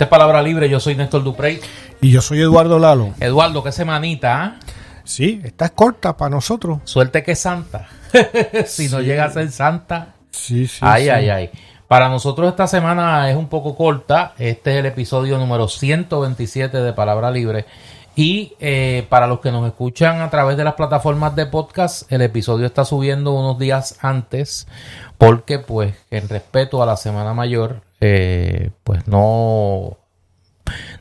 Esta 0.00 0.06
es 0.06 0.10
Palabra 0.12 0.40
Libre, 0.40 0.66
yo 0.70 0.80
soy 0.80 0.94
Néstor 0.94 1.22
Duprey. 1.22 1.60
Y 2.00 2.10
yo 2.10 2.22
soy 2.22 2.40
Eduardo 2.40 2.78
Lalo. 2.78 3.12
Eduardo, 3.20 3.62
qué 3.62 3.70
semanita, 3.70 4.42
¿ah? 4.42 4.56
Sí, 5.04 5.42
esta 5.44 5.66
es 5.66 5.72
corta 5.72 6.16
para 6.16 6.30
nosotros. 6.30 6.78
Suerte 6.84 7.22
que 7.22 7.32
es 7.32 7.38
santa. 7.38 7.86
si 8.66 8.88
no 8.88 9.02
llega 9.02 9.26
a 9.26 9.30
ser 9.30 9.52
santa. 9.52 10.14
Sí, 10.30 10.66
sí. 10.66 10.78
ay, 10.80 11.02
sí. 11.02 11.10
ay, 11.10 11.28
ay. 11.28 11.50
Para 11.86 12.08
nosotros 12.08 12.48
esta 12.48 12.66
semana 12.66 13.30
es 13.30 13.36
un 13.36 13.48
poco 13.48 13.76
corta. 13.76 14.32
Este 14.38 14.72
es 14.72 14.78
el 14.78 14.86
episodio 14.86 15.36
número 15.36 15.68
127 15.68 16.78
de 16.78 16.92
Palabra 16.94 17.30
Libre. 17.30 17.66
Y 18.16 18.54
eh, 18.58 19.06
para 19.10 19.26
los 19.26 19.40
que 19.40 19.52
nos 19.52 19.66
escuchan 19.66 20.22
a 20.22 20.30
través 20.30 20.56
de 20.56 20.64
las 20.64 20.76
plataformas 20.76 21.36
de 21.36 21.44
podcast, 21.44 22.10
el 22.10 22.22
episodio 22.22 22.64
está 22.64 22.86
subiendo 22.86 23.32
unos 23.32 23.58
días 23.58 23.98
antes 24.00 24.66
porque 25.18 25.58
pues 25.58 25.94
en 26.10 26.26
respeto 26.26 26.82
a 26.82 26.86
la 26.86 26.96
Semana 26.96 27.34
Mayor, 27.34 27.82
eh, 28.00 28.70
pues 28.84 29.06
no 29.06 29.98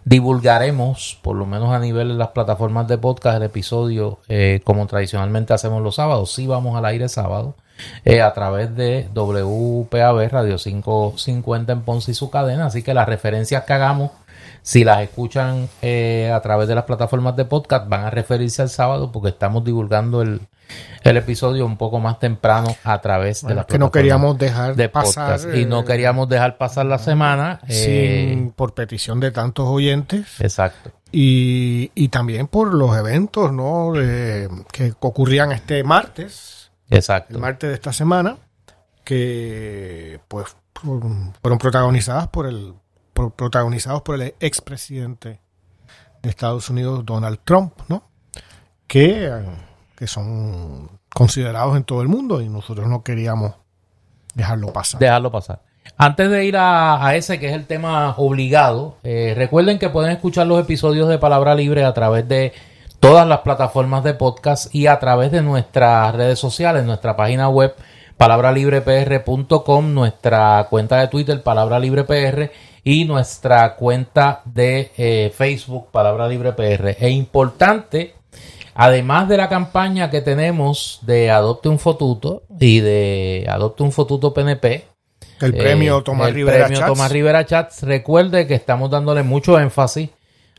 divulgaremos, 0.06 1.20
por 1.22 1.36
lo 1.36 1.46
menos 1.46 1.74
a 1.74 1.80
nivel 1.80 2.10
de 2.10 2.14
las 2.16 2.30
plataformas 2.30 2.88
de 2.88 2.98
podcast, 2.98 3.38
el 3.38 3.44
episodio 3.44 4.20
eh, 4.28 4.62
como 4.64 4.88
tradicionalmente 4.88 5.54
hacemos 5.54 5.82
los 5.84 5.96
sábados. 5.96 6.32
Sí 6.34 6.48
vamos 6.48 6.76
al 6.76 6.86
aire 6.86 7.10
sábado 7.10 7.56
eh, 8.06 8.22
a 8.22 8.34
través 8.34 8.76
de 8.76 9.08
WPAB 9.14 10.30
Radio 10.30 10.58
550 10.58 11.74
en 11.74 11.82
Ponce 11.82 12.12
y 12.12 12.14
su 12.14 12.30
cadena. 12.30 12.66
Así 12.66 12.82
que 12.84 12.94
las 12.94 13.08
referencias 13.08 13.64
que 13.66 13.74
hagamos, 13.74 14.12
si 14.62 14.84
las 14.84 15.02
escuchan 15.02 15.70
eh, 15.82 16.32
a 16.34 16.42
través 16.42 16.68
de 16.68 16.76
las 16.76 16.86
plataformas 16.86 17.36
de 17.36 17.46
podcast, 17.46 17.88
van 17.88 18.06
a 18.06 18.10
referirse 18.10 18.62
al 18.62 18.70
sábado 18.70 19.12
porque 19.12 19.30
estamos 19.30 19.64
divulgando 19.64 20.22
el, 20.22 20.42
el 21.04 21.18
episodio 21.18 21.66
un 21.66 21.78
poco 21.78 22.00
más 22.00 22.20
temprano 22.20 22.76
a 22.84 23.00
través 23.02 23.42
de 23.42 23.48
Bueno, 23.48 23.62
es 23.62 23.68
que 23.68 23.80
no 23.80 23.92
queríamos 23.92 24.38
dejar 24.38 24.76
de 24.76 24.90
pasar. 24.90 25.38
podcast. 25.40 25.56
y 25.58 25.66
no 25.66 25.82
eh, 25.82 25.86
queríamos 25.86 26.28
dejar 26.30 26.58
pasar 26.58 26.86
la 26.86 26.98
semana. 27.00 27.60
eh, 27.68 28.28
sin- 28.34 28.52
por 28.52 28.74
petición 28.74 29.20
de 29.20 29.32
tantos 29.32 29.68
oyentes 29.68 30.40
Exacto. 30.42 30.92
y, 31.12 31.92
y 31.96 32.10
también 32.10 32.48
por 32.48 32.74
los 32.74 32.96
eventos 32.98 33.52
¿no? 33.54 33.94
Que 33.94 34.94
ocurrían 35.00 35.52
este 35.52 35.84
martes, 35.84 36.72
Exacto. 36.90 37.34
el 37.36 37.40
martes 37.40 37.70
de 37.70 37.74
esta 37.76 37.94
semana, 37.94 38.38
que 39.04 40.20
pues 40.28 40.56
fueron 40.74 41.58
protagonizadas 41.60 42.28
por 42.28 42.46
el 42.46 42.74
por- 43.14 43.34
protagonizados 43.34 44.02
por 44.02 44.16
el 44.22 44.34
expresidente 44.40 45.42
de 46.22 46.30
Estados 46.30 46.70
Unidos 46.70 47.06
Donald 47.06 47.40
Trump, 47.44 47.74
¿no? 47.88 48.04
Que, 48.88 49.32
que 50.00 50.08
son 50.08 50.90
considerados 51.14 51.76
en 51.76 51.84
todo 51.84 52.02
el 52.02 52.08
mundo 52.08 52.42
y 52.42 52.48
nosotros 52.48 52.88
no 52.88 53.04
queríamos 53.04 53.52
dejarlo 54.34 54.72
pasar. 54.72 55.02
dejarlo 55.02 55.30
pasar. 55.30 55.62
Antes 55.98 56.32
de 56.32 56.46
ir 56.46 56.56
a, 56.58 57.14
ese 57.16 57.40
que 57.40 57.48
es 57.48 57.54
el 57.54 57.66
tema 57.66 58.14
obligado, 58.18 58.96
eh, 59.04 59.34
recuerden 59.36 59.78
que 59.78 59.90
pueden 59.90 60.12
escuchar 60.12 60.48
los 60.48 60.62
episodios 60.62 61.10
de 61.10 61.18
Palabra 61.18 61.54
Libre 61.54 61.84
a 61.84 61.94
través 61.94 62.26
de 62.30 62.54
todas 63.02 63.28
las 63.28 63.40
plataformas 63.40 64.06
de 64.06 64.14
podcast 64.14 64.74
y 64.74 64.88
a 64.88 65.00
través 65.00 65.32
de 65.32 65.42
nuestras 65.42 66.16
redes 66.16 66.40
sociales, 66.40 66.86
nuestra 66.86 67.18
página 67.18 67.50
web 67.50 67.76
palabralibrepr.com, 68.16 69.94
nuestra 69.94 70.66
cuenta 70.70 71.02
de 71.02 71.08
Twitter 71.10 71.44
Palabra 71.44 71.80
Libre 71.80 72.06
PR 72.06 72.52
y 72.86 73.04
nuestra 73.04 73.76
cuenta 73.76 74.42
de 74.46 74.92
eh, 74.98 75.34
Facebook 75.36 75.90
Palabra 75.92 76.30
Libre 76.30 76.54
PR. 76.54 76.90
Es 76.90 77.12
importante 77.12 78.19
Además 78.82 79.28
de 79.28 79.36
la 79.36 79.50
campaña 79.50 80.10
que 80.10 80.22
tenemos 80.22 81.00
de 81.02 81.30
Adopte 81.32 81.68
un 81.68 81.80
Fotuto 81.80 82.44
y 82.62 82.80
de 82.80 83.46
Adopte 83.50 83.84
un 83.84 83.92
Fotuto 83.92 84.34
PNP, 84.34 84.86
El 85.42 85.54
premio 85.54 85.98
eh, 86.00 86.02
Tomás 86.04 86.30
el 86.30 86.34
Rivera 86.36 86.60
premio 86.66 86.80
Chats. 86.80 86.90
Tomás 86.94 87.12
Rivera 87.12 87.46
Chats, 87.46 87.84
recuerde 87.84 88.48
que 88.48 88.56
estamos 88.56 88.90
dándole 88.90 89.24
mucho 89.24 89.60
énfasis 89.60 90.10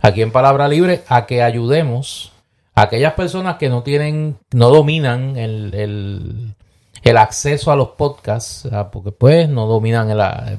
aquí 0.03 0.21
en 0.21 0.33
Palabra 0.33 0.69
Libre 0.69 1.01
a 1.09 1.25
que 1.25 1.43
ayudemos 1.43 2.33
a 2.75 2.83
aquellas 2.83 3.15
personas 3.15 3.57
que 3.57 3.71
no 3.71 3.83
tienen, 3.83 4.37
no 4.53 4.69
dominan 4.69 5.39
el, 5.39 5.73
el- 5.75 6.55
el 7.03 7.17
acceso 7.17 7.73
a 7.73 7.77
los 7.77 7.89
podcasts, 7.97 8.69
ah, 8.71 8.91
porque 8.91 9.13
pues 9.13 9.49
no 9.49 9.65
dominan 9.67 10.15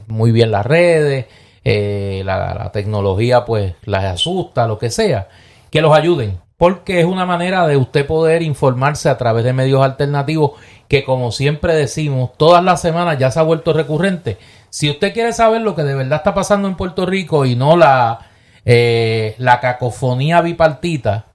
muy 0.07 0.31
bien 0.31 0.49
las 0.49 0.65
redes, 0.65 1.27
eh, 1.63 2.23
la, 2.25 2.55
la 2.55 2.71
tecnología 2.71 3.45
pues 3.45 3.75
las 3.85 4.05
asusta, 4.05 4.65
lo 4.65 4.79
que 4.79 4.89
sea, 4.89 5.29
que 5.69 5.81
los 5.81 5.95
ayuden, 5.95 6.39
porque 6.61 6.99
es 6.99 7.07
una 7.07 7.25
manera 7.25 7.65
de 7.65 7.75
usted 7.75 8.05
poder 8.05 8.43
informarse 8.43 9.09
a 9.09 9.17
través 9.17 9.43
de 9.43 9.51
medios 9.51 9.83
alternativos 9.83 10.51
que 10.87 11.03
como 11.03 11.31
siempre 11.31 11.73
decimos, 11.73 12.37
todas 12.37 12.63
las 12.63 12.79
semanas 12.79 13.17
ya 13.17 13.31
se 13.31 13.39
ha 13.39 13.41
vuelto 13.41 13.73
recurrente. 13.73 14.37
Si 14.69 14.87
usted 14.87 15.11
quiere 15.11 15.33
saber 15.33 15.63
lo 15.63 15.73
que 15.73 15.81
de 15.81 15.95
verdad 15.95 16.19
está 16.19 16.35
pasando 16.35 16.67
en 16.67 16.75
Puerto 16.75 17.07
Rico 17.07 17.47
y 17.47 17.55
no 17.55 17.75
la, 17.75 18.29
eh, 18.63 19.33
la 19.39 19.59
cacofonía 19.59 20.41
bipartita, 20.41 21.33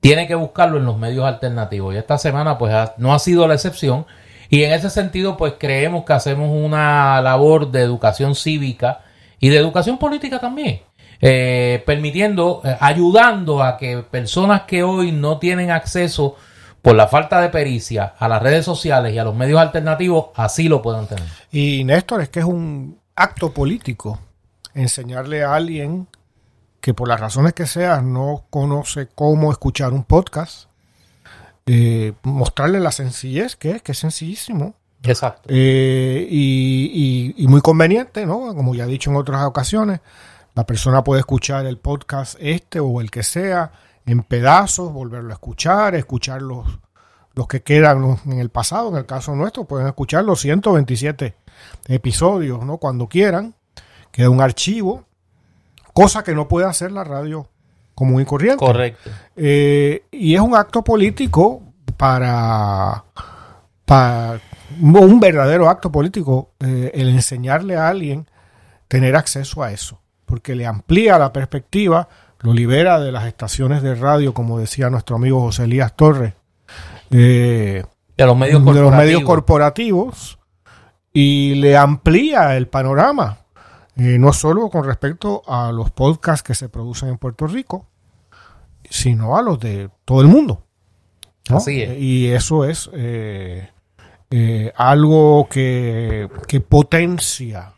tiene 0.00 0.26
que 0.26 0.36
buscarlo 0.36 0.78
en 0.78 0.86
los 0.86 0.96
medios 0.96 1.26
alternativos. 1.26 1.94
Y 1.94 1.98
esta 1.98 2.16
semana, 2.16 2.56
pues, 2.56 2.74
no 2.96 3.12
ha 3.12 3.18
sido 3.18 3.46
la 3.46 3.52
excepción. 3.52 4.06
Y 4.48 4.64
en 4.64 4.72
ese 4.72 4.88
sentido, 4.88 5.36
pues, 5.36 5.52
creemos 5.58 6.06
que 6.06 6.14
hacemos 6.14 6.48
una 6.50 7.20
labor 7.20 7.70
de 7.70 7.82
educación 7.82 8.34
cívica 8.34 9.02
y 9.38 9.50
de 9.50 9.58
educación 9.58 9.98
política 9.98 10.38
también. 10.38 10.80
Eh, 11.24 11.82
permitiendo, 11.86 12.60
eh, 12.64 12.76
ayudando 12.80 13.62
a 13.62 13.76
que 13.78 13.98
personas 13.98 14.62
que 14.62 14.82
hoy 14.82 15.12
no 15.12 15.38
tienen 15.38 15.70
acceso 15.70 16.34
por 16.82 16.96
la 16.96 17.06
falta 17.06 17.40
de 17.40 17.48
pericia 17.48 18.14
a 18.18 18.26
las 18.28 18.42
redes 18.42 18.64
sociales 18.64 19.14
y 19.14 19.18
a 19.18 19.24
los 19.24 19.34
medios 19.36 19.60
alternativos, 19.60 20.26
así 20.34 20.68
lo 20.68 20.82
puedan 20.82 21.06
tener. 21.06 21.24
Y 21.52 21.84
Néstor, 21.84 22.22
es 22.22 22.28
que 22.28 22.40
es 22.40 22.44
un 22.44 22.98
acto 23.14 23.52
político 23.52 24.18
enseñarle 24.74 25.44
a 25.44 25.54
alguien 25.54 26.08
que 26.80 26.92
por 26.92 27.06
las 27.06 27.20
razones 27.20 27.52
que 27.52 27.66
sea 27.66 28.00
no 28.02 28.44
conoce 28.50 29.06
cómo 29.14 29.52
escuchar 29.52 29.92
un 29.92 30.02
podcast, 30.02 30.64
eh, 31.66 32.14
mostrarle 32.24 32.80
la 32.80 32.90
sencillez 32.90 33.54
que 33.54 33.70
es, 33.72 33.82
que 33.82 33.92
es 33.92 33.98
sencillísimo 33.98 34.74
Exacto. 35.04 35.42
eh, 35.48 36.26
y, 36.28 37.34
y- 37.38 37.44
y 37.44 37.46
muy 37.46 37.60
conveniente, 37.60 38.26
¿no? 38.26 38.52
Como 38.56 38.74
ya 38.74 38.84
he 38.84 38.88
dicho 38.88 39.10
en 39.10 39.16
otras 39.16 39.44
ocasiones, 39.44 40.00
la 40.54 40.66
persona 40.66 41.02
puede 41.02 41.20
escuchar 41.20 41.66
el 41.66 41.78
podcast 41.78 42.36
este 42.40 42.80
o 42.80 43.00
el 43.00 43.10
que 43.10 43.22
sea 43.22 43.72
en 44.06 44.22
pedazos, 44.22 44.92
volverlo 44.92 45.30
a 45.30 45.34
escuchar, 45.34 45.94
escuchar 45.94 46.42
los, 46.42 46.66
los 47.34 47.46
que 47.46 47.62
quedan 47.62 48.18
en 48.26 48.38
el 48.38 48.50
pasado, 48.50 48.90
en 48.90 48.96
el 48.96 49.06
caso 49.06 49.34
nuestro, 49.34 49.64
pueden 49.64 49.86
escuchar 49.86 50.24
los 50.24 50.40
127 50.40 51.34
episodios, 51.88 52.64
¿no? 52.64 52.78
Cuando 52.78 53.08
quieran, 53.08 53.54
queda 54.10 54.28
un 54.30 54.40
archivo, 54.40 55.04
cosa 55.92 56.22
que 56.22 56.34
no 56.34 56.48
puede 56.48 56.66
hacer 56.66 56.92
la 56.92 57.04
radio 57.04 57.48
común 57.94 58.20
y 58.20 58.24
corriente. 58.24 58.64
Correcto. 58.64 59.10
Eh, 59.36 60.04
y 60.10 60.34
es 60.34 60.40
un 60.40 60.56
acto 60.56 60.82
político 60.82 61.62
para, 61.96 63.04
para 63.84 64.40
un 64.80 65.20
verdadero 65.20 65.68
acto 65.68 65.92
político 65.92 66.50
eh, 66.60 66.90
el 66.94 67.08
enseñarle 67.10 67.76
a 67.76 67.88
alguien 67.88 68.26
tener 68.88 69.16
acceso 69.16 69.62
a 69.62 69.72
eso, 69.72 70.01
porque 70.32 70.54
le 70.54 70.64
amplía 70.64 71.18
la 71.18 71.30
perspectiva, 71.30 72.08
lo 72.40 72.54
libera 72.54 72.98
de 72.98 73.12
las 73.12 73.26
estaciones 73.26 73.82
de 73.82 73.94
radio, 73.94 74.32
como 74.32 74.58
decía 74.58 74.88
nuestro 74.88 75.16
amigo 75.16 75.42
José 75.42 75.64
Elías 75.64 75.94
Torres, 75.94 76.32
eh, 77.10 77.84
De 78.16 78.24
los 78.24 78.34
medios 78.34 78.60
de 78.60 78.64
corporativos. 78.64 78.90
los 78.90 78.98
medios 78.98 79.22
corporativos 79.24 80.38
y 81.12 81.56
le 81.56 81.76
amplía 81.76 82.56
el 82.56 82.66
panorama, 82.66 83.40
eh, 83.96 84.16
no 84.18 84.32
solo 84.32 84.70
con 84.70 84.84
respecto 84.84 85.42
a 85.46 85.70
los 85.70 85.90
podcasts 85.90 86.42
que 86.42 86.54
se 86.54 86.70
producen 86.70 87.10
en 87.10 87.18
Puerto 87.18 87.46
Rico, 87.46 87.90
sino 88.88 89.36
a 89.36 89.42
los 89.42 89.60
de 89.60 89.90
todo 90.06 90.22
el 90.22 90.28
mundo. 90.28 90.64
¿no? 91.50 91.58
Así 91.58 91.82
es. 91.82 92.00
Y 92.00 92.28
eso 92.28 92.64
es 92.64 92.88
eh, 92.94 93.68
eh, 94.30 94.72
algo 94.76 95.46
que, 95.50 96.30
que 96.48 96.62
potencia 96.62 97.74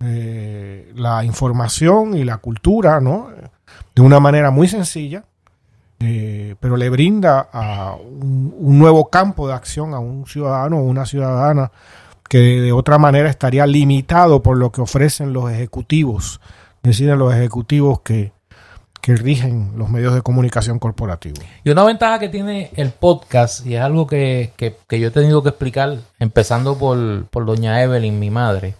eh, 0.00 0.92
la 0.94 1.24
información 1.24 2.16
y 2.16 2.24
la 2.24 2.38
cultura, 2.38 3.00
¿no? 3.00 3.28
De 3.94 4.02
una 4.02 4.20
manera 4.20 4.50
muy 4.50 4.68
sencilla, 4.68 5.24
eh, 6.00 6.54
pero 6.60 6.76
le 6.76 6.90
brinda 6.90 7.48
a 7.52 7.94
un, 7.96 8.78
nuevo 8.78 9.08
campo 9.08 9.48
de 9.48 9.54
acción 9.54 9.94
a 9.94 9.98
un 9.98 10.26
ciudadano 10.26 10.78
o 10.78 10.82
una 10.82 11.06
ciudadana 11.06 11.72
que 12.28 12.38
de 12.38 12.72
otra 12.72 12.98
manera 12.98 13.30
estaría 13.30 13.66
limitado 13.66 14.42
por 14.42 14.56
lo 14.58 14.70
que 14.72 14.80
ofrecen 14.82 15.32
los 15.32 15.50
ejecutivos, 15.50 16.40
deciden 16.82 17.18
los 17.18 17.32
ejecutivos 17.34 18.00
que, 18.00 18.32
que 19.00 19.16
rigen 19.16 19.72
los 19.76 19.88
medios 19.88 20.12
de 20.14 20.20
comunicación 20.22 20.78
corporativos. 20.78 21.38
Y 21.64 21.70
una 21.70 21.84
ventaja 21.84 22.18
que 22.18 22.28
tiene 22.28 22.70
el 22.74 22.90
podcast, 22.90 23.64
y 23.64 23.76
es 23.76 23.80
algo 23.80 24.06
que, 24.06 24.52
que- 24.56 24.76
que 24.88 25.00
yo 25.00 25.08
he 25.08 25.12
tenido 25.12 25.42
que 25.42 25.48
explicar, 25.50 25.98
empezando 26.18 26.76
por, 26.76 27.24
por 27.26 27.46
doña 27.46 27.82
Evelyn, 27.82 28.18
mi 28.18 28.30
madre, 28.30 28.74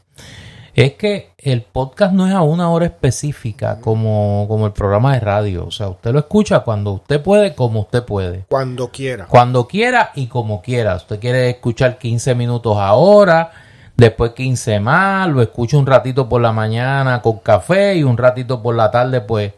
es 0.76 0.92
que 0.92 1.30
el 1.38 1.62
podcast 1.62 2.12
no 2.12 2.26
es 2.26 2.34
a 2.34 2.42
una 2.42 2.68
hora 2.68 2.84
específica 2.84 3.80
como, 3.80 4.44
como 4.46 4.66
el 4.66 4.72
programa 4.72 5.14
de 5.14 5.20
radio. 5.20 5.64
O 5.64 5.70
sea, 5.70 5.88
usted 5.88 6.12
lo 6.12 6.18
escucha 6.18 6.60
cuando 6.60 6.92
usted 6.92 7.22
puede, 7.22 7.54
como 7.54 7.80
usted 7.80 8.04
puede. 8.04 8.44
Cuando 8.50 8.90
quiera. 8.90 9.24
Cuando 9.26 9.66
quiera 9.66 10.10
y 10.14 10.26
como 10.26 10.60
quiera. 10.60 10.96
Usted 10.96 11.18
quiere 11.18 11.48
escuchar 11.48 11.96
15 11.96 12.34
minutos 12.34 12.76
ahora, 12.76 13.52
después 13.96 14.32
15 14.32 14.78
más, 14.80 15.30
lo 15.30 15.40
escucho 15.40 15.78
un 15.78 15.86
ratito 15.86 16.28
por 16.28 16.42
la 16.42 16.52
mañana 16.52 17.22
con 17.22 17.38
café 17.38 17.96
y 17.96 18.02
un 18.02 18.18
ratito 18.18 18.62
por 18.62 18.74
la 18.74 18.90
tarde 18.90 19.22
pues 19.22 19.54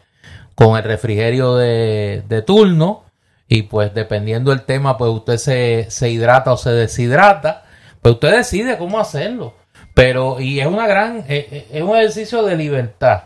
con 0.55 0.77
el 0.77 0.85
refrigerio 0.85 1.57
de, 1.57 2.23
de 2.29 2.43
turno 2.43 3.03
y 3.49 3.63
pues 3.63 3.93
dependiendo 3.93 4.53
del 4.53 4.63
tema 4.63 4.97
pues 4.97 5.11
usted 5.11 5.39
se, 5.39 5.87
se 5.91 6.11
hidrata 6.11 6.53
o 6.53 6.57
se 6.57 6.71
deshidrata, 6.71 7.65
pues 8.03 8.15
usted 8.15 8.37
decide 8.37 8.79
cómo 8.79 9.01
hacerlo. 9.01 9.58
Pero, 9.99 10.39
y 10.39 10.61
es 10.61 10.67
una 10.69 10.87
gran, 10.87 11.25
eh, 11.29 11.49
eh, 11.51 11.67
es 11.73 11.83
un 11.83 11.97
ejercicio 11.97 12.45
de 12.45 12.55
libertad, 12.55 13.25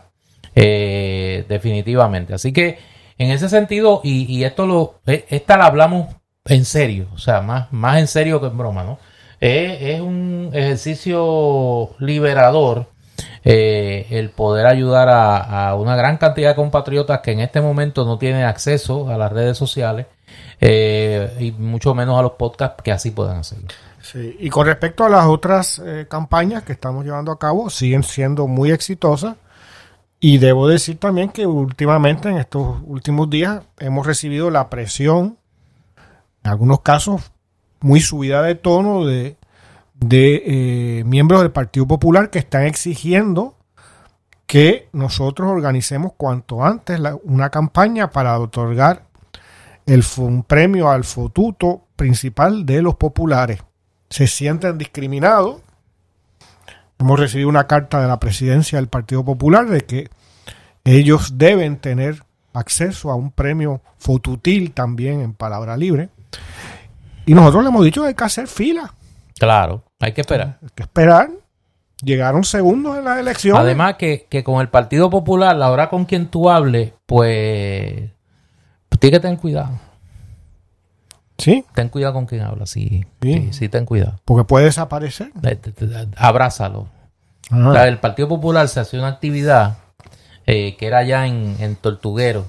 eh, 0.55 1.45
definitivamente. 1.47 2.33
Así 2.33 2.51
que, 2.51 2.79
en 3.19 3.29
ese 3.29 3.47
sentido, 3.47 4.01
y, 4.03 4.43
esto 4.43 4.65
lo, 4.65 4.95
esta 5.05 5.55
la 5.55 5.67
hablamos 5.67 6.15
en 6.45 6.65
serio, 6.65 7.09
o 7.13 7.19
sea, 7.19 7.41
más, 7.41 7.71
más 7.71 7.99
en 7.99 8.07
serio 8.07 8.41
que 8.41 8.47
en 8.47 8.57
broma, 8.57 8.83
¿no? 8.83 8.97
es 9.39 10.01
un 10.01 10.49
ejercicio 10.51 11.91
liberador 11.99 12.87
el 13.43 14.29
poder 14.29 14.65
ayudar 14.65 15.09
a, 15.11 15.75
una 15.75 15.95
gran 15.95 16.17
cantidad 16.17 16.49
de 16.49 16.55
compatriotas 16.55 17.19
que 17.19 17.33
en 17.33 17.41
este 17.41 17.61
momento 17.61 18.03
no 18.05 18.17
tienen 18.17 18.45
acceso 18.45 19.09
a 19.09 19.17
las 19.17 19.31
redes 19.31 19.57
sociales 19.57 20.07
y 20.59 21.51
mucho 21.51 21.93
menos 21.93 22.17
a 22.17 22.23
los 22.23 22.31
podcasts 22.31 22.81
que 22.81 22.91
así 22.91 23.11
puedan 23.11 23.37
hacerlo. 23.37 23.67
Sí, 24.03 24.35
y 24.37 24.49
con 24.49 24.67
respecto 24.67 25.05
a 25.05 25.09
las 25.09 25.25
otras 25.27 25.79
eh, 25.79 26.07
campañas 26.09 26.63
que 26.63 26.73
estamos 26.73 27.05
llevando 27.05 27.31
a 27.31 27.39
cabo, 27.39 27.69
siguen 27.69 28.03
siendo 28.03 28.47
muy 28.47 28.69
exitosas. 28.69 29.37
Y 30.19 30.39
debo 30.39 30.67
decir 30.67 30.99
también 30.99 31.29
que 31.29 31.47
últimamente, 31.47 32.27
en 32.29 32.37
estos 32.37 32.79
últimos 32.85 33.29
días, 33.29 33.63
hemos 33.79 34.05
recibido 34.05 34.49
la 34.49 34.69
presión, 34.69 35.37
en 36.43 36.51
algunos 36.51 36.81
casos, 36.81 37.31
muy 37.79 38.01
subida 38.01 38.41
de 38.41 38.55
tono 38.55 39.05
de, 39.05 39.37
de 39.93 40.43
eh, 40.99 41.03
miembros 41.05 41.41
del 41.41 41.51
Partido 41.51 41.87
Popular 41.87 42.29
que 42.29 42.39
están 42.39 42.63
exigiendo 42.63 43.55
que 44.45 44.89
nosotros 44.91 45.49
organicemos 45.49 46.11
cuanto 46.17 46.63
antes 46.63 46.99
una 47.23 47.49
campaña 47.49 48.11
para 48.11 48.37
otorgar 48.37 49.05
el, 49.85 50.03
un 50.17 50.43
premio 50.43 50.89
al 50.89 51.05
fotuto 51.05 51.87
principal 51.95 52.65
de 52.65 52.81
los 52.81 52.95
populares 52.95 53.61
se 54.13 54.27
sienten 54.27 54.77
discriminados. 54.77 55.61
Hemos 56.99 57.19
recibido 57.19 57.49
una 57.49 57.65
carta 57.65 57.99
de 57.99 58.07
la 58.07 58.19
presidencia 58.19 58.77
del 58.77 58.87
Partido 58.87 59.25
Popular 59.25 59.65
de 59.65 59.81
que 59.81 60.11
ellos 60.83 61.39
deben 61.39 61.77
tener 61.77 62.23
acceso 62.53 63.09
a 63.09 63.15
un 63.15 63.31
premio 63.31 63.81
fotutil 63.97 64.71
también 64.71 65.21
en 65.21 65.33
palabra 65.33 65.75
libre. 65.75 66.09
Y 67.25 67.33
nosotros 67.33 67.63
le 67.63 67.69
hemos 67.69 67.83
dicho 67.83 68.03
que 68.03 68.09
hay 68.09 68.13
que 68.13 68.23
hacer 68.23 68.47
fila. 68.47 68.93
Claro, 69.39 69.83
hay 69.99 70.11
que 70.11 70.21
esperar. 70.21 70.59
Hay 70.61 70.69
que 70.75 70.83
esperar. 70.83 71.31
Llegaron 72.03 72.43
segundos 72.43 72.99
en 72.99 73.05
las 73.05 73.17
elecciones. 73.17 73.59
Además 73.59 73.95
que, 73.95 74.27
que 74.29 74.43
con 74.43 74.61
el 74.61 74.69
Partido 74.69 75.09
Popular, 75.09 75.55
la 75.55 75.71
hora 75.71 75.89
con 75.89 76.05
quien 76.05 76.27
tú 76.27 76.51
hables, 76.51 76.93
pues, 77.07 78.11
pues 78.89 78.99
tienes 78.99 79.17
que 79.17 79.21
tener 79.23 79.39
cuidado. 79.39 79.71
Sí. 81.37 81.65
Ten 81.73 81.89
cuidado 81.89 82.13
con 82.13 82.25
quien 82.25 82.41
habla, 82.41 82.65
sí. 82.65 83.05
Sí, 83.51 83.69
ten 83.69 83.85
cuidado. 83.85 84.19
Porque 84.25 84.43
puede 84.43 84.65
desaparecer. 84.65 85.31
Abrázalo. 86.15 86.87
el 87.51 87.97
Partido 87.99 88.27
Popular 88.27 88.67
se 88.67 88.79
hacía 88.79 88.99
una 88.99 89.09
actividad 89.09 89.77
eh, 90.45 90.75
que 90.77 90.87
era 90.87 90.99
allá 90.99 91.25
en, 91.25 91.75
Tortuguero, 91.75 92.45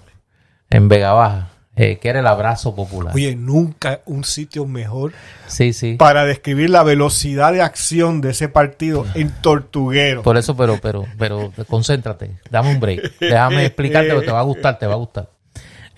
en 0.70 0.88
Vega 0.88 1.12
Baja. 1.12 1.50
Eh, 1.76 1.98
que 1.98 2.08
era 2.08 2.20
el 2.20 2.26
abrazo 2.28 2.76
popular. 2.76 3.12
Oye, 3.16 3.34
nunca 3.34 4.00
un 4.06 4.22
sitio 4.22 4.64
mejor 4.64 5.12
sí, 5.48 5.72
sí. 5.72 5.94
para 5.94 6.24
describir 6.24 6.70
la 6.70 6.84
velocidad 6.84 7.52
de 7.52 7.62
acción 7.62 8.20
de 8.20 8.30
ese 8.30 8.48
partido 8.48 9.04
en 9.16 9.30
Tortuguero. 9.40 10.22
Por 10.22 10.36
eso, 10.36 10.56
pero, 10.56 10.78
pero, 10.80 11.04
pero, 11.18 11.52
concéntrate, 11.68 12.38
dame 12.48 12.70
un 12.70 12.78
break. 12.78 13.18
Déjame 13.18 13.64
explicarte, 13.66 14.08
te 14.20 14.30
va 14.30 14.38
a 14.38 14.44
gustar, 14.44 14.78
te 14.78 14.86
va 14.86 14.92
a 14.92 14.98
gustar. 14.98 15.30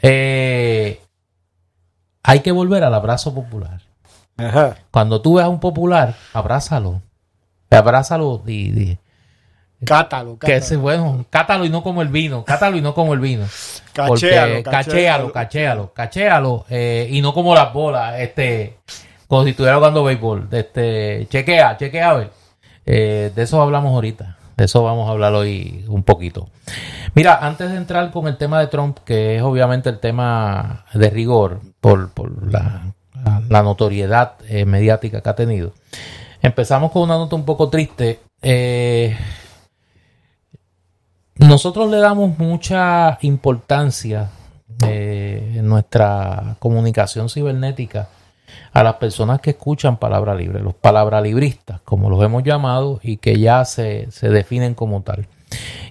Eh, 0.00 0.98
hay 2.26 2.40
que 2.40 2.50
volver 2.50 2.82
al 2.82 2.92
abrazo 2.92 3.32
popular. 3.32 3.82
Cuando 4.90 5.22
tú 5.22 5.34
veas 5.34 5.46
a 5.46 5.48
un 5.48 5.60
popular, 5.60 6.14
abrázalo. 6.34 7.00
Abrázalo 7.70 8.42
y, 8.46 8.98
Cátalo, 9.84 10.36
cátalo. 10.36 10.66
Que 10.68 10.76
bueno, 10.76 11.26
cátalo 11.30 11.64
y 11.64 11.68
no 11.68 11.82
como 11.84 12.02
el 12.02 12.08
vino. 12.08 12.44
Cátalo 12.44 12.76
y 12.76 12.80
no 12.80 12.94
como 12.94 13.14
el 13.14 13.20
vino. 13.20 13.46
Cachéalo, 13.92 14.62
cachéalo, 14.64 15.32
cachéalo, 15.32 15.92
cachéalo. 15.92 16.66
Eh, 16.68 17.08
y 17.10 17.20
no 17.20 17.32
como 17.32 17.54
las 17.54 17.72
bolas, 17.72 18.18
este, 18.18 18.78
como 19.28 19.44
si 19.44 19.50
estuviera 19.50 19.76
jugando 19.76 20.02
béisbol. 20.02 20.48
Este, 20.50 21.28
chequea, 21.30 21.76
chequea 21.76 22.10
a 22.10 22.14
ver. 22.14 22.30
Eh, 22.84 23.30
de 23.34 23.42
eso 23.42 23.62
hablamos 23.62 23.92
ahorita. 23.92 24.35
De 24.56 24.64
eso 24.64 24.82
vamos 24.82 25.08
a 25.08 25.12
hablar 25.12 25.34
hoy 25.34 25.84
un 25.88 26.02
poquito. 26.02 26.48
Mira, 27.14 27.46
antes 27.46 27.70
de 27.70 27.76
entrar 27.76 28.10
con 28.10 28.26
el 28.26 28.38
tema 28.38 28.58
de 28.58 28.68
Trump, 28.68 28.98
que 29.04 29.36
es 29.36 29.42
obviamente 29.42 29.90
el 29.90 29.98
tema 29.98 30.86
de 30.94 31.10
rigor 31.10 31.60
por, 31.80 32.10
la, 32.50 32.92
notoriedad 33.62 34.34
eh, 34.48 34.64
mediática 34.64 35.20
que 35.20 35.28
ha 35.28 35.34
tenido, 35.34 35.72
empezamos 36.40 36.90
con 36.90 37.02
una 37.02 37.18
nota 37.18 37.36
un 37.36 37.44
poco 37.44 37.68
triste. 37.68 38.20
Eh, 38.40 39.14
nosotros 41.36 41.90
le 41.90 41.98
damos 41.98 42.38
mucha 42.38 43.18
importancia 43.20 44.30
eh, 44.86 45.56
en 45.56 45.68
nuestra 45.68 46.56
comunicación 46.58 47.28
cibernética 47.28 48.08
a 48.72 48.82
las 48.82 48.94
personas 48.94 49.40
que 49.40 49.50
escuchan 49.50 49.96
palabra 49.96 50.34
libre, 50.34 50.60
los 50.60 50.74
palabralibristas, 50.74 51.80
como 51.82 52.10
los 52.10 52.22
hemos 52.22 52.42
llamado, 52.42 53.00
y 53.02 53.16
que 53.16 53.38
ya 53.38 53.64
se, 53.64 54.10
se 54.10 54.28
definen 54.28 54.74
como 54.74 55.02
tal. 55.02 55.26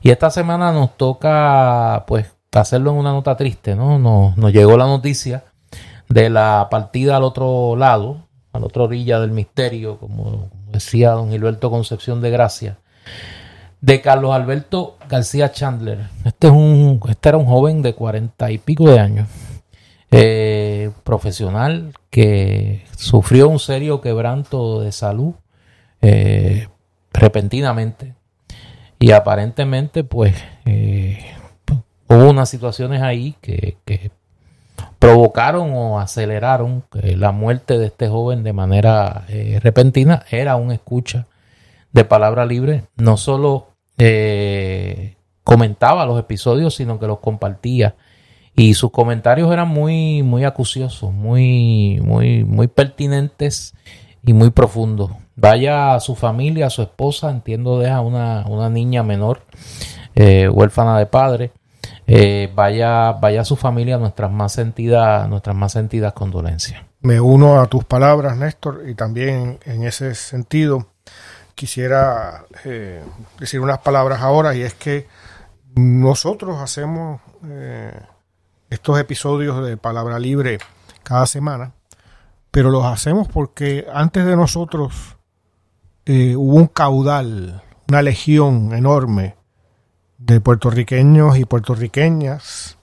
Y 0.01 0.11
esta 0.11 0.29
semana 0.29 0.71
nos 0.71 0.97
toca, 0.97 2.03
pues, 2.07 2.27
hacerlo 2.51 2.91
en 2.91 2.97
una 2.97 3.11
nota 3.11 3.35
triste, 3.35 3.75
¿no? 3.75 3.99
Nos, 3.99 4.37
nos 4.37 4.53
llegó 4.53 4.77
la 4.77 4.85
noticia 4.85 5.43
de 6.09 6.29
la 6.29 6.67
partida 6.69 7.17
al 7.17 7.23
otro 7.23 7.75
lado, 7.75 8.27
a 8.53 8.59
la 8.59 8.65
otra 8.67 8.83
orilla 8.83 9.19
del 9.19 9.31
misterio, 9.31 9.97
como 9.97 10.49
decía 10.71 11.11
don 11.11 11.31
Gilberto 11.31 11.69
Concepción 11.69 12.21
de 12.21 12.29
Gracia, 12.29 12.77
de 13.81 14.01
Carlos 14.01 14.33
Alberto 14.33 14.97
García 15.09 15.51
Chandler. 15.51 16.07
Este, 16.23 16.47
es 16.47 16.53
un, 16.53 17.01
este 17.09 17.29
era 17.29 17.37
un 17.37 17.45
joven 17.45 17.81
de 17.81 17.93
cuarenta 17.93 18.51
y 18.51 18.57
pico 18.57 18.89
de 18.89 18.99
años, 18.99 19.27
eh, 20.11 20.74
profesional 21.03 21.93
que 22.09 22.85
sufrió 22.97 23.49
un 23.49 23.59
serio 23.59 24.01
quebranto 24.01 24.81
de 24.81 24.91
salud 24.91 25.33
eh, 26.01 26.67
repentinamente. 27.13 28.15
Y 28.99 29.11
aparentemente 29.11 30.03
pues 30.03 30.35
eh, 30.65 31.19
hubo 32.07 32.29
unas 32.29 32.49
situaciones 32.49 33.01
ahí 33.01 33.35
que, 33.41 33.77
provocaron 34.99 35.71
o 35.73 35.99
aceleraron 35.99 36.83
la 36.91 37.31
muerte 37.31 37.77
de 37.77 37.87
este 37.87 38.07
joven 38.07 38.43
de 38.43 38.53
manera 38.53 39.25
eh, 39.27 39.59
repentina 39.61 40.23
era 40.31 40.55
un 40.55 40.71
escucha 40.71 41.27
de 41.91 42.05
palabra 42.05 42.45
libre. 42.45 42.85
No 42.95 43.17
solo 43.17 43.69
comentaba 45.43 46.05
los 46.05 46.19
episodios 46.19 46.75
sino 46.75 46.99
que 46.99 47.07
los 47.07 47.19
compartía 47.19 47.95
y 48.55 48.73
sus 48.73 48.91
comentarios 48.91 49.51
eran 49.51 49.67
muy 49.67 50.23
muy 50.23 50.43
acuciosos 50.43 51.11
muy 51.11 51.99
muy 52.03 52.43
muy 52.43 52.67
pertinentes 52.67 53.73
y 54.23 54.33
muy 54.33 54.49
profundos 54.49 55.11
vaya 55.35 55.95
a 55.95 55.99
su 55.99 56.15
familia, 56.15 56.67
a 56.67 56.69
su 56.69 56.81
esposa, 56.81 57.29
entiendo 57.29 57.79
deja 57.79 58.01
una, 58.01 58.45
una 58.47 58.69
niña 58.69 59.03
menor, 59.03 59.41
eh, 60.15 60.47
huérfana 60.49 60.97
de 60.97 61.05
padre, 61.05 61.51
eh, 62.07 62.51
vaya, 62.55 63.11
vaya 63.13 63.41
a 63.41 63.45
su 63.45 63.55
familia 63.55 63.97
nuestras 63.97 64.31
más 64.31 64.53
sentidas, 64.53 65.27
nuestras 65.27 65.55
más 65.55 65.73
sentidas 65.73 66.13
condolencias. 66.13 66.81
Me 67.01 67.19
uno 67.19 67.61
a 67.61 67.67
tus 67.67 67.83
palabras, 67.83 68.37
Néstor, 68.37 68.83
y 68.87 68.95
también 68.95 69.59
en 69.65 69.83
ese 69.83 70.15
sentido 70.15 70.87
quisiera 71.53 72.45
eh, 72.63 73.03
decir 73.39 73.59
unas 73.59 73.79
palabras 73.79 74.21
ahora, 74.21 74.55
y 74.55 74.61
es 74.61 74.73
que 74.73 75.07
nosotros 75.75 76.59
hacemos 76.61 77.19
estos 78.69 78.99
episodios 78.99 79.65
de 79.65 79.77
Palabra 79.77 80.19
Libre 80.19 80.59
cada 81.03 81.25
semana, 81.25 81.73
pero 82.51 82.69
los 82.69 82.85
hacemos 82.85 83.27
porque 83.27 83.85
antes 83.93 84.25
de 84.25 84.35
nosotros 84.35 85.17
eh, 86.05 86.35
hubo 86.35 86.55
un 86.55 86.67
caudal, 86.67 87.63
una 87.87 88.01
legión 88.01 88.73
enorme 88.73 89.35
de 90.17 90.41
puertorriqueños 90.41 91.37
y 91.37 91.45
puertorriqueñas 91.45 92.77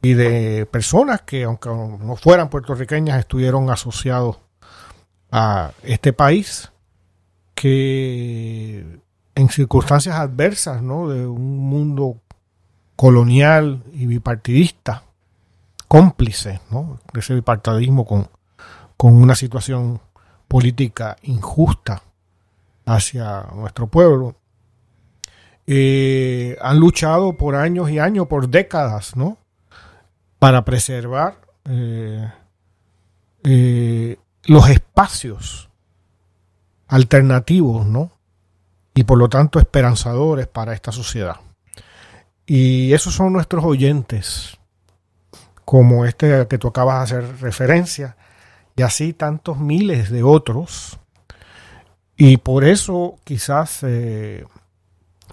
y 0.00 0.14
de 0.14 0.66
personas 0.66 1.22
que, 1.22 1.44
aunque 1.44 1.68
no 1.68 2.16
fueran 2.16 2.50
puertorriqueñas, 2.50 3.20
estuvieron 3.20 3.70
asociados 3.70 4.38
a 5.30 5.72
este 5.82 6.12
país, 6.12 6.72
que 7.54 9.00
en 9.34 9.48
circunstancias 9.48 10.16
adversas 10.16 10.82
¿no? 10.82 11.08
de 11.08 11.26
un 11.26 11.58
mundo 11.58 12.16
colonial 12.96 13.82
y 13.92 14.06
bipartidista, 14.06 15.04
cómplice 15.92 16.58
¿no? 16.70 17.00
de 17.12 17.20
ese 17.20 17.34
bipartidismo 17.34 18.06
con, 18.06 18.26
con 18.96 19.14
una 19.14 19.34
situación 19.34 20.00
política 20.48 21.18
injusta 21.20 22.02
hacia 22.86 23.42
nuestro 23.54 23.88
pueblo, 23.88 24.36
eh, 25.66 26.56
han 26.62 26.78
luchado 26.78 27.36
por 27.36 27.56
años 27.56 27.90
y 27.90 27.98
años, 27.98 28.26
por 28.26 28.48
décadas, 28.48 29.16
¿no? 29.16 29.36
Para 30.38 30.64
preservar 30.64 31.42
eh, 31.66 32.26
eh, 33.44 34.16
los 34.44 34.70
espacios 34.70 35.68
alternativos, 36.88 37.84
¿no? 37.84 38.12
Y 38.94 39.04
por 39.04 39.18
lo 39.18 39.28
tanto 39.28 39.58
esperanzadores 39.58 40.46
para 40.46 40.72
esta 40.72 40.90
sociedad. 40.90 41.36
Y 42.46 42.94
esos 42.94 43.14
son 43.14 43.34
nuestros 43.34 43.62
oyentes, 43.62 44.58
como 45.72 46.04
este 46.04 46.46
que 46.48 46.58
tú 46.58 46.68
acabas 46.68 46.98
de 46.98 47.16
hacer 47.16 47.40
referencia, 47.40 48.14
y 48.76 48.82
así 48.82 49.14
tantos 49.14 49.56
miles 49.56 50.10
de 50.10 50.22
otros. 50.22 50.98
Y 52.14 52.36
por 52.36 52.64
eso 52.64 53.18
quizás 53.24 53.78
eh, 53.80 54.44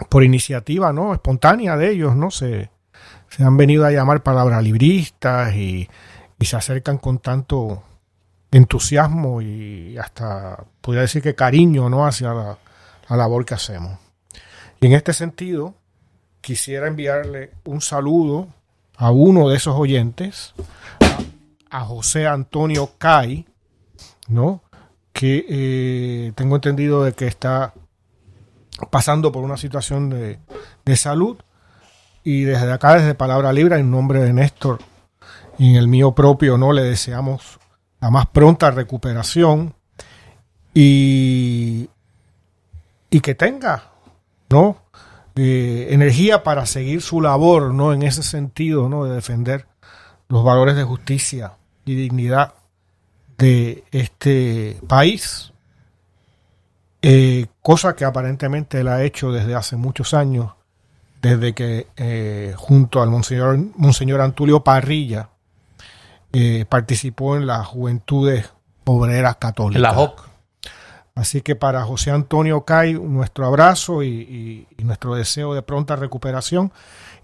por 0.08 0.24
iniciativa 0.24 0.94
no 0.94 1.14
espontánea 1.14 1.76
de 1.76 1.90
ellos, 1.92 2.16
¿no? 2.16 2.32
Se, 2.32 2.70
se 3.28 3.44
han 3.44 3.58
venido 3.58 3.86
a 3.86 3.92
llamar 3.92 4.24
palabras 4.24 4.64
libristas 4.64 5.54
y, 5.56 5.90
se 6.40 6.56
acercan 6.56 7.00
con 7.00 7.20
tanto 7.20 7.84
entusiasmo 8.50 9.42
y 9.42 9.98
hasta 9.98 10.64
podría 10.80 11.02
decir 11.02 11.22
que 11.22 11.36
cariño 11.36 11.90
¿no? 11.90 12.06
hacia 12.06 12.34
la, 12.34 12.58
labor 13.10 13.44
que 13.44 13.56
hacemos. 13.56 14.00
Y 14.80 14.86
en 14.86 14.94
este 14.94 15.12
sentido, 15.12 15.74
quisiera 16.40 16.88
enviarle 16.88 17.52
un 17.66 17.82
saludo 17.82 18.48
a 19.00 19.12
uno 19.12 19.48
de 19.48 19.56
esos 19.56 19.76
oyentes, 19.78 20.54
a, 21.70 21.86
José 21.86 22.28
Antonio 22.28 22.92
Cay, 22.98 23.48
¿no? 24.28 24.62
que 25.14 25.46
eh, 25.48 26.34
tengo 26.36 26.58
entendido 26.58 27.06
de 27.06 27.14
que 27.14 27.26
está 27.26 27.74
pasando 28.92 29.32
por 29.32 29.44
una 29.44 29.56
situación 29.56 30.10
de, 30.10 30.40
de, 30.84 30.98
salud 30.98 31.38
y 32.26 32.44
desde 32.44 32.72
acá, 32.74 32.96
desde 32.96 33.16
Palabra 33.16 33.54
Libre, 33.54 33.80
en 33.80 33.90
nombre 33.90 34.20
de 34.20 34.34
Néstor 34.34 34.80
y 35.58 35.70
en 35.72 35.76
el 35.78 35.88
mío 35.88 36.14
propio, 36.14 36.58
no 36.58 36.74
le 36.74 36.84
deseamos 36.84 37.58
la 38.02 38.10
más 38.10 38.28
pronta 38.28 38.70
recuperación 38.70 39.76
y, 40.74 41.90
y 43.10 43.20
que 43.22 43.34
tenga, 43.34 43.92
¿no? 44.50 44.89
Energía 45.42 46.44
para 46.44 46.66
seguir 46.66 47.02
su 47.02 47.22
labor, 47.22 47.74
¿no? 47.74 47.94
En 47.94 48.04
ese 48.04 48.24
sentido, 48.24 48.90
¿no? 48.90 49.06
De 49.06 49.16
defender 49.16 49.68
los 50.28 50.44
valores 50.44 50.76
de 50.76 50.84
justicia 50.84 51.54
y 51.86 51.96
dignidad 51.96 52.54
de 53.38 53.84
este 53.92 54.78
país, 54.88 55.54
eh, 57.02 57.48
cosa 57.62 57.96
que 57.96 58.06
aparentemente 58.06 58.82
él 58.82 58.90
ha 58.90 59.04
hecho 59.04 59.32
desde 59.32 59.56
hace 59.56 59.76
muchos 59.78 60.14
años, 60.14 60.54
desde 61.22 61.54
que 61.54 61.88
eh, 61.98 62.54
junto 62.58 63.02
al 63.02 63.10
Monseñor, 63.10 63.58
Monseñor 63.76 64.22
Antulio 64.22 64.64
Parrilla 64.64 65.30
eh, 66.34 66.66
participó 66.68 67.38
en 67.38 67.48
las 67.48 67.66
Juventudes 67.66 68.52
Obreras 68.86 69.38
Católicas. 69.38 69.82
la 69.82 69.94
JOC. 69.94 70.29
Así 71.20 71.42
que 71.42 71.58
para 71.58 71.84
José 71.84 72.12
Antonio 72.12 72.62
Cay, 72.62 72.94
nuestro 72.94 73.46
abrazo 73.46 74.04
y, 74.04 74.66
nuestro 74.78 75.16
deseo 75.16 75.54
de 75.54 75.62
pronta 75.62 75.98
recuperación 75.98 76.72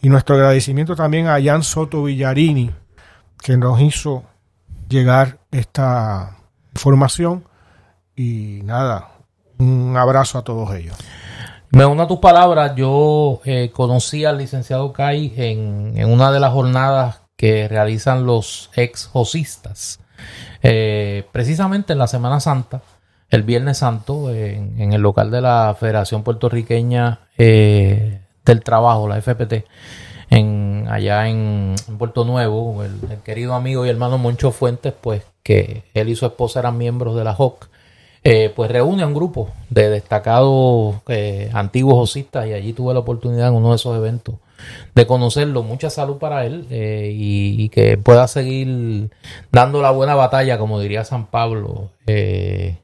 y 0.02 0.10
nuestro 0.10 0.36
agradecimiento 0.36 0.98
también 0.98 1.28
a 1.28 1.42
Jan 1.42 1.64
Soto 1.64 2.04
Villarini, 2.04 2.72
que 3.42 3.56
nos 3.56 3.80
hizo 3.80 4.24
llegar 4.90 5.38
esta 5.50 6.36
información. 6.74 7.46
Y 8.18 8.60
nada, 8.66 9.12
un 9.60 9.96
abrazo 9.96 10.40
a 10.40 10.44
todos 10.44 10.76
ellos. 10.76 10.98
Me 11.70 11.86
uno 11.86 12.04
a 12.04 12.08
tus 12.08 12.20
palabras, 12.20 12.74
yo 12.76 13.40
eh, 13.46 13.72
conocí 13.74 14.26
al 14.26 14.40
licenciado 14.40 14.92
Cay 14.92 15.36
en, 15.38 16.04
una 16.06 16.34
de 16.34 16.42
las 16.42 16.52
jornadas 16.52 17.22
que 17.38 17.70
realizan 17.70 18.26
los 18.26 18.72
ex 18.76 19.08
josistas. 19.08 20.02
Eh, 20.62 21.26
precisamente 21.32 21.94
en 21.94 22.00
la 22.00 22.08
Semana 22.08 22.42
Santa, 22.42 22.82
el 23.30 23.44
Viernes 23.44 23.80
Santo, 23.80 24.32
en, 24.34 24.94
el 24.94 25.02
local 25.02 25.32
de 25.32 25.42
la 25.42 25.76
Federación 25.80 26.24
Puertorriqueña 26.24 27.22
eh, 27.38 28.22
del 28.46 28.62
Trabajo, 28.62 29.08
la 29.08 29.22
FPT, 29.22 29.66
en, 30.30 30.88
allá 30.90 31.28
en, 31.28 31.76
Puerto 31.98 32.26
Nuevo, 32.26 32.84
el, 32.84 33.20
querido 33.24 33.54
amigo 33.54 33.86
y 33.86 33.90
hermano 33.90 34.18
Moncho 34.18 34.52
Fuentes, 34.52 34.94
pues 35.00 35.24
que 35.44 35.84
él 35.94 36.10
y 36.10 36.16
su 36.16 36.26
esposa 36.26 36.60
eran 36.60 36.78
miembros 36.78 37.16
de 37.16 37.24
la 37.24 37.34
JOC, 37.34 37.70
eh, 38.24 38.52
pues 38.56 38.72
reúne 38.72 39.04
a 39.04 39.08
un 39.08 39.14
grupo 39.14 39.50
de 39.70 39.90
destacados 39.90 40.96
antiguos 41.54 41.96
josistas 41.96 42.48
y 42.48 42.54
allí 42.54 42.74
tuve 42.74 42.94
la 42.94 43.02
oportunidad 43.02 43.50
en 43.50 43.54
uno 43.54 43.70
de 43.70 43.76
esos 43.76 43.96
eventos 43.96 44.36
de 44.94 45.08
conocerlo. 45.08 45.64
Mucha 45.64 45.90
salud 45.90 46.18
para 46.18 46.46
él 46.46 46.66
eh, 46.70 47.12
y, 47.14 47.70
que 47.70 47.98
pueda 47.98 48.28
seguir 48.28 49.10
dando 49.52 49.82
la 49.82 49.92
buena 49.92 50.16
batalla, 50.16 50.58
como 50.58 50.80
diría 50.80 51.04
San 51.04 51.28
Pablo, 51.28 51.92
eh, 52.08 52.78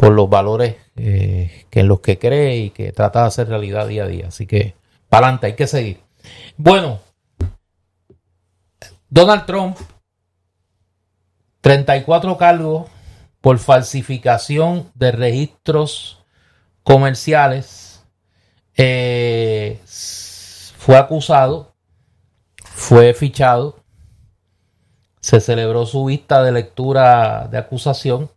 por 0.00 0.12
los 0.12 0.30
valores 0.30 0.76
eh, 0.96 1.66
que 1.68 1.80
en 1.80 1.88
los 1.88 2.00
que 2.00 2.18
cree 2.18 2.56
y 2.56 2.70
que 2.70 2.90
trata 2.90 3.20
de 3.20 3.26
hacer 3.26 3.48
realidad 3.48 3.86
día 3.86 4.04
a 4.04 4.06
día. 4.06 4.28
Así 4.28 4.46
que, 4.46 4.74
para 5.10 5.26
adelante, 5.26 5.48
hay 5.48 5.56
que 5.56 5.66
seguir. 5.66 6.00
Bueno, 6.56 7.00
Donald 9.10 9.44
Trump, 9.44 9.76
34 11.60 12.38
cargos 12.38 12.88
por 13.42 13.58
falsificación 13.58 14.90
de 14.94 15.12
registros 15.12 16.24
comerciales. 16.82 18.02
Eh, 18.78 19.80
fue 19.84 20.96
acusado, 20.96 21.74
fue 22.64 23.12
fichado, 23.12 23.84
se 25.20 25.40
celebró 25.40 25.84
su 25.84 26.06
vista 26.06 26.42
de 26.42 26.52
lectura 26.52 27.48
de 27.48 27.58
acusación, 27.58 28.30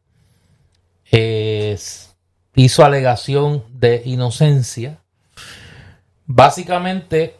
hizo 2.55 2.83
alegación 2.83 3.63
de 3.69 4.01
inocencia. 4.05 4.99
Básicamente, 6.25 7.37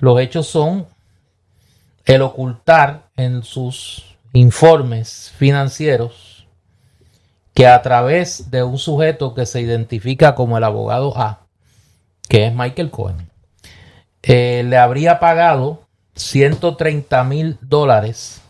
los 0.00 0.20
hechos 0.20 0.46
son 0.46 0.86
el 2.04 2.22
ocultar 2.22 3.08
en 3.16 3.42
sus 3.42 4.16
informes 4.32 5.32
financieros 5.36 6.46
que 7.54 7.66
a 7.66 7.80
través 7.80 8.50
de 8.50 8.62
un 8.62 8.76
sujeto 8.76 9.34
que 9.34 9.46
se 9.46 9.62
identifica 9.62 10.34
como 10.34 10.58
el 10.58 10.64
abogado 10.64 11.16
A, 11.18 11.46
que 12.28 12.46
es 12.46 12.54
Michael 12.54 12.90
Cohen, 12.90 13.30
eh, 14.22 14.62
le 14.66 14.76
habría 14.76 15.18
pagado 15.18 15.86
130 16.16 17.24
mil 17.24 17.58
dólares 17.62 18.42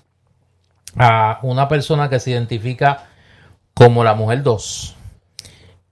a 0.96 1.38
una 1.42 1.68
persona 1.68 2.08
que 2.08 2.18
se 2.18 2.30
identifica 2.30 3.06
como 3.74 4.02
la 4.02 4.14
mujer 4.14 4.42
2, 4.42 4.95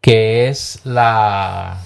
que 0.04 0.48
es 0.48 0.80
la... 0.84 1.78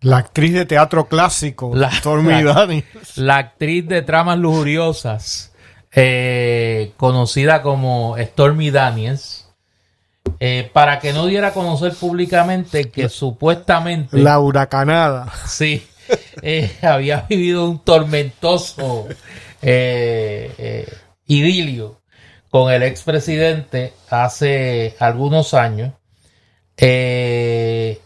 La 0.00 0.16
actriz 0.16 0.52
de 0.52 0.66
teatro 0.66 1.06
clásico, 1.06 1.70
la, 1.72 1.92
Stormy 1.92 2.42
Daniels. 2.42 3.16
La 3.16 3.36
actriz 3.36 3.86
de 3.86 4.02
tramas 4.02 4.36
lujuriosas, 4.36 5.52
eh, 5.92 6.92
conocida 6.96 7.62
como 7.62 8.16
Stormy 8.18 8.72
Daniels, 8.72 9.48
eh, 10.40 10.68
para 10.72 10.98
que 10.98 11.12
no 11.12 11.26
diera 11.26 11.48
a 11.48 11.52
conocer 11.52 11.94
públicamente 11.94 12.90
que 12.90 13.08
supuestamente... 13.08 14.18
La 14.18 14.40
huracanada. 14.40 15.32
Sí, 15.46 15.86
eh, 16.42 16.78
había 16.82 17.26
vivido 17.28 17.70
un 17.70 17.78
tormentoso 17.78 19.06
idilio 21.28 22.00
con 22.50 22.72
el 22.72 22.82
expresidente 22.82 23.92
hace 24.10 24.96
algunos 24.98 25.54
años. 25.54 25.92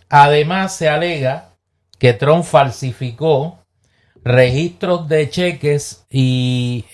Además, 0.09 0.77
se 0.77 0.89
alega 0.89 1.51
que 1.99 2.13
Trump 2.13 2.45
falsificó 2.45 3.59
registros 4.25 5.09
de 5.09 5.29
cheques 5.31 6.07
y 6.11 6.85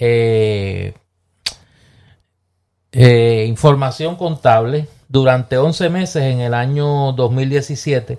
información 3.47 4.17
contable 4.17 4.89
durante 5.09 5.57
11 5.57 5.89
meses 5.91 6.23
en 6.23 6.41
el 6.41 6.55
año 6.55 7.13
2017 7.13 8.19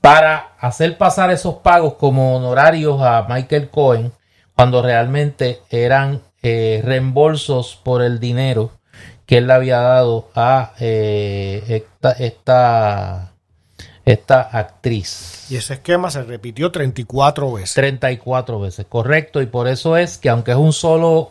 para 0.00 0.54
hacer 0.58 0.98
pasar 0.98 1.30
esos 1.30 1.56
pagos 1.56 1.94
como 1.94 2.36
honorarios 2.36 3.00
a 3.00 3.26
Michael 3.28 3.70
Cohen 3.70 4.12
cuando 4.54 4.82
realmente 4.82 5.60
eran 5.70 6.20
eh, 6.42 6.82
reembolsos 6.84 7.80
por 7.82 8.02
el 8.02 8.20
dinero 8.20 8.72
que 9.32 9.38
él 9.38 9.46
le 9.46 9.54
había 9.54 9.80
dado 9.80 10.28
a 10.34 10.74
eh, 10.78 11.86
esta, 12.06 13.32
esta, 14.04 14.42
actriz. 14.42 15.46
Y 15.50 15.56
ese 15.56 15.72
esquema 15.72 16.10
se 16.10 16.22
repitió 16.22 16.70
34 16.70 17.50
veces. 17.54 17.72
34 17.72 18.60
veces, 18.60 18.84
correcto. 18.86 19.40
Y 19.40 19.46
por 19.46 19.68
eso 19.68 19.96
es 19.96 20.18
que 20.18 20.28
aunque 20.28 20.50
es 20.50 20.58
un 20.58 20.74
solo 20.74 21.30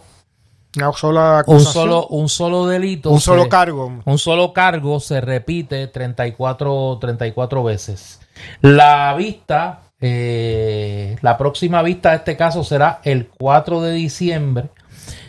Una 0.76 0.92
sola 0.94 1.44
un 1.46 1.60
solo, 1.60 2.08
un 2.08 2.28
solo 2.28 2.66
delito. 2.66 3.12
un 3.12 3.22
solo 3.22 3.44
se- 3.44 3.50
cargo. 3.50 3.94
Un 4.04 4.18
solo 4.18 4.52
cargo 4.52 5.00
se 5.00 5.22
repite 5.22 5.86
34, 5.86 6.98
34 7.00 7.64
veces. 7.64 8.20
La 8.62 9.14
vista, 9.14 9.82
eh, 10.00 11.18
la 11.22 11.38
próxima 11.38 11.84
vista 11.84 12.10
de 12.10 12.16
este 12.16 12.36
caso 12.36 12.64
será 12.64 13.00
el 13.04 13.28
4 13.28 13.80
de 13.80 13.92
diciembre. 13.92 14.70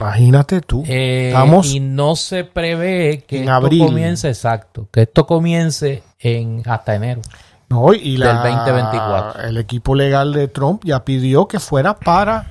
Imagínate 0.02 0.60
tú. 0.60 0.84
eh, 0.86 1.28
Estamos 1.28 1.72
y 1.72 1.80
no 1.80 2.16
se 2.16 2.44
prevé 2.44 3.24
que 3.26 3.36
en 3.38 3.42
esto 3.44 3.54
abril. 3.54 3.86
comience, 3.86 4.28
exacto, 4.28 4.88
que 4.92 5.02
esto 5.02 5.26
comience 5.26 6.02
en 6.18 6.62
hasta 6.66 6.94
enero. 6.94 7.22
No, 7.68 7.92
y 7.94 8.16
la, 8.18 8.42
Del 8.42 8.54
2024. 8.54 9.42
el 9.44 9.56
equipo 9.56 9.94
legal 9.94 10.32
de 10.34 10.48
Trump 10.48 10.82
ya 10.84 11.04
pidió 11.04 11.48
que 11.48 11.58
fuera 11.58 11.94
para 11.96 12.46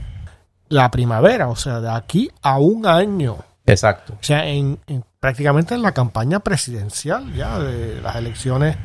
la 0.70 0.90
primavera, 0.90 1.48
o 1.50 1.56
sea, 1.56 1.80
de 1.80 1.90
aquí 1.92 2.32
a 2.42 2.58
un 2.58 2.88
año. 2.88 3.38
Exacto. 3.68 4.14
O 4.14 4.24
sea, 4.24 4.48
en, 4.48 4.80
en- 4.88 5.04
prácticamente 5.20 5.76
en 5.76 5.84
la 5.84 5.92
campaña 5.92 6.40
presidencial 6.40 7.32
ya 7.36 7.60
de 7.60 8.02
las 8.02 8.16
elecciones 8.16 8.76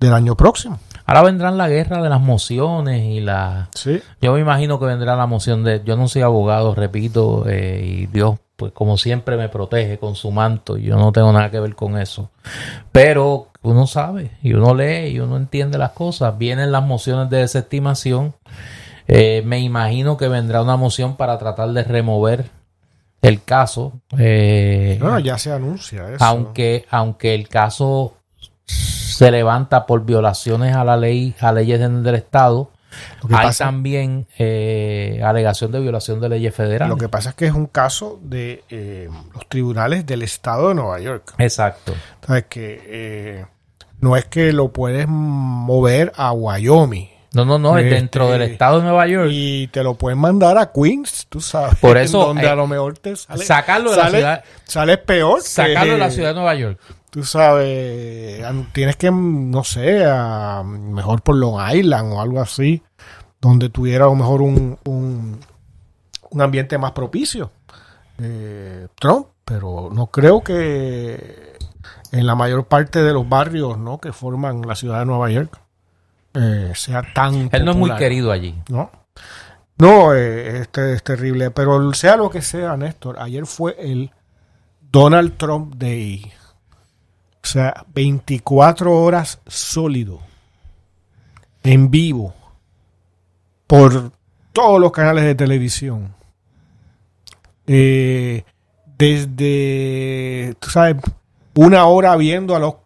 del 0.00 0.12
año 0.12 0.34
próximo. 0.36 0.80
Ahora 1.12 1.24
vendrán 1.26 1.58
la 1.58 1.68
guerra 1.68 2.02
de 2.02 2.08
las 2.08 2.22
mociones 2.22 3.02
y 3.04 3.20
la... 3.20 3.68
Sí. 3.74 4.00
Yo 4.22 4.32
me 4.32 4.40
imagino 4.40 4.80
que 4.80 4.86
vendrá 4.86 5.14
la 5.14 5.26
moción 5.26 5.62
de... 5.62 5.82
Yo 5.84 5.94
no 5.94 6.08
soy 6.08 6.22
abogado, 6.22 6.74
repito, 6.74 7.44
eh, 7.46 7.82
y 7.84 8.06
Dios, 8.06 8.38
pues 8.56 8.72
como 8.72 8.96
siempre 8.96 9.36
me 9.36 9.50
protege 9.50 9.98
con 9.98 10.14
su 10.14 10.30
manto. 10.30 10.78
Yo 10.78 10.96
no 10.96 11.12
tengo 11.12 11.30
nada 11.30 11.50
que 11.50 11.60
ver 11.60 11.74
con 11.74 11.98
eso. 11.98 12.30
Pero 12.92 13.48
uno 13.60 13.86
sabe, 13.86 14.30
y 14.42 14.54
uno 14.54 14.74
lee, 14.74 15.08
y 15.08 15.20
uno 15.20 15.36
entiende 15.36 15.76
las 15.76 15.90
cosas. 15.90 16.38
Vienen 16.38 16.72
las 16.72 16.82
mociones 16.82 17.28
de 17.28 17.36
desestimación. 17.40 18.32
Eh, 19.06 19.42
me 19.44 19.58
imagino 19.60 20.16
que 20.16 20.28
vendrá 20.28 20.62
una 20.62 20.78
moción 20.78 21.16
para 21.16 21.36
tratar 21.36 21.72
de 21.72 21.84
remover 21.84 22.46
el 23.20 23.42
caso. 23.44 23.92
eh, 24.16 24.96
Bueno, 24.98 25.18
ya 25.18 25.36
se 25.36 25.52
anuncia 25.52 26.08
eso. 26.10 26.24
aunque, 26.24 26.86
aunque 26.90 27.34
el 27.34 27.48
caso 27.48 28.14
se 28.66 29.30
levanta 29.30 29.86
por 29.86 30.04
violaciones 30.04 30.74
a 30.74 30.84
la 30.84 30.96
ley, 30.96 31.34
a 31.40 31.52
leyes 31.52 31.78
del 31.80 32.14
Estado, 32.14 32.70
hay 33.24 33.28
pasa- 33.46 33.64
también 33.64 34.26
eh, 34.38 35.20
alegación 35.24 35.72
de 35.72 35.80
violación 35.80 36.20
de 36.20 36.28
leyes 36.28 36.54
federales. 36.54 36.90
Lo 36.90 36.98
que 36.98 37.08
pasa 37.08 37.30
es 37.30 37.34
que 37.36 37.46
es 37.46 37.52
un 37.54 37.66
caso 37.66 38.18
de 38.22 38.64
eh, 38.68 39.08
los 39.34 39.48
tribunales 39.48 40.04
del 40.06 40.22
estado 40.22 40.68
de 40.68 40.74
Nueva 40.74 41.00
York. 41.00 41.34
Exacto. 41.38 41.94
¿Sabes? 42.26 42.44
Que 42.48 42.80
eh, 42.84 43.46
no 44.00 44.16
es 44.16 44.26
que 44.26 44.52
lo 44.52 44.72
puedes 44.72 45.06
mover 45.08 46.12
a 46.16 46.32
Wyoming 46.32 47.08
No, 47.32 47.44
no, 47.46 47.58
no, 47.58 47.78
es 47.78 47.84
Este, 47.84 47.94
dentro 47.96 48.30
del 48.30 48.42
Estado 48.42 48.78
de 48.80 48.84
Nueva 48.84 49.06
York. 49.06 49.28
y 49.32 49.68
te 49.68 49.82
lo 49.82 49.94
pueden 49.94 50.18
mandar 50.18 50.58
a 50.58 50.70
Queens, 50.72 51.26
tú 51.30 51.40
sabes. 51.40 51.76
Por 51.80 51.96
eso, 51.98 52.26
donde 52.26 52.44
eh, 52.44 52.48
a 52.50 52.54
lo 52.54 52.66
mejor 52.66 52.98
te 52.98 53.16
sale, 53.16 53.44
sacarlo 53.44 53.92
de 53.92 53.96
la 53.96 54.10
ciudad- 54.10 54.44
Sale 54.64 54.98
peor. 54.98 55.40
que- 55.42 55.48
Sacarlo 55.48 55.92
de 55.94 55.98
la 55.98 56.10
ciudad 56.10 56.28
de 56.30 56.34
Nueva 56.34 56.54
York. 56.56 56.78
Tú 57.12 57.24
sabes, 57.24 58.42
tienes 58.72 58.96
que, 58.96 59.10
no 59.12 59.62
sé, 59.64 60.02
a- 60.06 60.62
mejor 60.64 61.20
por 61.20 61.36
Long 61.36 61.60
Island 61.74 62.10
o 62.10 62.22
algo 62.22 62.40
así, 62.40 62.82
donde 63.38 63.68
tuviera 63.68 64.06
a 64.06 64.08
lo 64.08 64.14
mejor 64.14 64.40
un, 64.40 64.78
un, 64.86 65.38
un 66.30 66.40
ambiente 66.40 66.78
más 66.78 66.92
propicio. 66.92 67.50
eh, 68.18 68.88
Trump, 68.98 69.26
pero 69.44 69.90
no 69.92 70.06
creo 70.06 70.42
que 70.42 71.52
en 72.12 72.26
la 72.26 72.34
mayor 72.34 72.64
parte 72.64 73.02
de 73.02 73.12
los 73.12 73.28
barrios 73.28 73.76
¿no? 73.76 73.98
que 73.98 74.12
forman 74.14 74.62
la 74.62 74.74
ciudad 74.74 75.00
de 75.00 75.04
Nueva 75.06 75.28
York 75.30 75.60
eh, 76.32 76.72
sea 76.74 77.02
tan 77.14 77.50
Él 77.52 77.64
no 77.66 77.72
es 77.72 77.76
muy 77.76 77.94
querido 77.96 78.32
allí. 78.32 78.54
¿no? 78.70 78.90
No, 79.76 80.14
eh, 80.14 80.60
este 80.60 80.94
es 80.94 81.02
terrible, 81.02 81.50
pero 81.50 81.92
sea 81.92 82.16
lo 82.16 82.30
que 82.30 82.40
sea, 82.40 82.74
Néstor, 82.78 83.18
ayer 83.18 83.44
fue 83.44 83.76
el 83.78 84.12
Donald 84.80 85.36
Trump 85.36 85.74
Day. 85.76 86.32
O 87.42 87.46
sea, 87.46 87.84
24 87.92 88.92
horas 88.92 89.40
sólido, 89.46 90.20
en 91.62 91.90
vivo, 91.90 92.34
por 93.66 94.12
todos 94.52 94.80
los 94.80 94.92
canales 94.92 95.24
de 95.24 95.34
televisión. 95.34 96.14
Eh, 97.66 98.44
desde, 98.96 100.54
tú 100.60 100.70
sabes, 100.70 100.96
una 101.54 101.86
hora 101.86 102.14
viendo 102.16 102.54
a 102.54 102.60
los 102.60 102.76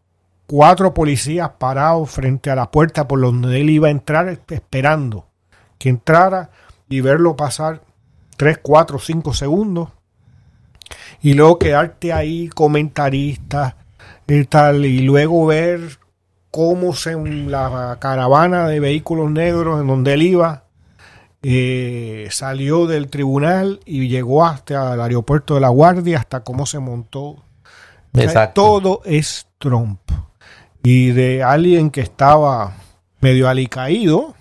cuatro 0.47 0.95
policías 0.95 1.51
parados 1.59 2.11
frente 2.11 2.51
a 2.51 2.57
la 2.57 2.71
puerta 2.71 3.07
por 3.07 3.21
donde 3.21 3.61
él 3.61 3.71
iba 3.71 3.89
a 3.89 3.93
entrar, 3.93 4.29
esperando 4.49 5.27
que 5.79 5.91
entrara 5.91 6.51
y 6.89 7.01
verlo 7.01 7.37
pasar 7.37 7.83
3, 8.37 8.59
4, 8.63 8.99
5 8.99 9.35
segundos. 9.35 9.91
Y 11.21 11.35
luego 11.35 11.59
quedarte 11.59 12.13
ahí 12.13 12.49
comentarista 12.49 13.77
y 14.29 14.45
tal, 14.45 14.85
y 14.85 15.01
luego 15.01 15.47
ver 15.47 15.99
cómo 16.51 16.95
se 16.95 17.15
la 17.17 17.99
caravana 18.01 18.67
de 18.67 18.81
vehículos 18.81 19.31
negros 19.31 19.81
en 19.81 19.87
donde 19.87 20.15
él 20.15 20.23
iba 20.23 20.67
eh, 21.49 22.27
salió 22.33 22.89
del 22.89 23.09
tribunal 23.09 23.79
y 23.85 24.09
llegó 24.09 24.45
hasta 24.45 24.95
el 24.95 25.01
aeropuerto 25.01 25.55
de 25.55 25.61
La 25.61 25.69
Guardia, 25.69 26.19
hasta 26.19 26.41
cómo 26.41 26.67
se 26.67 26.81
montó. 26.81 27.45
Exacto. 28.15 28.63
todo 28.63 29.01
es 29.05 29.47
Trump. 29.59 30.01
Y 30.83 31.13
de 31.13 31.45
alguien 31.45 31.91
que 31.91 32.01
estaba 32.01 32.75
medio 33.21 33.49
alicaído 33.49 34.35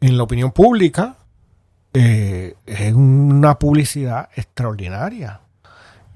en 0.00 0.16
la 0.16 0.22
opinión 0.22 0.52
pública, 0.52 1.16
eh, 1.94 2.54
es 2.64 2.92
una 2.92 3.58
publicidad 3.58 4.28
extraordinaria. 4.36 5.40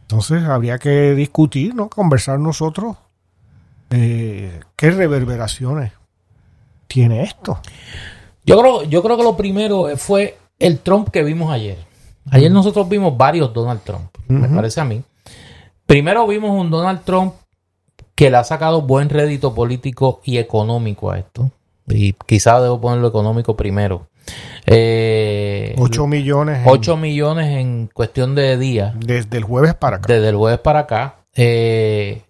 Entonces 0.09 0.45
habría 0.45 0.79
que 0.79 1.15
discutir, 1.15 1.75
¿no? 1.75 1.89
Conversar 1.89 2.39
nosotros 2.39 2.97
eh, 3.91 4.61
qué 4.77 4.91
reverberaciones 4.91 5.93
tiene 6.87 7.23
esto. 7.23 7.59
Yo 8.45 8.59
creo, 8.61 8.83
yo 8.85 9.03
creo 9.03 9.17
que 9.17 9.23
lo 9.23 9.37
primero 9.37 9.97
fue 9.97 10.39
el 10.59 10.79
Trump 10.79 11.11
que 11.11 11.25
vimos 11.25 11.53
ayer. 11.53 11.79
Ayer 12.31 12.51
nosotros 12.51 12.89
vimos 12.89 13.17
varios 13.17 13.53
Donald 13.53 13.83
Trump, 13.83 14.11
me 14.29 14.49
parece 14.49 14.81
a 14.81 14.85
mí. 14.85 15.03
Primero 15.87 16.27
vimos 16.27 16.51
un 16.51 16.71
Donald 16.71 17.03
Trump 17.05 17.35
que 18.15 18.31
le 18.31 18.37
ha 18.37 18.45
sacado 18.45 18.83
buen 18.83 19.09
rédito 19.09 19.55
político 19.55 20.21
y 20.25 20.39
económico 20.39 21.11
a 21.11 21.19
esto. 21.19 21.51
Y 21.89 22.15
quizás 22.27 22.63
debo 22.63 22.81
ponerlo 22.81 23.09
económico 23.09 23.57
primero. 23.57 24.09
Eh, 24.67 25.75
8 25.79 26.07
millones 26.07 26.59
en- 26.59 26.65
8 26.69 26.97
millones 26.97 27.57
en 27.57 27.87
cuestión 27.93 28.35
de 28.35 28.57
días, 28.59 28.95
desde 28.99 29.39
el 29.39 29.45
jueves 29.45 29.75
para 29.75 29.97
acá. 29.99 30.13
desde 30.13 30.29
el 30.31 30.37
jueves 30.37 30.59
para 30.61 30.81
acá. 30.81 31.17
Eh, 31.35 32.23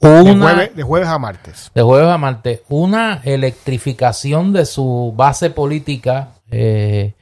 De, 0.00 0.08
jueves, 0.34 0.74
de 0.76 0.82
jueves 0.82 1.08
a 1.08 1.18
martes. 1.18 1.70
de 1.74 1.82
jueves 1.82 2.08
a 2.08 2.18
martes, 2.18 2.62
una 2.68 3.20
electrificación 3.22 4.52
de 4.52 4.64
su 4.66 5.12
base 5.14 5.50
política 5.50 6.30
eh, 6.50 7.14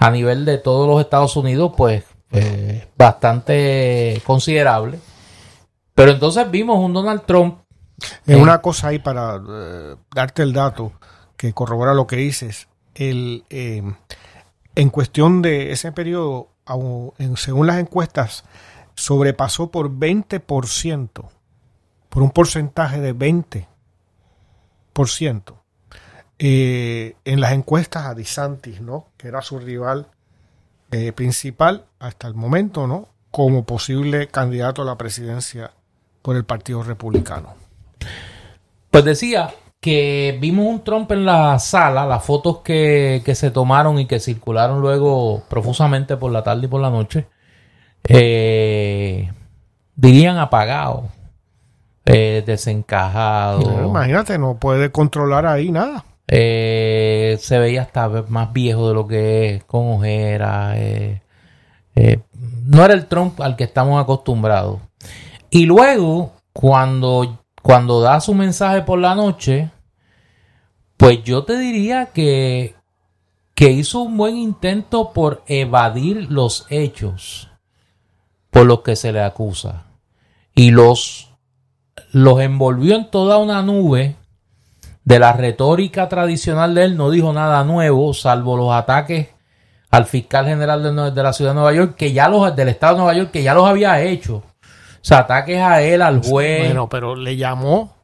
a 0.00 0.10
nivel 0.10 0.44
de 0.44 0.58
todos 0.58 0.88
los 0.88 1.00
Estados 1.00 1.36
Unidos, 1.36 1.72
pues 1.76 2.04
eh, 2.32 2.88
bastante 2.96 4.20
considerable. 4.24 4.98
Pero 5.94 6.12
entonces 6.12 6.50
vimos 6.50 6.78
un 6.78 6.94
Donald 6.94 7.22
Trump. 7.26 7.58
Es 8.26 8.36
Eh. 8.36 8.40
una 8.40 8.62
cosa 8.62 8.88
ahí 8.88 8.98
para 8.98 9.38
darte 10.14 10.42
el 10.42 10.52
dato 10.54 10.92
que 11.36 11.52
corrobora 11.52 11.92
lo 11.94 12.06
que 12.06 12.16
dices. 12.16 12.66
El, 12.94 13.44
eh, 13.50 13.82
en 14.74 14.90
cuestión 14.90 15.42
de 15.42 15.72
ese 15.72 15.92
periodo, 15.92 16.48
según 17.36 17.66
las 17.66 17.78
encuestas, 17.78 18.44
sobrepasó 18.94 19.70
por 19.70 19.90
20%, 19.90 21.28
por 22.08 22.22
un 22.22 22.30
porcentaje 22.30 23.00
de 23.00 23.14
20%, 23.14 23.66
eh, 26.38 27.16
en 27.24 27.40
las 27.40 27.52
encuestas 27.52 28.06
a 28.06 28.14
DeSantis, 28.14 28.80
¿no? 28.80 29.08
que 29.16 29.28
era 29.28 29.42
su 29.42 29.58
rival 29.58 30.08
eh, 30.90 31.12
principal 31.12 31.86
hasta 31.98 32.26
el 32.28 32.34
momento, 32.34 32.86
¿no? 32.86 33.08
como 33.30 33.64
posible 33.64 34.28
candidato 34.28 34.82
a 34.82 34.84
la 34.84 34.98
presidencia 34.98 35.72
por 36.20 36.36
el 36.36 36.44
Partido 36.44 36.82
Republicano. 36.82 37.54
Pues 38.90 39.04
decía 39.04 39.54
que 39.82 40.38
vimos 40.40 40.64
un 40.64 40.84
Trump 40.84 41.10
en 41.10 41.26
la 41.26 41.58
sala, 41.58 42.06
las 42.06 42.24
fotos 42.24 42.58
que, 42.58 43.20
que 43.24 43.34
se 43.34 43.50
tomaron 43.50 43.98
y 43.98 44.06
que 44.06 44.20
circularon 44.20 44.80
luego 44.80 45.42
profusamente 45.48 46.16
por 46.16 46.30
la 46.30 46.44
tarde 46.44 46.66
y 46.66 46.68
por 46.68 46.80
la 46.80 46.88
noche, 46.88 47.26
eh, 48.04 49.28
dirían 49.96 50.38
apagado, 50.38 51.08
eh, 52.04 52.44
desencajado. 52.46 53.88
Imagínate, 53.88 54.38
no 54.38 54.56
puede 54.56 54.92
controlar 54.92 55.46
ahí 55.46 55.72
nada. 55.72 56.04
Eh, 56.28 57.36
se 57.40 57.58
veía 57.58 57.82
hasta 57.82 58.08
más 58.28 58.52
viejo 58.52 58.86
de 58.86 58.94
lo 58.94 59.08
que 59.08 59.56
es, 59.56 59.64
con 59.64 59.94
ojeras. 59.94 60.78
no 61.96 62.84
era 62.84 62.94
el 62.94 63.06
Trump 63.06 63.40
al 63.40 63.56
que 63.56 63.64
estamos 63.64 64.00
acostumbrados. 64.00 64.78
Y 65.50 65.66
luego, 65.66 66.34
cuando, 66.52 67.41
cuando 67.62 68.00
da 68.00 68.20
su 68.20 68.34
mensaje 68.34 68.82
por 68.82 68.98
la 68.98 69.14
noche, 69.14 69.70
pues 70.96 71.22
yo 71.24 71.44
te 71.44 71.58
diría 71.58 72.06
que 72.06 72.74
que 73.54 73.70
hizo 73.70 74.00
un 74.00 74.16
buen 74.16 74.36
intento 74.36 75.12
por 75.12 75.44
evadir 75.46 76.30
los 76.30 76.66
hechos 76.70 77.48
por 78.50 78.66
los 78.66 78.80
que 78.80 78.96
se 78.96 79.12
le 79.12 79.22
acusa 79.22 79.84
y 80.54 80.70
los, 80.70 81.30
los 82.10 82.40
envolvió 82.40 82.96
en 82.96 83.10
toda 83.10 83.38
una 83.38 83.62
nube 83.62 84.16
de 85.04 85.18
la 85.18 85.32
retórica 85.32 86.08
tradicional 86.08 86.74
de 86.74 86.84
él, 86.84 86.96
no 86.96 87.10
dijo 87.10 87.32
nada 87.32 87.64
nuevo, 87.64 88.12
salvo 88.14 88.56
los 88.56 88.72
ataques 88.72 89.28
al 89.90 90.06
fiscal 90.06 90.46
general 90.46 90.82
de, 91.14 91.22
la 91.22 91.32
ciudad 91.32 91.52
de 91.52 91.54
Nueva 91.54 91.72
York, 91.72 91.94
que 91.96 92.12
ya 92.12 92.28
los, 92.28 92.54
del 92.56 92.68
estado 92.68 92.94
de 92.94 92.98
Nueva 92.98 93.14
York, 93.14 93.30
que 93.30 93.42
ya 93.42 93.54
los 93.54 93.66
había 93.66 94.00
hecho. 94.02 94.42
O 95.02 95.04
sea, 95.04 95.18
ataques 95.18 95.58
a 95.58 95.82
él, 95.82 96.00
al 96.00 96.22
juez. 96.22 96.66
Bueno, 96.66 96.88
pero 96.88 97.16
le 97.16 97.36
llamó 97.36 97.96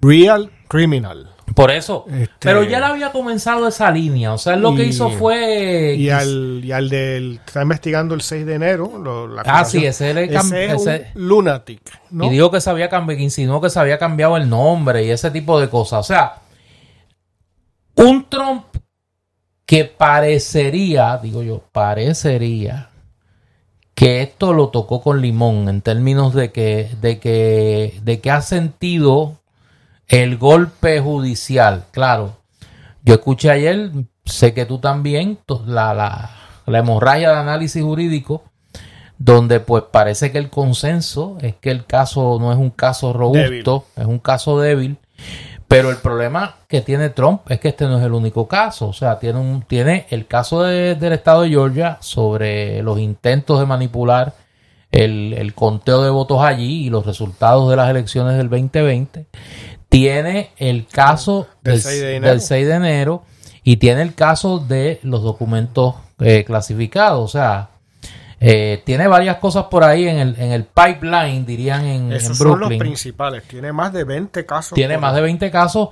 Real 0.00 0.50
Criminal. 0.66 1.30
Por 1.54 1.70
eso. 1.70 2.04
Este, 2.08 2.32
pero 2.40 2.64
ya 2.64 2.80
le 2.80 2.86
había 2.86 3.12
comenzado 3.12 3.68
esa 3.68 3.92
línea. 3.92 4.32
O 4.32 4.38
sea, 4.38 4.56
lo 4.56 4.74
que 4.74 4.84
hizo 4.84 5.08
fue. 5.10 5.94
Y 5.94 6.10
al, 6.10 6.60
y 6.64 6.72
al 6.72 6.88
del. 6.88 7.40
Está 7.46 7.62
investigando 7.62 8.16
el 8.16 8.22
6 8.22 8.44
de 8.44 8.54
enero. 8.54 8.90
ah, 9.44 9.64
sí, 9.64 9.86
ese, 9.86 10.14
le 10.14 10.24
ese 10.24 10.64
es 10.66 10.86
un 11.14 11.28
lunatic. 11.28 11.80
Y 12.10 12.28
dijo 12.30 12.50
que 12.50 12.60
se 12.60 12.70
había 12.70 12.88
cambiado, 12.88 13.18
que 13.18 13.22
insinuó 13.22 13.60
que 13.60 13.70
se 13.70 13.78
había 13.78 13.98
cambiado 13.98 14.36
el 14.36 14.48
nombre 14.48 15.04
y 15.04 15.10
ese 15.10 15.30
tipo 15.30 15.60
de 15.60 15.68
cosas. 15.68 16.00
O 16.00 16.02
sea, 16.02 16.40
un 17.94 18.28
Trump 18.28 18.64
que 19.64 19.84
parecería, 19.84 21.18
digo 21.22 21.44
yo, 21.44 21.62
parecería 21.70 22.88
que 24.02 24.20
esto 24.20 24.52
lo 24.52 24.70
tocó 24.70 25.00
con 25.00 25.22
limón 25.22 25.68
en 25.68 25.80
términos 25.80 26.34
de 26.34 26.50
que, 26.50 26.90
de 27.00 27.20
que, 27.20 28.00
de 28.02 28.20
que 28.20 28.32
ha 28.32 28.42
sentido 28.42 29.38
el 30.08 30.38
golpe 30.38 30.98
judicial, 30.98 31.84
claro. 31.92 32.36
Yo 33.04 33.14
escuché 33.14 33.50
ayer, 33.50 33.92
sé 34.24 34.54
que 34.54 34.66
tú 34.66 34.80
también, 34.80 35.38
la, 35.66 35.94
la, 35.94 36.32
la 36.66 36.78
hemorragia 36.80 37.30
de 37.30 37.36
análisis 37.36 37.80
jurídico, 37.80 38.42
donde 39.18 39.60
pues 39.60 39.84
parece 39.92 40.32
que 40.32 40.38
el 40.38 40.50
consenso 40.50 41.38
es 41.40 41.54
que 41.54 41.70
el 41.70 41.86
caso 41.86 42.38
no 42.40 42.50
es 42.50 42.58
un 42.58 42.70
caso 42.70 43.12
robusto, 43.12 43.84
es 43.94 44.06
un 44.06 44.18
caso 44.18 44.58
débil. 44.58 44.96
Pero 45.72 45.88
el 45.88 45.96
problema 45.96 46.56
que 46.68 46.82
tiene 46.82 47.08
Trump 47.08 47.50
es 47.50 47.58
que 47.58 47.68
este 47.68 47.86
no 47.86 47.96
es 47.98 48.04
el 48.04 48.12
único 48.12 48.46
caso. 48.46 48.88
O 48.88 48.92
sea, 48.92 49.18
tiene, 49.18 49.38
un, 49.38 49.62
tiene 49.62 50.06
el 50.10 50.26
caso 50.26 50.62
del 50.62 51.12
estado 51.14 51.42
de 51.42 51.48
Georgia 51.48 51.96
sobre 52.00 52.82
los 52.82 52.98
intentos 52.98 53.58
de 53.58 53.64
manipular 53.64 54.34
el, 54.90 55.32
el, 55.32 55.54
conteo 55.54 56.02
de 56.02 56.10
votos 56.10 56.42
allí 56.42 56.84
y 56.84 56.90
los 56.90 57.06
resultados 57.06 57.70
de 57.70 57.76
las 57.76 57.88
elecciones 57.88 58.36
del 58.36 58.50
2020 58.50 59.24
tiene 59.88 60.50
el 60.58 60.86
caso 60.86 61.46
del, 61.62 61.80
6 61.80 62.50
de 62.50 62.74
enero 62.74 63.22
y 63.64 63.78
tiene 63.78 64.02
el 64.02 64.14
caso 64.14 64.58
de 64.58 65.00
los 65.02 65.22
documentos 65.22 65.94
eh, 66.18 66.44
clasificados. 66.44 67.24
O 67.24 67.28
sea, 67.28 67.70
eh, 68.44 68.82
tiene 68.84 69.06
varias 69.06 69.36
cosas 69.36 69.64
por 69.64 69.84
ahí 69.84 70.08
en 70.08 70.18
el, 70.18 70.34
en 70.38 70.52
el 70.52 70.64
pipeline, 70.64 71.46
dirían 71.46 71.84
en, 71.84 72.12
Esos 72.12 72.38
son 72.38 72.58
los 72.58 72.72
principales. 72.74 73.44
Tiene 73.44 73.72
más 73.72 73.92
de 73.92 74.04
20 74.04 74.44
casos. 74.44 74.74
Tiene 74.74 74.98
más 74.98 75.14
de 75.14 75.20
20 75.20 75.50
casos 75.50 75.90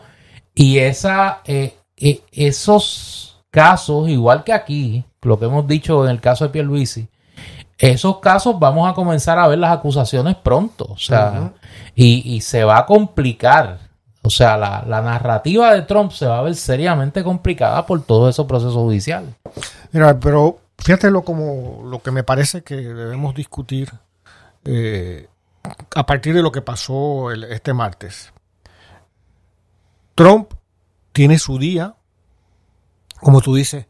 y 0.54 0.78
esa, 0.78 1.42
eh, 1.44 1.76
esos 1.96 3.42
casos, 3.50 4.08
igual 4.08 4.42
que 4.42 4.52
aquí, 4.52 5.04
lo 5.22 5.38
que 5.38 5.44
hemos 5.46 5.66
dicho 5.66 6.04
en 6.04 6.10
el 6.10 6.20
caso 6.20 6.44
de 6.44 6.50
Pierluisi, 6.50 7.08
esos 7.78 8.18
casos 8.18 8.58
vamos 8.58 8.90
a 8.90 8.94
comenzar 8.94 9.38
a 9.38 9.46
ver 9.48 9.58
las 9.58 9.72
acusaciones 9.72 10.34
pronto. 10.36 10.86
O 10.90 10.98
sea, 10.98 11.52
y, 11.94 12.34
y 12.34 12.40
se 12.40 12.64
va 12.64 12.78
a 12.78 12.86
complicar 12.86 13.90
o 14.22 14.28
sea, 14.28 14.56
la, 14.56 15.00
narrativa 15.00 15.72
de 15.72 15.82
Trump 15.82 16.12
se 16.12 16.26
va 16.26 16.38
a 16.38 16.42
ver 16.42 16.54
seriamente 16.54 17.24
complicada 17.24 17.86
por 17.86 18.02
todo 18.02 18.28
esos 18.28 18.46
procesos 18.46 18.74
judiciales. 18.74 19.30
Mira, 19.92 20.18
pero 20.20 20.58
fíjate 20.80 21.10
lo, 21.10 21.22
como, 21.22 21.82
lo 21.84 22.02
que 22.02 22.10
me 22.10 22.22
parece 22.22 22.62
que 22.62 22.76
debemos 22.76 23.34
discutir 23.34 23.92
eh, 24.64 25.28
a 25.94 26.06
partir 26.06 26.34
de 26.34 26.42
lo 26.42 26.52
que 26.52 26.62
pasó 26.62 27.30
este 27.32 27.72
martes. 27.72 28.32
Trump 30.14 30.52
tiene 31.12 31.38
su 31.38 31.58
día, 31.58 31.94
como 33.20 33.40
tú 33.40 33.54
dices, 33.54 33.86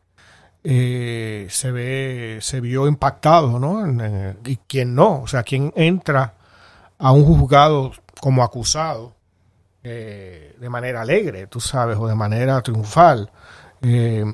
eh, 0.62 1.46
se 1.50 1.70
ve, 1.70 2.38
se 2.40 2.60
vio 2.60 2.86
impactado, 2.86 3.58
¿no? 3.58 3.86
y 4.44 4.56
quien 4.56 4.94
no, 4.94 5.22
o 5.22 5.26
sea, 5.26 5.42
quien 5.42 5.72
entra 5.74 6.34
a 6.98 7.12
un 7.12 7.24
juzgado 7.24 7.92
como 8.20 8.42
acusado 8.42 9.14
eh, 9.82 10.54
de 10.60 10.68
manera 10.68 11.00
alegre, 11.00 11.46
tú 11.46 11.60
sabes, 11.60 11.96
o 11.96 12.06
de 12.06 12.14
manera 12.14 12.60
triunfal. 12.60 13.30
Eh, 13.80 14.24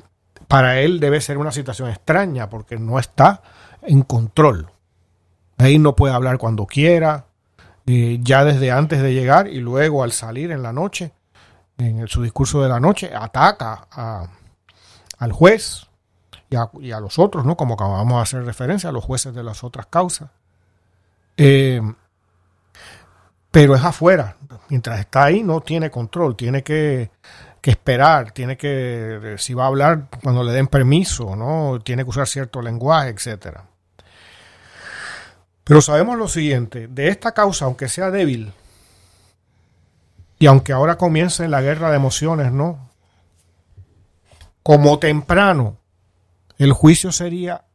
para 0.47 0.79
él 0.79 0.99
debe 0.99 1.21
ser 1.21 1.37
una 1.37 1.51
situación 1.51 1.89
extraña 1.89 2.49
porque 2.49 2.77
no 2.77 2.99
está 2.99 3.41
en 3.81 4.01
control. 4.03 4.71
Ahí 5.57 5.79
no 5.79 5.95
puede 5.95 6.13
hablar 6.13 6.37
cuando 6.37 6.65
quiera, 6.65 7.25
eh, 7.85 8.19
ya 8.21 8.43
desde 8.43 8.71
antes 8.71 9.01
de 9.01 9.13
llegar 9.13 9.47
y 9.47 9.59
luego 9.59 10.03
al 10.03 10.11
salir 10.11 10.51
en 10.51 10.61
la 10.61 10.73
noche, 10.73 11.13
en 11.77 12.07
su 12.07 12.21
discurso 12.23 12.61
de 12.61 12.69
la 12.69 12.79
noche, 12.79 13.11
ataca 13.13 13.87
al 15.17 15.31
juez 15.31 15.87
y 16.49 16.91
a, 16.91 16.99
los 16.99 17.19
otros, 17.19 17.45
¿no? 17.45 17.57
Como 17.57 17.73
acabamos 17.75 18.15
de 18.17 18.21
hacer 18.21 18.45
referencia 18.45 18.89
a 18.89 18.93
los 18.93 19.03
jueces 19.03 19.33
de 19.33 19.43
las 19.43 19.63
otras 19.63 19.85
causas. 19.87 20.29
pero 23.51 23.75
es 23.75 23.83
afuera, 23.83 24.37
mientras 24.69 24.99
está 24.99 25.25
ahí 25.25 25.43
no 25.43 25.61
tiene 25.61 25.89
control, 25.91 26.35
tiene 26.35 26.63
que, 26.63 27.11
esperar, 27.63 28.31
tiene 28.31 28.57
que, 28.57 29.35
si 29.37 29.53
va 29.53 29.65
a 29.65 29.67
hablar 29.67 30.07
cuando 30.23 30.43
le 30.43 30.51
den 30.51 30.67
permiso, 30.67 31.35
¿no? 31.35 31.79
Tiene 31.83 32.03
que 32.03 32.09
usar 32.09 32.27
cierto 32.27 32.61
lenguaje, 32.61 33.09
etcétera. 33.09 33.65
Pero 35.63 35.81
sabemos 35.81 36.17
lo 36.17 36.27
siguiente, 36.27 36.87
de 36.87 37.09
esta 37.09 37.33
causa, 37.33 37.65
aunque 37.65 37.89
sea 37.89 38.09
débil, 38.09 38.53
y 40.39 40.45
aunque 40.45 40.71
ahora 40.71 40.97
comience 40.97 41.47
la 41.47 41.61
guerra 41.61 41.89
de 41.89 41.97
emociones, 41.97 42.51
¿no? 42.51 42.89
Como 44.63 44.99
temprano, 44.99 45.77
el 46.57 46.73
juicio 46.73 47.11
sería 47.11 47.65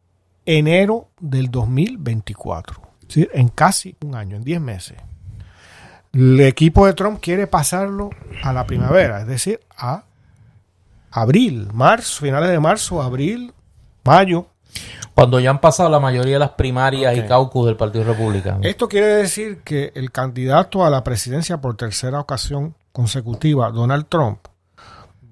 enero 0.47 1.11
del 1.21 1.51
2024, 1.51 2.81
en 3.15 3.49
casi 3.49 3.97
un 4.05 4.15
año, 4.15 4.37
en 4.37 4.45
10 4.45 4.61
meses. 4.61 4.99
El 6.13 6.41
equipo 6.41 6.87
de 6.87 6.93
Trump 6.93 7.21
quiere 7.21 7.47
pasarlo 7.47 8.11
a 8.43 8.53
la 8.53 8.67
primavera, 8.67 9.23
es 9.23 9.27
decir, 9.27 9.61
a 9.83 10.05
abril, 11.11 11.69
marzo, 11.73 12.23
finales 12.23 12.51
de 12.51 12.61
marzo, 12.61 13.03
abril, 13.03 13.53
mayo. 14.05 14.47
Cuando 15.15 15.39
ya 15.39 15.51
han 15.51 15.61
pasado 15.61 15.91
la 15.91 16.01
mayoría 16.01 16.35
de 16.35 16.39
las 16.39 16.53
primarias 16.53 17.15
y 17.17 17.23
caucus 17.23 17.67
del 17.67 17.77
Partido 17.77 18.05
Republicano. 18.05 18.61
Esto 18.63 18.89
quiere 18.89 19.09
decir 19.09 19.61
que 19.63 19.93
el 19.95 20.11
candidato 20.11 20.87
a 20.87 20.91
la 20.91 21.05
presidencia 21.05 21.61
por 21.61 21.77
tercera 21.77 22.19
ocasión 22.19 22.75
consecutiva, 22.93 23.71
Donald 23.71 24.07
Trump, 24.09 24.39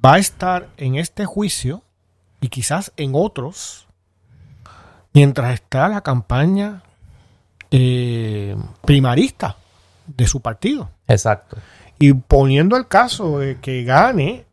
va 0.04 0.14
a 0.14 0.18
estar 0.18 0.68
en 0.76 0.96
este 0.96 1.24
juicio 1.24 1.82
y 2.42 2.48
quizás 2.48 2.92
en 2.98 3.12
otros, 3.14 3.86
mientras 5.14 5.54
está 5.54 5.88
la 5.88 6.02
campaña 6.02 6.82
eh, 7.70 8.56
primarista 8.82 9.56
de 10.06 10.26
su 10.26 10.40
partido. 10.40 10.90
Exacto. 11.06 11.56
Y 12.02 12.14
poniendo 12.14 12.78
el 12.78 12.88
caso 12.88 13.38
de 13.38 13.60
que 13.60 13.84
gane, 13.84 14.46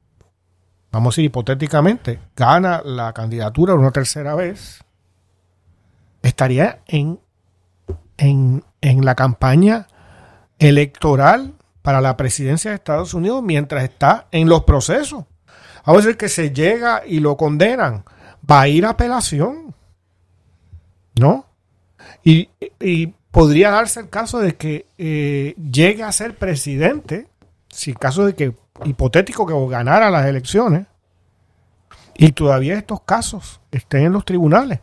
vamos 0.92 1.08
a 1.08 1.12
decir 1.14 1.26
hipotéticamente, 1.26 2.20
gana 2.36 2.82
la 2.84 3.14
candidatura 3.14 3.74
una 3.74 3.92
tercera 3.92 4.36
vez, 4.36 4.84
estaría 6.22 6.82
en, 6.88 7.22
en, 8.18 8.66
en 8.82 9.06
la 9.06 9.16
campaña 9.16 9.88
electoral 10.60 11.54
para 11.82 12.02
la 12.02 12.18
presidencia 12.18 12.72
de 12.72 12.76
Estados 12.76 13.14
Unidos 13.14 13.42
mientras 13.42 13.86
está 13.86 14.28
en 14.32 14.50
los 14.50 14.66
procesos. 14.66 15.24
Vamos 15.86 16.04
a 16.04 16.06
decir 16.06 16.18
que 16.18 16.28
se 16.28 16.52
llega 16.52 17.04
y 17.08 17.22
lo 17.22 17.38
condenan. 17.38 18.04
Va 18.50 18.62
a 18.62 18.68
ir 18.68 18.86
a 18.86 18.90
apelación. 18.90 19.74
¿No? 21.18 21.46
Y, 22.26 22.50
y 22.82 23.08
podría 23.32 23.72
darse 23.72 24.02
el 24.02 24.10
caso 24.10 24.40
de 24.40 24.58
que 24.58 24.88
eh, 24.98 25.56
llegue 25.56 26.04
a 26.04 26.12
ser 26.12 26.36
presidente, 26.36 27.30
si 27.78 27.94
caso 27.94 28.26
de 28.26 28.34
que, 28.34 28.56
hipotético 28.86 29.46
que 29.46 29.54
ganara 29.70 30.10
las 30.10 30.26
elecciones, 30.26 30.88
y 32.16 32.32
todavía 32.32 32.74
estos 32.74 33.02
casos 33.02 33.62
estén 33.70 34.06
en 34.06 34.14
los 34.14 34.26
tribunales, 34.26 34.80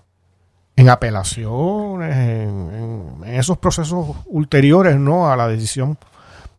en 0.76 0.88
apelaciones, 0.88 2.16
en, 2.16 3.24
esos 3.26 3.58
procesos 3.58 4.16
ulteriores 4.26 4.96
no 4.96 5.28
a 5.28 5.36
la 5.36 5.48
decisión 5.48 5.98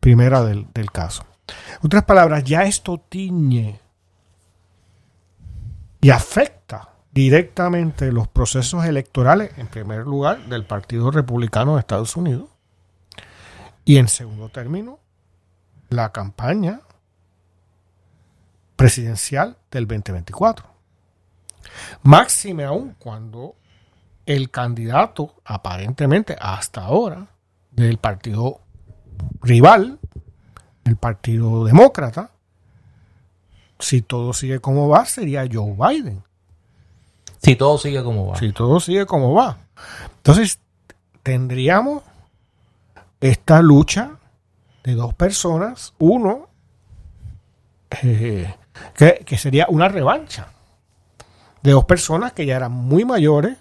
primera 0.01 0.43
del, 0.43 0.67
del 0.73 0.91
caso. 0.91 1.23
En 1.71 1.85
otras 1.85 2.03
palabras, 2.03 2.43
ya 2.43 2.63
esto 2.63 2.97
tiñe 2.97 3.79
y 6.01 6.09
afecta 6.09 6.89
directamente 7.13 8.11
los 8.11 8.27
procesos 8.27 8.83
electorales, 8.83 9.51
en 9.57 9.67
primer 9.67 9.99
lugar, 9.99 10.47
del 10.47 10.65
Partido 10.65 11.11
Republicano 11.11 11.75
de 11.75 11.79
Estados 11.79 12.17
Unidos, 12.17 12.49
y 13.85 13.99
en 13.99 14.09
segundo 14.09 14.49
término, 14.49 14.99
la 15.89 16.11
campaña 16.11 16.81
presidencial 18.75 19.57
del 19.71 19.87
2024. 19.87 20.65
Máxime 22.03 22.65
aún 22.65 22.95
cuando 22.99 23.55
el 24.25 24.49
candidato, 24.49 25.35
aparentemente 25.45 26.35
hasta 26.39 26.81
ahora, 26.81 27.27
del 27.71 27.97
partido 27.97 28.61
rival, 29.41 29.99
el 30.83 30.95
partido 30.97 31.65
demócrata, 31.65 32.31
si 33.79 34.01
todo 34.01 34.33
sigue 34.33 34.59
como 34.59 34.87
va, 34.87 35.05
sería 35.05 35.47
Joe 35.51 35.75
Biden. 35.77 36.23
Si 37.41 37.55
todo 37.55 37.77
sigue 37.77 38.03
como 38.03 38.27
va. 38.27 38.37
Si 38.37 38.51
todo 38.51 38.79
sigue 38.79 39.05
como 39.05 39.33
va. 39.33 39.57
Entonces, 40.17 40.59
tendríamos 41.21 42.03
esta 43.19 43.61
lucha 43.61 44.17
de 44.85 44.93
dos 44.93 45.15
personas, 45.15 45.95
uno, 45.97 46.47
eh, 48.03 48.53
que, 48.95 49.23
que 49.25 49.37
sería 49.37 49.65
una 49.67 49.87
revancha 49.89 50.47
de 51.63 51.71
dos 51.71 51.85
personas 51.85 52.33
que 52.33 52.45
ya 52.45 52.55
eran 52.55 52.71
muy 52.71 53.03
mayores, 53.03 53.57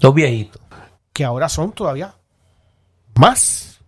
Dos 0.00 0.14
viejitos. 0.14 0.60
que 1.12 1.24
ahora 1.24 1.48
son 1.48 1.72
todavía 1.72 2.14
más. 3.14 3.78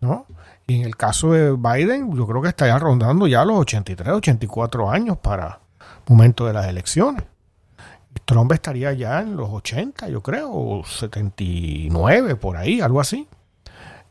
¿No? 0.00 0.26
Y 0.66 0.80
en 0.80 0.84
el 0.84 0.96
caso 0.96 1.32
de 1.32 1.52
Biden, 1.52 2.14
yo 2.16 2.26
creo 2.26 2.42
que 2.42 2.48
estaría 2.48 2.76
rondando 2.78 3.28
ya 3.28 3.44
los 3.44 3.58
83, 3.60 4.14
84 4.14 4.90
años 4.90 5.18
para 5.18 5.60
el 5.78 5.86
momento 6.08 6.46
de 6.46 6.54
las 6.54 6.66
elecciones. 6.66 7.22
Trump 8.24 8.50
estaría 8.52 8.92
ya 8.92 9.20
en 9.20 9.36
los 9.36 9.48
80, 9.50 10.08
yo 10.08 10.22
creo, 10.22 10.50
o 10.52 10.84
79, 10.84 12.36
por 12.36 12.56
ahí, 12.56 12.80
algo 12.80 13.00
así. 13.00 13.28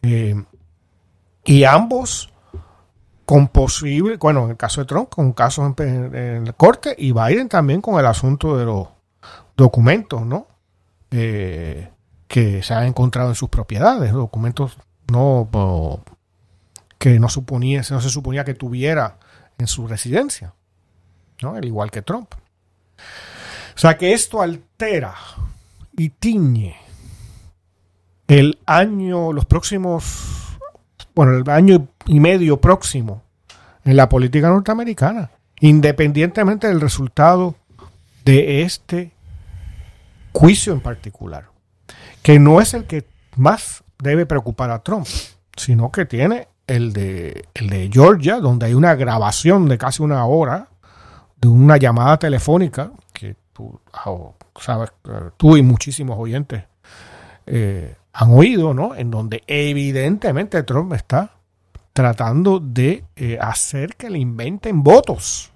Eh, 0.02 0.42
y 1.44 1.64
ambos 1.64 2.32
con 3.26 3.48
posible, 3.48 4.18
bueno, 4.18 4.44
en 4.46 4.52
el 4.52 4.58
caso 4.58 4.82
de 4.82 4.88
Trump, 4.88 5.10
con 5.10 5.32
casos 5.34 5.74
en, 5.78 6.16
en 6.16 6.46
la 6.46 6.54
corte, 6.54 6.96
y 6.98 7.12
Biden 7.12 7.48
también 7.50 7.82
con 7.82 8.00
el 8.00 8.06
asunto 8.06 8.58
de 8.58 8.66
los 8.66 8.88
documentos, 9.56 10.26
¿no? 10.26 10.48
Eh, 11.12 11.90
que 12.28 12.64
se 12.64 12.74
han 12.74 12.86
encontrado 12.86 13.30
en 13.30 13.36
sus 13.36 13.50
propiedades, 13.50 14.14
documentos 14.14 14.78
no 15.12 15.50
que 16.98 17.20
no 17.20 17.28
suponía, 17.28 17.82
no 17.90 18.00
se 18.00 18.10
suponía 18.10 18.46
que 18.46 18.54
tuviera 18.54 19.18
en 19.58 19.68
su 19.68 19.88
residencia, 19.88 20.54
¿no? 21.42 21.56
Al 21.56 21.66
igual 21.66 21.92
que 21.92 22.02
Trump. 22.02 22.34
O 23.76 23.78
sea 23.78 23.98
que 23.98 24.14
esto 24.14 24.42
altera 24.42 25.16
y 25.98 26.10
tiñe 26.10 26.78
el 28.28 28.60
año, 28.66 29.34
los 29.34 29.46
próximos, 29.46 30.41
bueno, 31.16 31.34
el 31.34 31.50
año 31.50 31.88
y 32.06 32.20
medio 32.20 32.60
próximo 32.60 33.24
en 33.84 33.96
la 33.96 34.10
política 34.10 34.50
norteamericana, 34.50 35.32
independientemente 35.60 36.68
del 36.68 36.82
resultado 36.82 37.56
de 38.26 38.62
este 38.62 39.12
juicio 40.34 40.74
en 40.74 40.82
particular, 40.82 41.46
que 42.22 42.40
no 42.40 42.62
es 42.62 42.74
el 42.74 42.86
que 42.86 43.06
más 43.36 43.84
debe 44.00 44.26
preocupar 44.26 44.72
a 44.72 44.80
Trump, 44.80 45.08
sino 45.56 45.92
que 45.92 46.06
tiene 46.06 46.48
el 46.68 46.94
de, 46.94 47.46
el 47.54 47.70
de 47.70 47.90
Georgia, 47.92 48.40
donde 48.40 48.68
hay 48.68 48.74
una 48.74 48.96
grabación 48.96 49.68
de 49.68 49.78
casi 49.78 50.02
una 50.04 50.26
hora 50.26 50.70
de 51.40 51.48
una 51.48 51.78
llamada 51.78 52.18
telefónica 52.18 52.92
que 53.12 53.36
tú 53.52 53.80
ah, 53.94 54.16
sabes, 54.60 54.92
eh, 55.06 55.32
tú 55.38 55.58
y 55.58 55.64
muchísimos 55.64 56.18
oyentes 56.20 56.64
eh, 57.46 57.96
han 58.14 58.32
oído, 58.32 58.74
¿no? 58.74 58.94
En 58.96 59.10
donde 59.12 59.44
evidentemente 59.48 60.64
Trump 60.64 60.94
está 60.94 61.32
tratando 61.94 62.60
de 62.60 63.04
eh, 63.16 63.38
hacer 63.42 63.96
que 63.96 64.10
le 64.10 64.20
inventen 64.20 64.84
votos. 64.84 65.52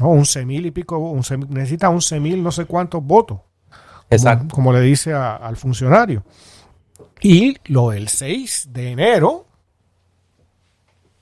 ¿no? 0.00 0.08
Once 0.10 0.44
mil 0.46 0.64
y 0.66 0.70
pico, 0.70 0.96
once 0.98 1.36
necesita 1.36 1.90
once 1.90 2.18
mil 2.20 2.42
no 2.42 2.50
sé 2.52 2.64
cuántos 2.64 3.02
votos, 3.04 3.38
como, 3.68 4.06
Exacto. 4.10 4.54
como 4.54 4.72
le 4.72 4.80
dice 4.80 5.12
a- 5.12 5.36
al 5.36 5.56
funcionario. 5.56 6.22
Y 7.20 7.56
lo 7.66 7.90
del 7.90 8.08
6 8.08 8.68
de 8.72 8.90
enero, 8.92 9.46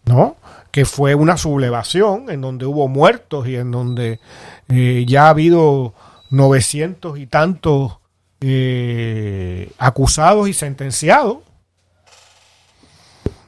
¿no? 0.04 0.36
Que 0.70 0.84
fue 0.84 1.14
una 1.14 1.36
sublevación 1.36 2.30
en 2.30 2.40
donde 2.40 2.66
hubo 2.66 2.88
muertos 2.88 3.46
y 3.48 3.56
en 3.56 3.70
donde 3.70 4.20
eh, 4.68 5.04
ya 5.06 5.26
ha 5.26 5.30
habido 5.30 5.94
900 6.30 7.18
y 7.18 7.26
tantos 7.26 7.97
eh, 8.40 9.72
acusados 9.78 10.48
y 10.48 10.52
sentenciados, 10.52 11.38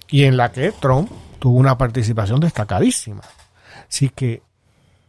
y 0.08 0.24
en 0.24 0.36
la 0.36 0.50
que 0.50 0.72
Trump 0.72 1.10
tuvo 1.38 1.58
una 1.58 1.78
participación 1.78 2.40
destacadísima. 2.40 3.22
Así 3.88 4.08
que 4.08 4.42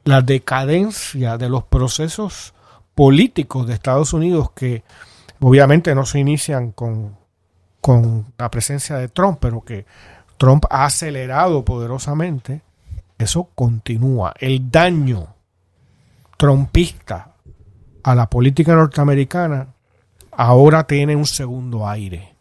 la 0.04 0.22
decadencia 0.22 1.38
de 1.38 1.50
los 1.50 1.63
procesos 1.63 2.54
políticos 2.96 3.67
de 3.67 3.74
Estados 3.74 4.13
Unidos 4.13 4.52
que 4.52 4.84
obviamente 5.39 5.96
no 5.96 6.06
se 6.06 6.20
inician 6.20 6.72
con, 6.72 7.17
con 7.80 8.34
la 8.38 8.50
presencia 8.52 8.98
de 8.98 9.08
Trump, 9.08 9.39
pero 9.39 9.62
que 9.62 9.86
Trump 10.38 10.65
ha 10.70 10.86
acelerado 10.86 11.63
poderosamente, 11.65 12.62
eso 13.17 13.50
continúa. 13.56 14.34
El 14.39 14.70
daño 14.72 15.36
trumpista 16.38 17.31
a 18.04 18.16
la 18.16 18.30
política 18.30 18.76
norteamericana 18.76 19.68
ahora 20.32 20.86
tiene 20.86 21.16
un 21.16 21.26
segundo 21.26 21.88
aire 21.88 22.34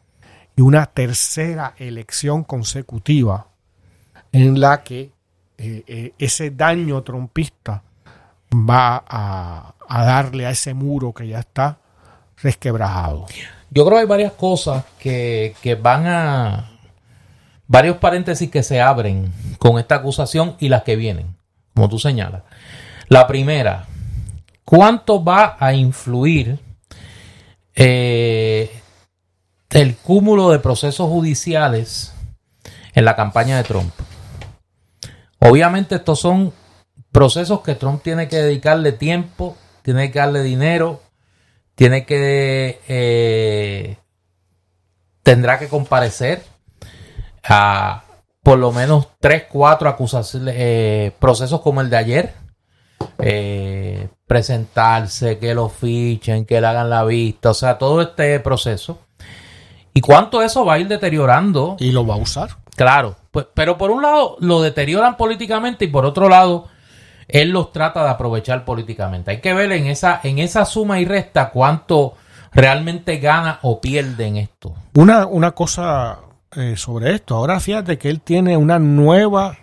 y 0.57 0.63
una 0.63 0.87
tercera 0.87 1.75
elección 1.79 2.45
consecutiva 2.45 3.49
en 4.33 4.61
la 4.61 4.83
que 4.83 5.13
eh, 5.59 5.85
eh, 5.87 6.13
ese 6.19 6.51
daño 6.51 7.03
trompista 7.03 7.83
va 8.53 9.05
a, 9.07 9.75
a 9.89 10.05
darle 10.05 10.47
a 10.47 10.51
ese 10.51 10.75
muro 10.75 11.13
que 11.13 11.29
ya 11.29 11.41
está 11.41 11.79
resquebrajado. 12.43 13.27
Yo 13.71 13.85
creo 13.85 13.99
que 13.99 14.03
hay 14.03 14.07
varias 14.07 14.33
cosas 14.33 14.85
que, 14.99 15.55
que 15.63 15.75
van 15.75 16.07
a. 16.07 16.71
Varios 17.67 17.99
paréntesis 17.99 18.51
que 18.51 18.65
se 18.65 18.81
abren 18.81 19.33
con 19.59 19.79
esta 19.79 19.97
acusación 19.97 20.57
y 20.59 20.69
las 20.69 20.83
que 20.83 20.97
vienen, 20.97 21.37
como 21.73 21.89
tú 21.89 22.01
señalas. 22.01 22.43
La 23.09 23.29
primera, 23.29 23.87
¿cuánto 24.65 25.23
va 25.23 25.57
a 25.59 25.75
influir 25.75 26.59
eh, 27.75 28.71
el 29.71 29.97
cúmulo 29.97 30.51
de 30.51 30.59
procesos 30.59 31.09
judiciales 31.09 32.13
en 32.95 33.05
la 33.05 33.17
campaña 33.17 33.57
de 33.57 33.65
Trump? 33.65 33.93
Obviamente 35.39 35.97
estos 35.97 36.21
son 36.21 36.53
procesos 37.13 37.61
que 37.63 37.75
Trump 37.75 38.03
tiene 38.03 38.29
que 38.29 38.37
dedicarle 38.37 38.93
tiempo, 38.93 39.57
tiene 39.83 40.11
que 40.11 40.19
darle 40.19 40.43
dinero, 40.43 41.01
tiene 41.75 42.05
que 42.05 42.81
eh, 42.89 43.97
tendrá 45.23 45.59
que 45.59 45.69
comparecer 45.69 46.45
a 47.43 48.05
por 48.43 48.59
lo 48.59 48.73
menos 48.73 49.09
tres, 49.19 49.45
cuatro 49.51 49.89
acusaciones, 49.89 50.55
eh, 50.57 51.13
procesos 51.19 51.61
como 51.61 51.81
el 51.81 51.91
de 51.91 51.97
ayer, 51.97 52.35
eh, 53.23 54.09
presentarse, 54.27 55.39
que 55.39 55.55
lo 55.55 55.69
fichen, 55.69 56.45
que 56.45 56.61
le 56.61 56.67
hagan 56.67 56.91
la 56.91 57.05
vista, 57.05 57.51
o 57.51 57.55
sea, 57.55 57.79
todo 57.79 58.01
este 58.01 58.39
proceso. 58.41 58.99
¿Y 59.93 60.01
cuánto 60.01 60.43
eso 60.43 60.65
va 60.65 60.75
a 60.75 60.79
ir 60.79 60.89
deteriorando? 60.89 61.77
Y 61.81 61.91
lo 61.93 62.07
va 62.07 62.15
a 62.15 62.19
usar. 62.19 62.51
Claro, 62.77 63.17
pues, 63.31 63.47
pero 63.55 63.77
por 63.77 63.91
un 63.91 64.03
lado 64.03 64.37
lo 64.41 64.63
deterioran 64.63 65.17
políticamente 65.17 65.85
y 65.85 65.89
por 65.89 66.07
otro 66.07 66.29
lado 66.29 66.69
él 67.29 67.51
los 67.51 67.73
trata 67.73 68.03
de 68.03 68.11
aprovechar 68.11 68.65
políticamente. 68.65 69.31
Hay 69.33 69.41
que 69.41 69.55
ver 69.55 69.73
en 69.73 69.87
esa, 69.87 70.21
en 70.23 70.39
esa 70.39 70.65
suma 70.65 71.01
y 71.01 71.05
resta 71.05 71.51
cuánto 71.51 72.15
realmente 72.53 73.19
gana 73.19 73.59
o 73.63 73.81
pierde 73.81 74.27
en 74.27 74.37
esto. 74.37 74.75
Una, 74.95 75.27
una 75.27 75.53
cosa 75.53 76.19
eh, 76.57 76.75
sobre 76.77 77.15
esto. 77.15 77.37
Ahora 77.37 77.61
fíjate 77.61 77.99
que 77.99 78.09
él 78.09 78.21
tiene 78.21 78.57
una 78.57 78.79
nueva, 78.79 79.59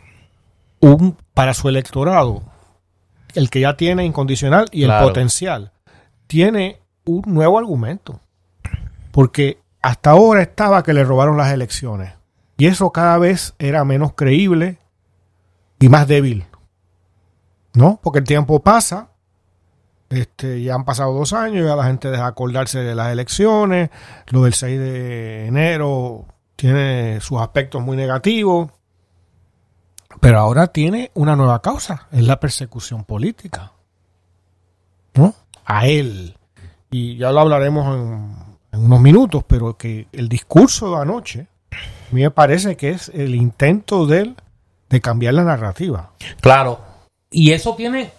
un, 0.80 1.18
para 1.34 1.54
su 1.54 1.68
electorado, 1.68 2.44
el 3.38 3.50
que 3.50 3.60
ya 3.62 3.78
tiene 3.78 4.04
incondicional 4.04 4.66
y 4.72 4.86
Claro. 4.86 5.06
el 5.06 5.10
potencial, 5.12 5.72
tiene 6.26 6.82
un 7.06 7.22
nuevo 7.28 7.58
argumento. 7.60 8.20
Porque 9.12 9.60
hasta 9.82 10.10
ahora 10.12 10.42
estaba 10.42 10.84
que 10.84 10.94
le 10.94 11.04
robaron 11.04 11.38
las 11.38 11.52
elecciones. 11.54 12.14
Y 12.58 12.66
eso 12.66 12.92
cada 12.92 13.18
vez 13.20 13.54
era 13.60 13.86
menos 13.86 14.14
creíble 14.14 14.80
y 15.80 15.90
más 15.90 16.08
débil. 16.08 16.46
¿No? 17.74 18.00
Porque 18.02 18.20
el 18.20 18.26
tiempo 18.26 18.60
pasa. 18.62 19.10
Este, 20.10 20.62
ya 20.64 20.74
han 20.74 20.86
pasado 20.86 21.14
dos 21.14 21.34
años, 21.34 21.66
ya 21.68 21.76
la 21.76 21.84
gente 21.84 22.10
deja 22.10 22.26
acordarse 22.28 22.80
de 22.80 22.96
las 22.96 23.12
elecciones. 23.12 23.90
Lo 24.28 24.44
del 24.44 24.54
6 24.54 24.80
de 24.80 25.46
enero 25.48 26.26
tiene 26.56 27.20
sus 27.22 27.40
aspectos 27.40 27.82
muy 27.82 27.96
negativos. 27.98 28.72
Pero 30.20 30.40
ahora 30.40 30.68
tiene 30.68 31.12
una 31.14 31.36
nueva 31.36 31.62
causa, 31.62 32.08
es 32.12 32.24
la 32.24 32.40
persecución 32.40 33.04
política. 33.04 33.72
¿No? 35.14 35.34
A 35.66 35.88
él. 35.88 36.38
Y 36.90 37.18
ya 37.18 37.32
lo 37.32 37.42
hablaremos 37.42 37.96
en, 37.96 38.36
en 38.72 38.86
unos 38.86 39.02
minutos, 39.02 39.44
pero 39.48 39.78
que 39.78 40.08
el 40.12 40.30
discurso 40.30 40.92
de 40.92 41.02
anoche, 41.02 41.48
a 41.72 42.14
mí 42.14 42.22
me 42.22 42.32
parece 42.32 42.78
que 42.78 42.90
es 42.90 43.10
el 43.10 43.36
intento 43.36 44.06
de 44.06 44.22
él 44.22 44.36
de 44.90 45.02
cambiar 45.02 45.34
la 45.34 45.44
narrativa. 45.44 46.12
Claro, 46.42 46.80
y 47.30 47.52
eso 47.52 47.76
tiene, 47.76 48.12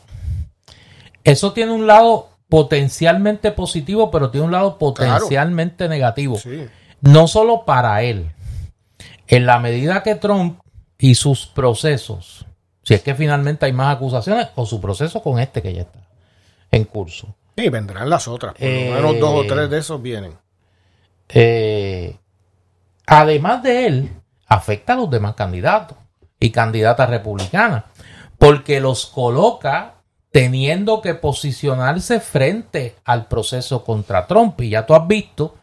eso 1.24 1.52
tiene 1.52 1.72
un 1.72 1.86
lado 1.86 2.30
potencialmente 2.48 3.52
positivo, 3.52 4.10
pero 4.10 4.30
tiene 4.30 4.46
un 4.46 4.52
lado 4.52 4.78
potencialmente 4.78 5.88
negativo. 5.88 6.38
No 7.00 7.26
solo 7.26 7.64
para 7.64 8.02
él. 8.02 8.32
En 9.26 9.46
la 9.46 9.58
medida 9.58 10.02
que 10.02 10.14
Trump 10.14 10.60
y 10.98 11.14
sus 11.14 11.46
procesos, 11.46 12.44
si 12.82 12.94
es 12.94 13.02
que 13.02 13.14
finalmente 13.14 13.66
hay 13.66 13.72
más 13.72 13.96
acusaciones, 13.96 14.48
o 14.56 14.66
su 14.66 14.80
proceso 14.80 15.22
con 15.22 15.38
este 15.38 15.62
que 15.62 15.72
ya 15.72 15.82
está 15.82 16.08
en 16.70 16.84
curso. 16.84 17.34
Y 17.56 17.68
vendrán 17.68 18.10
las 18.10 18.28
otras. 18.28 18.54
Por 18.54 18.68
lo 18.68 18.94
menos 18.94 19.20
dos 19.20 19.30
o 19.30 19.42
eh, 19.44 19.46
tres 19.48 19.70
de 19.70 19.78
esos 19.78 20.00
vienen. 20.02 20.32
Eh, 21.28 22.16
además 23.06 23.62
de 23.62 23.86
él, 23.86 24.10
afecta 24.46 24.94
a 24.94 24.96
los 24.96 25.10
demás 25.10 25.34
candidatos 25.34 25.98
y 26.40 26.50
candidatas 26.50 27.10
republicanas, 27.10 27.84
porque 28.38 28.80
los 28.80 29.06
coloca 29.06 29.94
teniendo 30.30 31.00
que 31.00 31.14
posicionarse 31.14 32.20
frente 32.20 32.96
al 33.04 33.26
proceso 33.26 33.84
contra 33.84 34.26
Trump. 34.26 34.60
Y 34.60 34.70
ya 34.70 34.86
tú 34.86 34.94
has 34.94 35.06
visto 35.06 35.56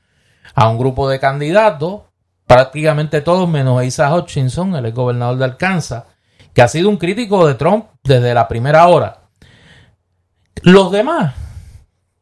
a 0.53 0.69
un 0.69 0.77
grupo 0.77 1.07
de 1.09 1.19
candidatos, 1.19 2.01
prácticamente 2.45 3.21
todos 3.21 3.49
menos 3.49 3.83
Isa 3.83 4.13
Hutchinson, 4.13 4.75
el 4.75 4.91
gobernador 4.91 5.37
de 5.37 5.45
Arkansas, 5.45 6.03
que 6.53 6.61
ha 6.61 6.67
sido 6.67 6.89
un 6.89 6.97
crítico 6.97 7.47
de 7.47 7.55
Trump 7.55 7.85
desde 8.03 8.33
la 8.33 8.47
primera 8.47 8.87
hora. 8.87 9.21
Los 10.61 10.91
demás, 10.91 11.33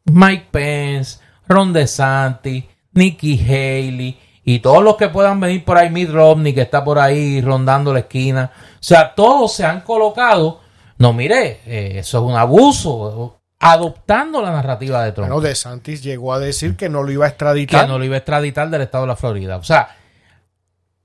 Mike 0.04 0.48
Pence, 0.50 1.20
Ron 1.46 1.72
DeSantis, 1.72 2.64
Nikki 2.92 3.38
Haley 3.38 4.18
y 4.44 4.58
todos 4.58 4.82
los 4.82 4.96
que 4.96 5.08
puedan 5.08 5.40
venir 5.40 5.64
por 5.64 5.78
ahí, 5.78 5.90
Mitt 5.90 6.10
Romney 6.10 6.52
que 6.52 6.62
está 6.62 6.84
por 6.84 6.98
ahí 6.98 7.40
rondando 7.40 7.92
la 7.92 8.00
esquina, 8.00 8.50
o 8.54 8.82
sea, 8.82 9.14
todos 9.14 9.52
se 9.52 9.64
han 9.64 9.80
colocado 9.80 10.64
no, 10.98 11.12
mire, 11.12 11.60
eh, 11.66 11.98
eso 11.98 12.18
es 12.18 12.24
un 12.24 12.36
abuso. 12.36 13.40
Adoptando 13.60 14.42
la 14.42 14.52
narrativa 14.52 15.02
de 15.04 15.12
Trump. 15.12 15.28
Bueno, 15.30 15.40
De 15.40 15.54
Santis 15.54 16.02
llegó 16.02 16.34
a 16.34 16.38
decir 16.38 16.76
que 16.76 16.88
no 16.88 17.02
lo 17.02 17.10
iba 17.10 17.24
a 17.24 17.28
extraditar. 17.28 17.82
Que 17.82 17.88
no 17.88 17.98
lo 17.98 18.04
iba 18.04 18.14
a 18.14 18.18
extraditar 18.18 18.68
del 18.68 18.82
estado 18.82 19.04
de 19.04 19.08
la 19.08 19.16
Florida. 19.16 19.56
O 19.56 19.62
sea, 19.62 19.88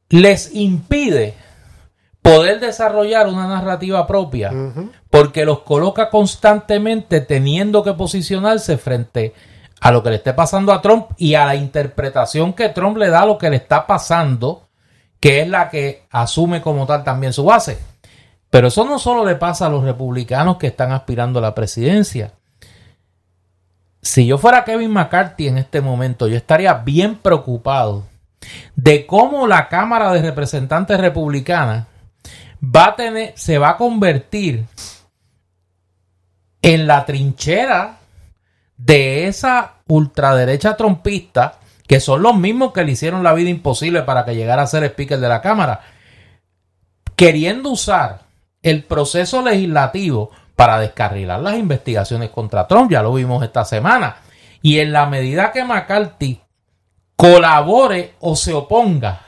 les 0.09 0.53
impide 0.55 1.35
poder 2.21 2.59
desarrollar 2.59 3.27
una 3.27 3.47
narrativa 3.47 4.05
propia 4.05 4.51
porque 5.09 5.45
los 5.45 5.59
coloca 5.59 6.09
constantemente 6.09 7.21
teniendo 7.21 7.83
que 7.83 7.93
posicionarse 7.93 8.77
frente 8.77 9.33
a 9.79 9.91
lo 9.91 10.03
que 10.03 10.09
le 10.09 10.15
esté 10.17 10.33
pasando 10.33 10.73
a 10.73 10.81
Trump 10.81 11.11
y 11.17 11.35
a 11.35 11.45
la 11.45 11.55
interpretación 11.55 12.53
que 12.53 12.69
Trump 12.69 12.97
le 12.97 13.09
da 13.09 13.21
a 13.21 13.25
lo 13.25 13.37
que 13.37 13.49
le 13.49 13.55
está 13.55 13.87
pasando, 13.87 14.67
que 15.19 15.41
es 15.41 15.47
la 15.47 15.69
que 15.69 16.03
asume 16.11 16.61
como 16.61 16.85
tal 16.85 17.03
también 17.03 17.31
su 17.31 17.45
base. 17.45 17.79
Pero 18.49 18.67
eso 18.67 18.83
no 18.83 18.99
solo 18.99 19.23
le 19.25 19.35
pasa 19.35 19.67
a 19.67 19.69
los 19.69 19.83
republicanos 19.83 20.57
que 20.57 20.67
están 20.67 20.91
aspirando 20.91 21.39
a 21.39 21.43
la 21.43 21.55
presidencia. 21.55 22.33
Si 24.01 24.25
yo 24.25 24.37
fuera 24.37 24.65
Kevin 24.65 24.91
McCarthy 24.91 25.47
en 25.47 25.57
este 25.59 25.81
momento, 25.81 26.27
yo 26.27 26.35
estaría 26.35 26.73
bien 26.73 27.15
preocupado 27.15 28.08
de 28.75 29.05
cómo 29.05 29.47
la 29.47 29.67
Cámara 29.67 30.11
de 30.13 30.21
Representantes 30.21 30.99
Republicana 30.99 31.87
va 32.63 32.87
a 32.87 32.95
tener, 32.95 33.33
se 33.35 33.57
va 33.57 33.71
a 33.71 33.77
convertir 33.77 34.65
en 36.61 36.87
la 36.87 37.05
trinchera 37.05 37.97
de 38.77 39.27
esa 39.27 39.73
ultraderecha 39.87 40.77
trompista, 40.77 41.59
que 41.87 41.99
son 41.99 42.21
los 42.21 42.35
mismos 42.35 42.71
que 42.71 42.83
le 42.83 42.91
hicieron 42.91 43.23
la 43.23 43.33
vida 43.33 43.49
imposible 43.49 44.03
para 44.03 44.23
que 44.25 44.35
llegara 44.35 44.63
a 44.63 44.67
ser 44.67 44.83
speaker 44.83 45.19
de 45.19 45.29
la 45.29 45.41
Cámara, 45.41 45.81
queriendo 47.15 47.71
usar 47.71 48.21
el 48.61 48.83
proceso 48.83 49.41
legislativo 49.41 50.31
para 50.55 50.79
descarrilar 50.79 51.39
las 51.39 51.57
investigaciones 51.57 52.29
contra 52.29 52.67
Trump. 52.67 52.91
Ya 52.91 53.01
lo 53.01 53.13
vimos 53.13 53.43
esta 53.43 53.65
semana. 53.65 54.17
Y 54.61 54.79
en 54.79 54.91
la 54.91 55.05
medida 55.05 55.51
que 55.51 55.63
McCarthy 55.63 56.41
colabore 57.19 58.13
o 58.21 58.33
se 58.33 58.53
oponga 58.53 59.19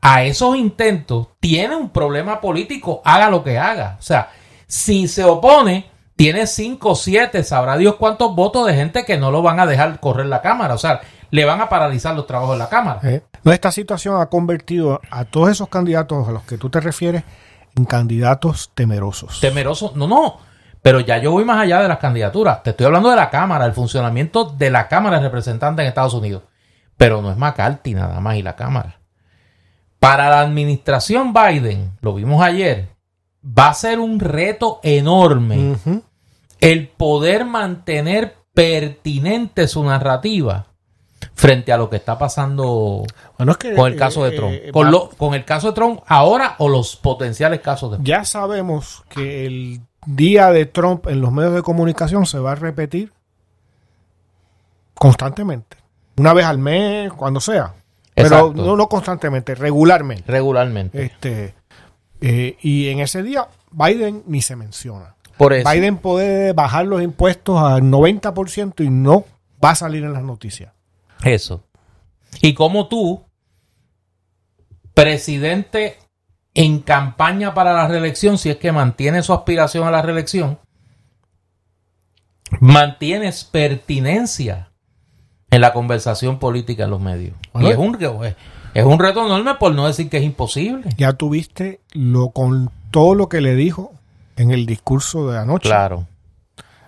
a 0.00 0.24
esos 0.24 0.56
intentos, 0.56 1.28
tiene 1.38 1.76
un 1.76 1.90
problema 1.90 2.40
político, 2.40 3.02
haga 3.04 3.28
lo 3.28 3.44
que 3.44 3.58
haga. 3.58 3.96
O 3.98 4.02
sea, 4.02 4.30
si 4.66 5.06
se 5.06 5.22
opone, 5.22 5.90
tiene 6.16 6.46
5 6.46 6.88
o 6.88 6.94
7, 6.94 7.44
sabrá 7.44 7.76
Dios 7.76 7.96
cuántos 7.96 8.34
votos 8.34 8.66
de 8.66 8.74
gente 8.74 9.04
que 9.04 9.18
no 9.18 9.30
lo 9.30 9.42
van 9.42 9.60
a 9.60 9.66
dejar 9.66 10.00
correr 10.00 10.28
la 10.28 10.40
Cámara. 10.40 10.72
O 10.72 10.78
sea, 10.78 11.02
le 11.30 11.44
van 11.44 11.60
a 11.60 11.68
paralizar 11.68 12.14
los 12.14 12.26
trabajos 12.26 12.54
de 12.54 12.58
la 12.58 12.70
Cámara. 12.70 13.00
Eh, 13.02 13.22
esta 13.44 13.70
situación 13.70 14.18
ha 14.18 14.30
convertido 14.30 14.98
a 15.10 15.26
todos 15.26 15.50
esos 15.50 15.68
candidatos 15.68 16.26
a 16.26 16.32
los 16.32 16.44
que 16.44 16.56
tú 16.56 16.70
te 16.70 16.80
refieres 16.80 17.22
candidatos 17.86 18.70
temerosos. 18.74 19.40
Temerosos, 19.40 19.94
no, 19.94 20.08
no. 20.08 20.38
Pero 20.80 21.00
ya 21.00 21.18
yo 21.18 21.32
voy 21.32 21.44
más 21.44 21.60
allá 21.60 21.82
de 21.82 21.88
las 21.88 21.98
candidaturas. 21.98 22.62
Te 22.62 22.70
estoy 22.70 22.86
hablando 22.86 23.10
de 23.10 23.16
la 23.16 23.28
Cámara, 23.28 23.66
el 23.66 23.74
funcionamiento 23.74 24.44
de 24.44 24.70
la 24.70 24.88
Cámara 24.88 25.18
de 25.18 25.24
Representantes 25.24 25.82
en 25.82 25.88
Estados 25.88 26.14
Unidos. 26.14 26.44
Pero 26.98 27.22
no 27.22 27.30
es 27.30 27.38
McCarthy 27.38 27.94
nada 27.94 28.20
más 28.20 28.36
y 28.36 28.42
la 28.42 28.56
Cámara. 28.56 29.00
Para 29.98 30.28
la 30.28 30.40
administración 30.40 31.32
Biden, 31.32 31.92
lo 32.02 32.14
vimos 32.14 32.42
ayer, 32.42 32.90
va 33.42 33.68
a 33.68 33.74
ser 33.74 33.98
un 33.98 34.20
reto 34.20 34.80
enorme 34.82 35.76
el 36.60 36.88
poder 36.88 37.46
mantener 37.46 38.36
pertinente 38.52 39.68
su 39.68 39.82
narrativa 39.82 40.66
frente 41.34 41.72
a 41.72 41.76
lo 41.76 41.88
que 41.88 41.96
está 41.96 42.18
pasando 42.18 43.04
con 43.36 43.92
el 43.92 43.96
caso 43.96 44.24
de 44.24 44.34
eh, 44.34 44.36
Trump. 44.36 44.52
Eh, 44.52 44.70
con, 44.72 45.08
con 45.16 45.34
el 45.34 45.44
caso 45.44 45.68
de 45.68 45.72
Trump 45.74 46.00
ahora 46.06 46.56
o 46.58 46.68
los 46.68 46.96
potenciales 46.96 47.60
casos 47.60 47.92
de 47.92 47.98
Ya 48.02 48.24
sabemos 48.24 49.04
que 49.08 49.46
el 49.46 49.80
día 50.06 50.50
de 50.50 50.66
Trump 50.66 51.06
en 51.06 51.20
los 51.20 51.32
medios 51.32 51.54
de 51.54 51.62
comunicación 51.62 52.26
se 52.26 52.38
va 52.38 52.52
a 52.52 52.54
repetir 52.56 53.12
constantemente. 54.94 55.76
Una 56.18 56.34
vez 56.34 56.44
al 56.44 56.58
mes, 56.58 57.12
cuando 57.12 57.40
sea. 57.40 57.74
Pero 58.14 58.52
no, 58.54 58.76
no, 58.76 58.88
constantemente, 58.88 59.54
regularmente. 59.54 60.30
Regularmente. 60.30 61.04
Este, 61.04 61.54
eh, 62.20 62.56
y 62.60 62.88
en 62.88 63.00
ese 63.00 63.22
día 63.22 63.48
Biden 63.70 64.24
ni 64.26 64.42
se 64.42 64.56
menciona. 64.56 65.14
Por 65.36 65.52
eso. 65.52 65.70
Biden 65.70 65.98
puede 65.98 66.52
bajar 66.52 66.86
los 66.86 67.02
impuestos 67.02 67.62
al 67.62 67.82
90% 67.82 68.84
y 68.84 68.90
no 68.90 69.24
va 69.64 69.70
a 69.70 69.74
salir 69.76 70.02
en 70.02 70.12
las 70.12 70.24
noticias. 70.24 70.72
Eso. 71.22 71.62
Y 72.40 72.54
como 72.54 72.88
tú, 72.88 73.24
presidente 74.94 75.98
en 76.54 76.80
campaña 76.80 77.54
para 77.54 77.72
la 77.72 77.86
reelección, 77.86 78.36
si 78.36 78.50
es 78.50 78.56
que 78.56 78.72
mantiene 78.72 79.22
su 79.22 79.32
aspiración 79.32 79.86
a 79.86 79.92
la 79.92 80.02
reelección, 80.02 80.58
mantienes 82.60 83.44
pertinencia 83.44 84.67
en 85.50 85.60
la 85.60 85.72
conversación 85.72 86.38
política 86.38 86.84
en 86.84 86.90
los 86.90 87.00
medios. 87.00 87.34
y 87.58 87.66
es 87.66 87.76
un, 87.76 87.96
es 88.74 88.84
un 88.84 88.98
reto 88.98 89.24
enorme 89.24 89.54
por 89.54 89.74
no 89.74 89.86
decir 89.86 90.08
que 90.08 90.18
es 90.18 90.24
imposible. 90.24 90.88
Ya 90.96 91.12
tuviste 91.14 91.80
lo 91.92 92.30
con 92.30 92.70
todo 92.90 93.14
lo 93.14 93.28
que 93.28 93.40
le 93.40 93.54
dijo 93.54 93.92
en 94.36 94.50
el 94.50 94.66
discurso 94.66 95.30
de 95.30 95.38
anoche. 95.38 95.68
Claro. 95.68 96.06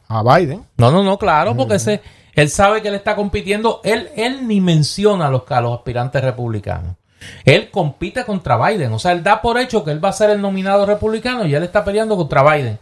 A 0.09 0.23
Biden. 0.23 0.65
No, 0.77 0.91
no, 0.91 1.03
no, 1.03 1.19
claro, 1.19 1.57
porque 1.57 1.77
ese 1.77 2.01
él 2.35 2.49
sabe 2.49 2.83
que 2.83 2.89
él 2.89 2.95
está 2.95 3.17
compitiendo. 3.17 3.81
Él, 3.85 4.09
él 4.17 4.47
ni 4.47 4.61
menciona 4.61 5.27
a 5.27 5.31
los, 5.31 5.43
los 5.49 5.79
aspirantes 5.79 6.23
republicanos. 6.23 6.97
Él 7.45 7.71
compite 7.71 8.25
contra 8.25 8.57
Biden. 8.57 8.93
O 8.93 8.99
sea, 8.99 9.13
él 9.13 9.23
da 9.23 9.43
por 9.43 9.59
hecho 9.59 9.85
que 9.85 9.91
él 9.91 10.03
va 10.03 10.09
a 10.09 10.15
ser 10.15 10.31
el 10.31 10.41
nominado 10.41 10.87
republicano 10.87 11.47
y 11.47 11.55
él 11.55 11.63
está 11.63 11.85
peleando 11.85 12.17
contra 12.17 12.43
Biden. 12.43 12.79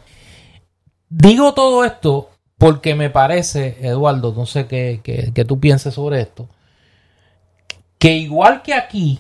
Digo 1.09 1.55
todo 1.55 1.85
esto 1.85 2.31
porque 2.59 2.95
me 2.95 3.09
parece, 3.09 3.79
Eduardo, 3.81 4.35
no 4.37 4.45
sé 4.45 4.67
qué, 4.67 5.01
qué 5.03 5.45
tú 5.45 5.61
pienses 5.61 5.95
sobre 5.95 6.21
esto, 6.21 6.49
que 7.99 8.17
igual 8.17 8.63
que 8.63 8.75
aquí, 8.75 9.19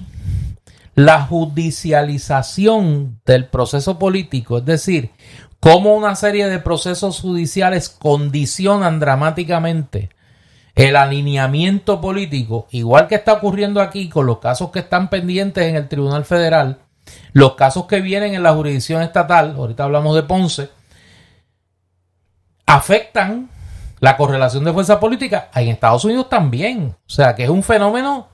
la 0.95 1.23
judicialización 1.23 3.21
del 3.25 3.47
proceso 3.47 3.99
político, 3.99 4.59
es 4.59 4.65
decir, 4.65 5.13
cómo 5.61 5.95
una 5.95 6.17
serie 6.17 6.49
de 6.49 6.59
procesos 6.59 7.21
judiciales 7.21 7.89
condicionan 7.89 8.99
dramáticamente 8.99 10.11
el 10.75 10.97
alineamiento 10.97 12.01
político, 12.01 12.67
igual 12.71 13.07
que 13.09 13.17
está 13.17 13.33
ocurriendo 13.35 13.81
aquí 13.81 14.09
con 14.09 14.27
los 14.27 14.39
casos 14.39 14.71
que 14.71 14.81
están 14.81 15.11
pendientes 15.11 15.65
en 15.65 15.77
el 15.77 15.89
Tribunal 15.89 16.25
Federal, 16.25 16.79
los 17.33 17.55
casos 17.55 17.87
que 17.87 18.01
vienen 18.01 18.35
en 18.35 18.43
la 18.43 18.55
jurisdicción 18.55 19.03
estatal, 19.03 19.55
ahorita 19.57 19.85
hablamos 19.85 20.15
de 20.15 20.23
Ponce, 20.25 20.71
afectan 22.69 23.49
la 23.99 24.17
correlación 24.17 24.63
de 24.63 24.73
fuerza 24.73 25.01
política 25.01 25.49
en 25.55 25.69
Estados 25.69 26.05
Unidos 26.05 26.29
también. 26.29 26.95
O 26.95 27.11
sea, 27.11 27.35
que 27.35 27.45
es 27.45 27.51
un 27.51 27.63
fenómeno 27.63 28.29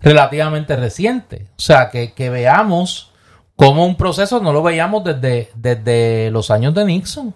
relativamente 0.00 0.74
reciente. 0.76 1.46
O 1.58 1.60
sea, 1.60 1.90
que, 1.90 2.30
veamos 2.30 3.12
cómo 3.54 3.86
un 3.86 3.96
proceso 3.96 4.40
no 4.40 4.52
lo 4.52 4.62
veíamos 4.62 5.04
desde, 5.04 5.50
desde 5.54 6.30
los 6.30 6.50
años 6.50 6.74
de 6.74 6.86
Nixon. 6.86 7.28
O 7.28 7.34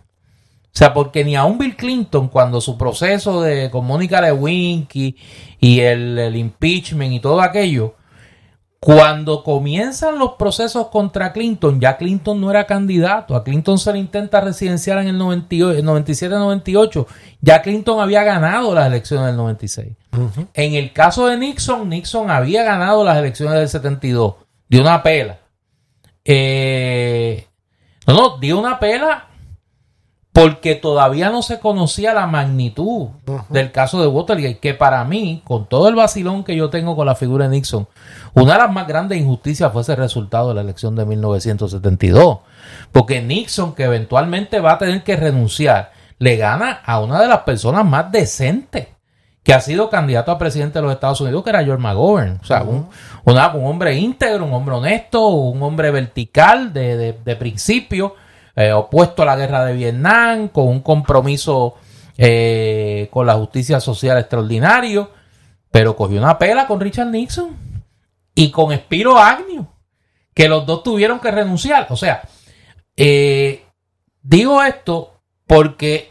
sea, 0.72 0.94
porque 0.94 1.24
ni 1.24 1.36
aún 1.36 1.58
Bill 1.58 1.76
Clinton, 1.76 2.28
cuando 2.28 2.60
su 2.60 2.78
proceso 2.78 3.42
de 3.42 3.70
con 3.70 3.84
Mónica 3.84 4.20
Lewinsky 4.20 5.16
y 5.60 5.80
el, 5.80 6.18
el 6.18 6.36
impeachment 6.36 7.12
y 7.12 7.20
todo 7.20 7.40
aquello, 7.42 7.96
Cuando 8.82 9.44
comienzan 9.44 10.18
los 10.18 10.36
procesos 10.36 10.88
contra 10.88 11.34
Clinton, 11.34 11.78
ya 11.78 11.98
Clinton 11.98 12.40
no 12.40 12.50
era 12.50 12.64
candidato. 12.64 13.36
A 13.36 13.44
Clinton 13.44 13.78
se 13.78 13.92
le 13.92 13.98
intenta 13.98 14.40
residenciar 14.40 14.96
en 15.00 15.08
el, 15.08 15.18
97-98. 15.18 17.06
Ya 17.42 17.60
Clinton 17.60 18.00
había 18.00 18.24
ganado 18.24 18.74
las 18.74 18.86
elecciones 18.86 19.26
del 19.26 19.36
96. 19.36 19.88
En 20.54 20.74
el 20.74 20.94
caso 20.94 21.26
de 21.26 21.36
Nixon, 21.36 21.90
Nixon 21.90 22.30
había 22.30 22.62
ganado 22.64 23.04
las 23.04 23.18
elecciones 23.18 23.58
del 23.58 23.68
72. 23.68 24.36
Dio 24.66 24.80
una 24.80 25.02
pela. 25.02 25.40
Eh, 26.24 27.46
no, 28.06 28.14
no, 28.14 28.38
dio 28.38 28.58
una 28.58 28.78
pela 28.78 29.29
porque 30.32 30.76
todavía 30.76 31.30
no 31.30 31.42
se 31.42 31.58
conocía 31.58 32.14
la 32.14 32.26
magnitud 32.26 33.08
del 33.48 33.72
caso 33.72 34.00
de 34.00 34.06
Watergate, 34.06 34.58
que 34.58 34.74
para 34.74 35.04
mí, 35.04 35.42
con 35.44 35.66
todo 35.66 35.88
el 35.88 35.96
vacilón 35.96 36.44
que 36.44 36.54
yo 36.54 36.70
tengo 36.70 36.94
con 36.94 37.06
la 37.06 37.16
figura 37.16 37.48
de 37.48 37.56
Nixon, 37.56 37.88
una 38.34 38.52
de 38.52 38.58
las 38.60 38.72
más 38.72 38.86
grandes 38.86 39.18
injusticias 39.18 39.72
fue 39.72 39.82
ese 39.82 39.96
resultado 39.96 40.48
de 40.48 40.54
la 40.54 40.60
elección 40.60 40.94
de 40.94 41.04
1972. 41.04 42.38
Porque 42.92 43.20
Nixon, 43.22 43.74
que 43.74 43.84
eventualmente 43.84 44.60
va 44.60 44.72
a 44.72 44.78
tener 44.78 45.02
que 45.02 45.16
renunciar, 45.16 45.92
le 46.18 46.36
gana 46.36 46.80
a 46.84 47.00
una 47.00 47.20
de 47.20 47.26
las 47.26 47.40
personas 47.40 47.84
más 47.84 48.12
decentes 48.12 48.86
que 49.42 49.54
ha 49.54 49.60
sido 49.60 49.90
candidato 49.90 50.30
a 50.30 50.38
presidente 50.38 50.78
de 50.78 50.84
los 50.84 50.92
Estados 50.92 51.20
Unidos, 51.22 51.42
que 51.42 51.50
era 51.50 51.64
George 51.64 51.82
McGovern. 51.82 52.38
O 52.40 52.44
sea, 52.44 52.62
un, 52.62 52.88
hombre 53.24 53.96
íntegro, 53.96 54.44
un 54.44 54.52
hombre 54.52 54.76
honesto, 54.76 55.26
un 55.26 55.60
hombre 55.62 55.90
vertical 55.90 56.72
de, 56.72 57.14
de 57.24 57.36
principio 57.36 58.14
eh, 58.60 58.72
opuesto 58.72 59.22
a 59.22 59.26
la 59.26 59.36
guerra 59.36 59.64
de 59.64 59.74
Vietnam, 59.74 60.48
con 60.48 60.68
un 60.68 60.80
compromiso 60.80 61.76
eh, 62.18 63.08
con 63.10 63.26
la 63.26 63.34
justicia 63.34 63.80
social 63.80 64.18
extraordinario, 64.18 65.10
pero 65.70 65.96
cogió 65.96 66.18
una 66.18 66.38
pela 66.38 66.66
con 66.66 66.80
Richard 66.80 67.08
Nixon 67.08 67.56
y 68.34 68.50
con 68.50 68.74
Spiro 68.76 69.18
Agnew, 69.18 69.66
que 70.34 70.48
los 70.48 70.66
dos 70.66 70.82
tuvieron 70.82 71.20
que 71.20 71.30
renunciar. 71.30 71.86
O 71.90 71.96
sea, 71.96 72.22
eh, 72.96 73.64
digo 74.22 74.62
esto 74.62 75.20
porque 75.46 76.10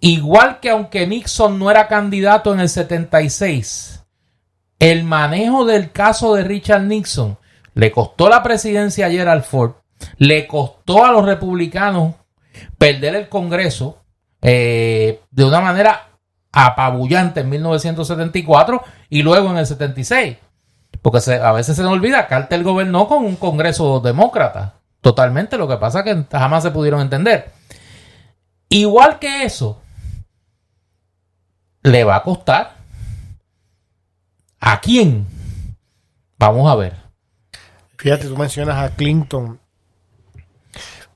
igual 0.00 0.60
que 0.60 0.70
aunque 0.70 1.06
Nixon 1.06 1.58
no 1.58 1.70
era 1.70 1.88
candidato 1.88 2.54
en 2.54 2.60
el 2.60 2.68
76, 2.68 4.04
el 4.78 5.04
manejo 5.04 5.64
del 5.64 5.92
caso 5.92 6.34
de 6.34 6.44
Richard 6.44 6.84
Nixon 6.84 7.38
le 7.74 7.90
costó 7.92 8.28
la 8.28 8.42
presidencia 8.42 9.06
a 9.06 9.10
Gerald 9.10 9.44
Ford 9.44 9.72
le 10.18 10.46
costó 10.46 11.04
a 11.04 11.12
los 11.12 11.24
republicanos 11.24 12.14
perder 12.78 13.14
el 13.16 13.28
Congreso 13.28 14.02
eh, 14.42 15.20
de 15.30 15.44
una 15.44 15.60
manera 15.60 16.08
apabullante 16.52 17.40
en 17.40 17.50
1974 17.50 18.82
y 19.10 19.22
luego 19.22 19.50
en 19.50 19.58
el 19.58 19.66
76. 19.66 20.36
Porque 21.02 21.18
a 21.34 21.52
veces 21.52 21.76
se 21.76 21.82
nos 21.82 21.92
olvida, 21.92 22.26
Carter 22.26 22.62
gobernó 22.62 23.06
con 23.08 23.24
un 23.24 23.36
Congreso 23.36 24.00
demócrata. 24.00 24.80
Totalmente, 25.00 25.58
lo 25.58 25.68
que 25.68 25.76
pasa 25.76 26.00
es 26.00 26.04
que 26.04 26.24
jamás 26.36 26.62
se 26.62 26.70
pudieron 26.70 27.00
entender. 27.00 27.52
Igual 28.68 29.18
que 29.18 29.44
eso, 29.44 29.80
le 31.82 32.04
va 32.04 32.16
a 32.16 32.22
costar. 32.22 32.76
¿A 34.58 34.80
quién? 34.80 35.26
Vamos 36.38 36.70
a 36.70 36.74
ver. 36.74 36.96
Fíjate, 37.98 38.26
tú 38.26 38.36
mencionas 38.36 38.76
a 38.78 38.94
Clinton 38.94 39.60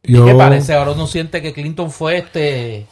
qué 0.02 0.34
parece? 0.36 0.74
Ahora 0.74 0.92
uno 0.92 1.06
siente 1.06 1.42
que 1.42 1.52
Clinton 1.52 1.90
fue 1.90 2.18
este 2.18 2.86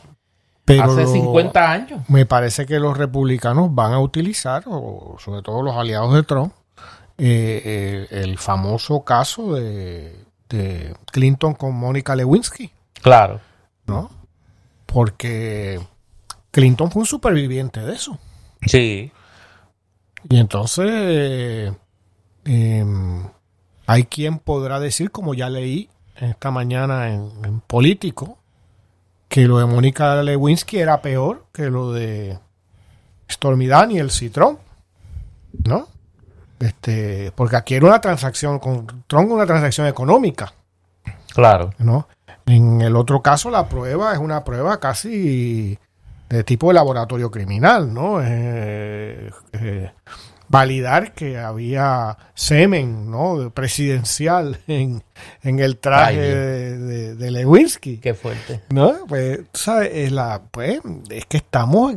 hace 0.76 1.06
50 1.06 1.72
años. 1.72 2.00
Me 2.08 2.26
parece 2.26 2.66
que 2.66 2.78
los 2.78 2.96
republicanos 2.96 3.74
van 3.74 3.92
a 3.92 4.00
utilizar, 4.00 4.64
o 4.66 5.16
sobre 5.18 5.42
todo 5.42 5.62
los 5.62 5.76
aliados 5.76 6.12
de 6.14 6.22
Trump, 6.22 6.52
eh, 7.16 7.62
eh, 7.64 8.06
el 8.10 8.38
famoso 8.38 9.02
caso 9.02 9.54
de, 9.54 10.24
Clinton 11.12 11.54
con 11.54 11.74
Mónica 11.74 12.14
Lewinsky. 12.14 12.70
Claro. 13.02 13.40
¿No? 13.86 14.10
Porque 14.86 15.80
Clinton 16.50 16.90
fue 16.90 17.00
un 17.00 17.06
superviviente 17.06 17.80
de 17.80 17.94
eso. 17.94 18.18
Sí. 18.62 19.12
Y 20.28 20.38
entonces 20.38 21.72
em, 22.44 23.28
hay 23.86 24.04
quien 24.04 24.38
podrá 24.38 24.80
decir, 24.80 25.10
como 25.10 25.34
ya 25.34 25.50
leí 25.50 25.90
esta 26.20 26.50
mañana 26.50 27.12
en, 27.12 27.60
Político 27.66 28.38
que 29.28 29.46
lo 29.46 29.58
de 29.58 29.66
Mónica 29.66 30.22
Lewinsky 30.22 30.78
era 30.78 31.02
peor 31.02 31.44
que 31.52 31.70
lo 31.70 31.92
de 31.92 32.38
Stormy 33.30 33.66
Daniels 33.66 34.22
y 34.22 34.30
Trump, 34.30 34.58
¿no? 35.64 35.86
Este, 36.58 37.30
porque 37.34 37.56
aquí 37.56 37.74
era 37.74 37.86
una 37.86 38.00
transacción 38.00 38.58
con 38.58 39.04
Trump, 39.06 39.30
una 39.30 39.46
transacción 39.46 39.86
económica. 39.86 40.52
Claro. 41.34 41.70
¿No? 41.78 42.08
En 42.46 42.80
el 42.80 42.96
otro 42.96 43.20
caso, 43.20 43.50
la 43.50 43.68
prueba 43.68 44.12
es 44.12 44.18
una 44.18 44.42
prueba 44.42 44.80
casi 44.80 45.78
de 46.28 46.44
tipo 46.44 46.68
de 46.68 46.74
laboratorio 46.74 47.30
criminal, 47.30 47.92
¿no? 47.92 48.20
Eh, 48.22 49.30
eh, 49.52 49.92
validar 50.48 51.12
que 51.12 51.38
había 51.38 52.16
semen 52.34 53.10
¿no? 53.10 53.50
presidencial 53.50 54.58
en, 54.66 55.02
el 55.42 55.78
traje 55.78 56.20
de, 56.20 57.14
de, 57.14 57.30
Lewinsky. 57.30 57.98
Qué 57.98 58.14
fuerte. 58.14 58.62
¿No? 58.70 59.06
Pues, 59.06 59.40
sabes, 59.52 59.90
es, 59.92 60.12
la, 60.12 60.42
pues, 60.50 60.80
es 61.10 61.26
que 61.26 61.38
estamos... 61.38 61.96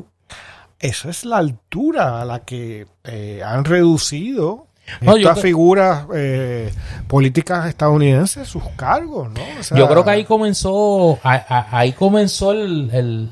Eso 0.80 1.12
es 1.12 1.26
la 1.26 1.38
altura 1.38 2.22
a 2.22 2.26
la 2.26 2.40
que 2.40 2.88
eh, 3.04 3.42
han 3.46 3.66
reducido 3.66 4.68
estas 5.00 5.40
figuras 5.40 6.06
eh, 6.14 6.72
políticas 7.08 7.68
estadounidenses 7.68 8.48
sus 8.48 8.64
cargos, 8.76 9.30
¿no? 9.32 9.78
yo 9.78 9.88
creo 9.88 10.04
que 10.04 10.10
ahí 10.10 10.26
comenzó, 10.26 11.20
ahí 11.24 11.94
comenzó 11.94 12.52
el, 12.52 13.32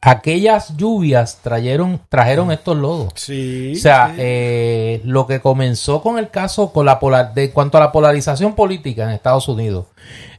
aquellas 0.00 0.76
lluvias 0.76 1.40
trajeron, 1.42 2.00
trajeron 2.08 2.48
mm. 2.48 2.52
estos 2.52 2.76
lodos. 2.76 3.12
Sí. 3.16 3.72
O 3.74 3.78
sea, 3.78 4.14
eh, 4.16 5.00
lo 5.04 5.26
que 5.26 5.40
comenzó 5.40 6.02
con 6.02 6.18
el 6.18 6.30
caso, 6.30 6.72
con 6.72 6.86
la 6.86 6.98
polar, 6.98 7.34
de 7.34 7.50
cuanto 7.50 7.78
a 7.78 7.80
la 7.80 7.92
polarización 7.92 8.54
política 8.54 9.04
en 9.04 9.10
Estados 9.10 9.48
Unidos, 9.48 9.86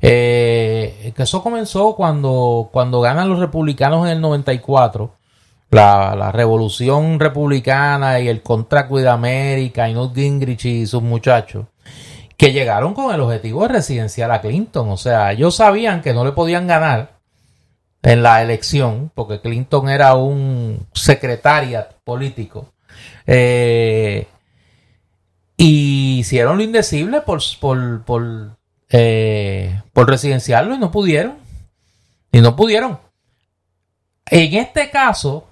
eh, 0.01 1.13
que 1.15 1.23
eso 1.23 1.43
comenzó 1.43 1.95
cuando, 1.95 2.69
cuando 2.71 3.01
ganan 3.01 3.29
los 3.29 3.39
republicanos 3.39 4.05
en 4.05 4.13
el 4.13 4.21
94. 4.21 5.15
La, 5.69 6.17
la 6.17 6.33
revolución 6.33 7.17
republicana 7.17 8.19
y 8.19 8.27
el 8.27 8.41
contrato 8.41 8.97
de 8.97 9.07
América 9.07 9.87
y 9.87 9.93
Newt 9.93 10.13
Gingrich 10.13 10.65
y 10.65 10.85
sus 10.85 11.01
muchachos 11.01 11.65
que 12.35 12.51
llegaron 12.51 12.93
con 12.93 13.13
el 13.13 13.21
objetivo 13.21 13.61
de 13.61 13.69
residenciar 13.69 14.31
a 14.31 14.41
Clinton. 14.41 14.89
O 14.89 14.97
sea, 14.97 15.31
ellos 15.31 15.55
sabían 15.55 16.01
que 16.01 16.13
no 16.13 16.25
le 16.25 16.33
podían 16.33 16.67
ganar 16.67 17.20
en 18.03 18.23
la 18.23 18.41
elección, 18.41 19.11
porque 19.13 19.41
Clinton 19.41 19.89
era 19.89 20.15
un 20.15 20.87
secretaria 20.93 21.87
político. 22.03 22.73
Eh, 23.27 24.27
y 25.57 26.19
hicieron 26.19 26.57
lo 26.57 26.63
indecible 26.63 27.21
por, 27.21 27.41
por, 27.59 28.03
por, 28.03 28.57
eh, 28.89 29.81
por 29.93 30.09
residenciarlo 30.09 30.73
y 30.73 30.79
no 30.79 30.91
pudieron. 30.91 31.37
Y 32.31 32.41
no 32.41 32.55
pudieron. 32.55 32.99
En 34.25 34.53
este 34.55 34.89
caso, 34.89 35.47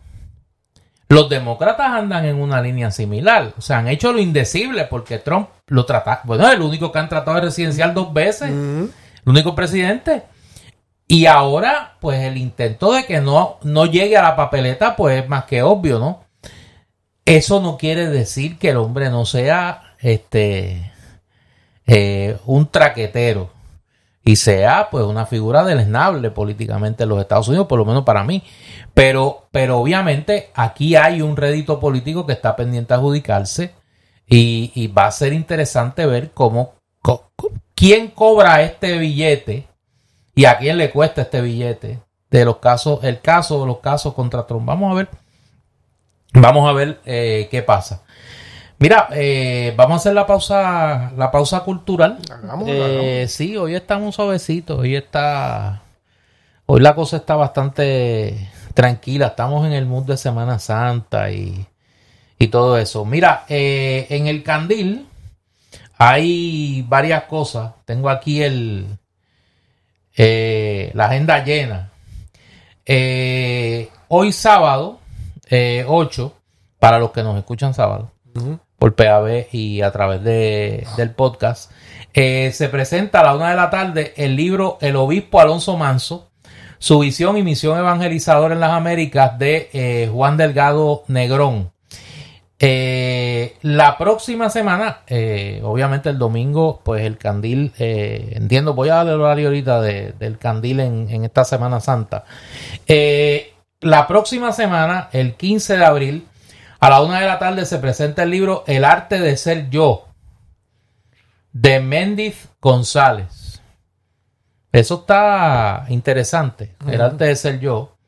los 1.09 1.29
demócratas 1.29 1.87
andan 1.87 2.25
en 2.25 2.41
una 2.41 2.61
línea 2.61 2.89
similar. 2.89 3.53
O 3.57 3.61
sea, 3.61 3.79
han 3.79 3.87
hecho 3.87 4.13
lo 4.13 4.19
indecible 4.19 4.85
porque 4.85 5.19
Trump 5.19 5.49
lo 5.67 5.85
trata. 5.85 6.21
Bueno, 6.23 6.47
es 6.47 6.53
el 6.53 6.61
único 6.61 6.91
que 6.91 6.99
han 6.99 7.09
tratado 7.09 7.35
de 7.35 7.43
residenciar 7.43 7.93
dos 7.93 8.13
veces. 8.13 8.49
El 8.49 8.91
único 9.25 9.53
presidente. 9.53 10.23
Y 11.11 11.25
ahora, 11.25 11.97
pues 11.99 12.21
el 12.21 12.37
intento 12.37 12.93
de 12.93 13.03
que 13.03 13.19
no, 13.19 13.57
no 13.63 13.87
llegue 13.87 14.15
a 14.15 14.21
la 14.21 14.35
papeleta, 14.35 14.95
pues 14.95 15.23
es 15.23 15.27
más 15.27 15.45
que 15.45 15.63
obvio, 15.63 15.97
¿no? 15.97 16.23
Eso 17.25 17.59
no 17.59 17.77
quiere 17.77 18.07
decir 18.07 18.59
que 18.59 18.69
el 18.69 18.77
hombre 18.77 19.09
no 19.09 19.25
sea 19.25 19.95
este 19.99 20.93
eh, 21.87 22.37
un 22.45 22.67
traquetero 22.67 23.49
y 24.23 24.35
sea 24.35 24.89
pues 24.91 25.03
una 25.03 25.25
figura 25.25 25.63
deleznable 25.63 26.29
políticamente 26.29 27.03
en 27.03 27.09
los 27.09 27.19
Estados 27.19 27.47
Unidos, 27.47 27.65
por 27.65 27.79
lo 27.79 27.85
menos 27.85 28.03
para 28.03 28.23
mí. 28.23 28.43
Pero, 28.93 29.47
pero 29.49 29.79
obviamente 29.79 30.51
aquí 30.53 30.95
hay 30.95 31.23
un 31.23 31.35
rédito 31.35 31.79
político 31.79 32.27
que 32.27 32.33
está 32.33 32.55
pendiente 32.55 32.93
a 32.93 32.97
adjudicarse 32.97 33.73
y, 34.27 34.71
y 34.75 34.87
va 34.89 35.07
a 35.07 35.11
ser 35.11 35.33
interesante 35.33 36.05
ver 36.05 36.29
cómo, 36.35 36.75
quién 37.73 38.09
cobra 38.09 38.61
este 38.61 38.99
billete 38.99 39.68
y 40.39 40.45
a 40.45 40.57
quién 40.57 40.77
le 40.77 40.89
cuesta 40.89 41.23
este 41.23 41.41
billete 41.41 41.99
de 42.31 42.45
los 42.45 42.59
casos, 42.59 43.03
el 43.03 43.19
caso 43.19 43.59
de 43.59 43.67
los 43.67 43.79
casos 43.79 44.13
contra 44.13 44.47
Trump. 44.47 44.65
Vamos 44.65 44.89
a 44.89 44.95
ver, 44.95 45.09
vamos 46.31 46.69
a 46.69 46.71
ver 46.71 47.01
eh, 47.03 47.49
qué 47.51 47.61
pasa. 47.61 48.03
Mira, 48.77 49.09
eh, 49.11 49.73
vamos 49.75 49.95
a 49.95 49.97
hacer 49.97 50.13
la 50.13 50.25
pausa, 50.25 51.11
la 51.17 51.29
pausa 51.29 51.59
cultural. 51.65 52.19
Eh, 52.67 53.25
sí, 53.27 53.57
hoy 53.57 53.75
estamos 53.75 54.15
suavecitos, 54.15 54.79
hoy 54.79 54.95
está, 54.95 55.81
hoy 56.67 56.79
la 56.79 56.95
cosa 56.95 57.17
está 57.17 57.35
bastante 57.35 58.49
tranquila. 58.73 59.27
Estamos 59.27 59.67
en 59.67 59.73
el 59.73 59.87
mundo 59.87 60.13
de 60.13 60.17
Semana 60.17 60.57
Santa 60.57 61.31
y, 61.31 61.67
y 62.37 62.47
todo 62.47 62.77
eso. 62.77 63.03
Mira, 63.03 63.43
en 63.49 64.27
el 64.27 64.41
Candil 64.43 65.05
hay 65.97 66.85
varias 66.87 67.25
cosas. 67.25 67.73
Tengo 67.83 68.09
aquí 68.09 68.41
el 68.41 68.98
eh, 70.21 70.91
la 70.95 71.05
agenda 71.05 71.45
llena. 71.45 71.91
Eh, 72.85 73.89
hoy 74.09 74.33
sábado, 74.33 74.99
8, 75.49 76.33
para 76.77 76.99
los 76.99 77.11
que 77.11 77.23
nos 77.23 77.37
escuchan 77.37 77.73
sábado, 77.73 78.11
por 78.77 78.95
PAB 78.95 79.47
y 79.53 79.81
a 79.81 79.91
través 79.91 80.21
de, 80.21 80.85
del 80.97 81.11
podcast, 81.11 81.71
se 82.13 82.69
presenta 82.69 83.21
a 83.21 83.23
la 83.23 83.35
una 83.35 83.51
de 83.51 83.55
la 83.55 83.69
tarde 83.69 84.13
el 84.17 84.35
libro 84.35 84.77
El 84.81 84.97
Obispo 84.97 85.39
Alonso 85.39 85.77
Manso, 85.77 86.31
su 86.79 86.99
visión 86.99 87.37
y 87.37 87.43
misión 87.43 87.79
evangelizadora 87.79 88.53
en 88.53 88.59
las 88.59 88.71
Américas 88.71 89.39
de 89.39 90.09
Juan 90.11 90.35
Delgado 90.35 91.05
Negrón. 91.07 91.71
Eh, 92.61 93.57
la 93.61 93.97
próxima 93.97 94.49
semana, 94.49 95.03
eh, 95.07 95.61
obviamente 95.63 96.09
el 96.09 96.17
domingo, 96.17 96.81
pues 96.83 97.05
el 97.05 97.17
candil, 97.17 97.71
eh, 97.79 98.33
entiendo, 98.35 98.73
voy 98.73 98.89
a 98.89 98.95
darle 98.95 99.13
el 99.13 99.21
horario 99.21 99.47
ahorita 99.47 99.81
del 99.81 100.37
candil 100.37 100.81
en, 100.81 101.23
esta 101.23 101.45
Semana 101.45 101.79
Santa. 101.79 102.25
la 103.81 104.07
próxima 104.07 104.51
semana, 104.51 105.07
el 105.13 105.35
15 105.35 105.77
de 105.77 105.85
abril, 105.85 106.27
a 106.81 106.89
la 106.89 107.01
una 107.01 107.21
de 107.21 107.27
la 107.27 107.39
tarde, 107.39 107.65
se 107.65 107.79
presenta 107.79 108.23
el 108.23 108.31
libro 108.31 108.65
El 108.67 108.83
arte 108.83 109.19
de 109.19 109.37
ser 109.37 109.69
yo, 109.69 110.07
de 111.53 111.79
Méndez 111.79 112.49
González. 112.61 113.61
Eso 114.73 114.95
está 114.95 115.85
interesante, 115.87 116.75
el 116.85 117.01
arte 117.01 117.23
de 117.23 117.35
ser 117.37 117.59
yo. 117.61 117.98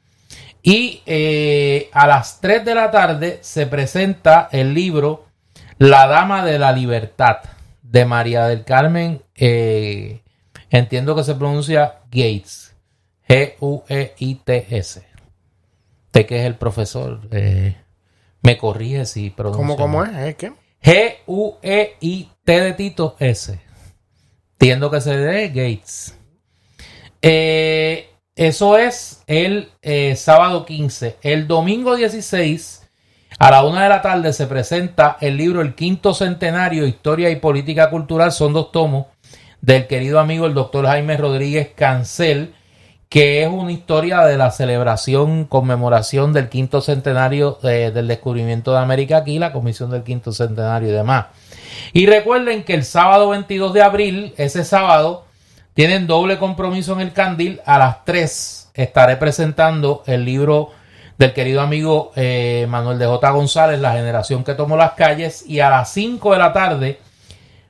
Y 0.64 1.02
eh, 1.06 1.90
a 1.92 2.08
las 2.08 2.40
3 2.40 2.64
de 2.64 2.76
la 2.76 2.92
tarde 2.92 3.40
se 3.42 3.66
presenta 3.66 4.48
el 4.52 4.74
libro 4.74 5.26
La 5.78 6.08
Dama 6.08 6.46
de 6.46 6.60
la 6.60 6.72
Libertad 6.72 7.38
de 7.82 8.06
María 8.06 8.46
del 8.46 8.64
Carmen, 8.64 9.22
eh, 9.36 10.22
entiendo 10.70 11.16
que 11.16 11.24
se 11.24 11.36
pronuncia 11.36 12.00
Gates, 12.06 12.76
G-U-E-I-T-S. 13.28 15.04
Usted 16.06 16.26
que 16.26 16.40
es 16.40 16.46
el 16.46 16.56
profesor, 16.56 17.28
eh, 17.32 17.76
me 18.42 18.58
corrige 18.58 19.06
si 19.06 19.30
pronuncia. 19.30 19.66
¿Cómo, 19.66 19.78
cómo 19.78 20.04
es? 20.04 20.16
¿Es 20.16 20.36
qué? 20.36 20.54
G-U-E-I-T 20.84 22.62
de 22.62 22.74
Tito 22.74 23.16
S. 23.20 23.60
Entiendo 24.54 24.90
que 24.92 25.02
se 25.02 25.18
dé 25.18 25.48
Gates. 25.50 26.18
Eh, 27.22 28.11
eso 28.48 28.76
es 28.76 29.22
el 29.28 29.70
eh, 29.84 30.16
sábado 30.16 30.66
15. 30.66 31.18
El 31.22 31.48
domingo 31.48 31.96
16, 31.96 32.90
a 33.38 33.52
la 33.52 33.64
una 33.64 33.84
de 33.84 33.90
la 33.90 34.02
tarde, 34.02 34.34
se 34.34 34.48
presenta 34.48 35.18
el 35.22 35.38
libro 35.38 35.62
El 35.62 35.76
Quinto 35.76 36.16
Centenario, 36.16 36.88
Historia 36.88 37.30
y 37.30 37.36
Política 37.36 37.92
Cultural. 37.92 38.32
Son 38.32 38.52
dos 38.52 38.72
tomos 38.72 39.06
del 39.62 39.86
querido 39.86 40.20
amigo 40.20 40.48
el 40.48 40.56
doctor 40.56 40.88
Jaime 40.88 41.18
Rodríguez 41.18 41.70
Cancel, 41.76 42.56
que 43.10 43.44
es 43.44 43.48
una 43.48 43.74
historia 43.74 44.22
de 44.22 44.38
la 44.38 44.50
celebración, 44.50 45.46
conmemoración 45.46 46.34
del 46.34 46.50
quinto 46.50 46.82
centenario 46.82 47.60
eh, 47.62 47.92
del 47.94 48.08
descubrimiento 48.08 48.72
de 48.72 48.80
América 48.80 49.18
aquí, 49.18 49.38
la 49.38 49.54
comisión 49.54 49.92
del 49.92 50.02
quinto 50.02 50.32
centenario 50.32 50.90
y 50.90 50.94
demás. 50.94 51.28
Y 51.94 52.08
recuerden 52.08 52.64
que 52.64 52.74
el 52.74 52.86
sábado 52.86 53.30
22 53.30 53.72
de 53.72 53.84
abril, 53.84 54.34
ese 54.38 54.66
sábado, 54.66 55.26
tienen 55.74 56.08
doble 56.08 56.38
compromiso 56.38 56.94
en 56.94 57.02
el 57.02 57.14
Candil. 57.14 57.62
A 57.66 57.78
las 57.78 58.04
3 58.06 58.72
estaré 58.74 59.18
presentando 59.18 60.04
el 60.06 60.26
libro 60.26 60.70
del 61.18 61.34
querido 61.34 61.62
amigo 61.62 62.12
eh, 62.16 62.66
Manuel 62.68 63.00
de 63.00 63.06
J. 63.06 63.30
González, 63.32 63.80
La 63.80 63.94
generación 63.94 64.44
que 64.44 64.54
tomó 64.54 64.76
las 64.76 64.94
calles. 64.94 65.46
Y 65.48 65.60
a 65.60 65.70
las 65.70 65.92
5 65.94 66.34
de 66.34 66.38
la 66.38 66.52
tarde, 66.52 67.00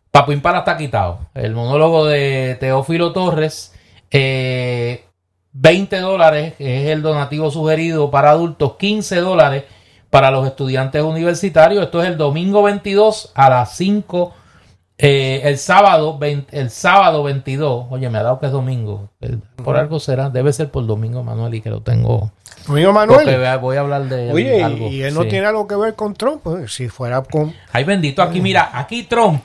Papo 0.09 0.31
Impala 0.31 0.59
está 0.59 0.77
quitado. 0.77 1.19
El 1.33 1.53
monólogo 1.53 2.05
de 2.05 2.57
Teófilo 2.59 3.13
Torres. 3.13 3.73
20 4.09 5.01
eh, 5.95 5.99
dólares 5.99 6.53
es 6.59 6.89
el 6.89 7.01
donativo 7.01 7.49
sugerido 7.49 8.11
para 8.11 8.31
adultos, 8.31 8.75
15 8.77 9.17
dólares 9.17 9.63
para 10.09 10.31
los 10.31 10.45
estudiantes 10.45 11.01
universitarios. 11.01 11.83
Esto 11.83 12.01
es 12.01 12.09
el 12.09 12.17
domingo 12.17 12.63
22 12.63 13.31
a 13.35 13.49
las 13.49 13.75
5 13.77 14.33
eh, 15.03 15.41
el 15.45 15.57
sábado 15.57 16.19
el 16.21 16.69
sábado 16.69 17.23
22, 17.23 17.87
oye, 17.89 18.07
me 18.11 18.19
ha 18.19 18.23
dado 18.23 18.39
que 18.39 18.45
es 18.45 18.51
domingo. 18.51 19.09
Por 19.63 19.75
algo 19.75 19.99
será, 19.99 20.29
debe 20.29 20.53
ser 20.53 20.69
por 20.69 20.85
domingo, 20.85 21.23
Manuel, 21.23 21.55
y 21.55 21.61
que 21.61 21.71
lo 21.71 21.81
tengo. 21.81 22.31
Domingo 22.67 22.93
Manuel. 22.93 23.25
Porque 23.25 23.57
voy 23.57 23.77
a 23.77 23.79
hablar 23.79 24.03
de 24.07 24.31
oye, 24.31 24.63
algo. 24.63 24.89
Y 24.89 25.01
él 25.01 25.15
no 25.15 25.25
tiene 25.25 25.47
algo 25.47 25.67
que 25.67 25.75
ver 25.75 25.95
con 25.95 26.13
Trump, 26.13 26.41
pues, 26.43 26.71
si 26.71 26.87
fuera 26.87 27.23
con. 27.23 27.51
Ay, 27.71 27.83
bendito, 27.83 28.21
aquí, 28.21 28.41
mira, 28.41 28.69
aquí 28.73 29.01
Trump. 29.03 29.41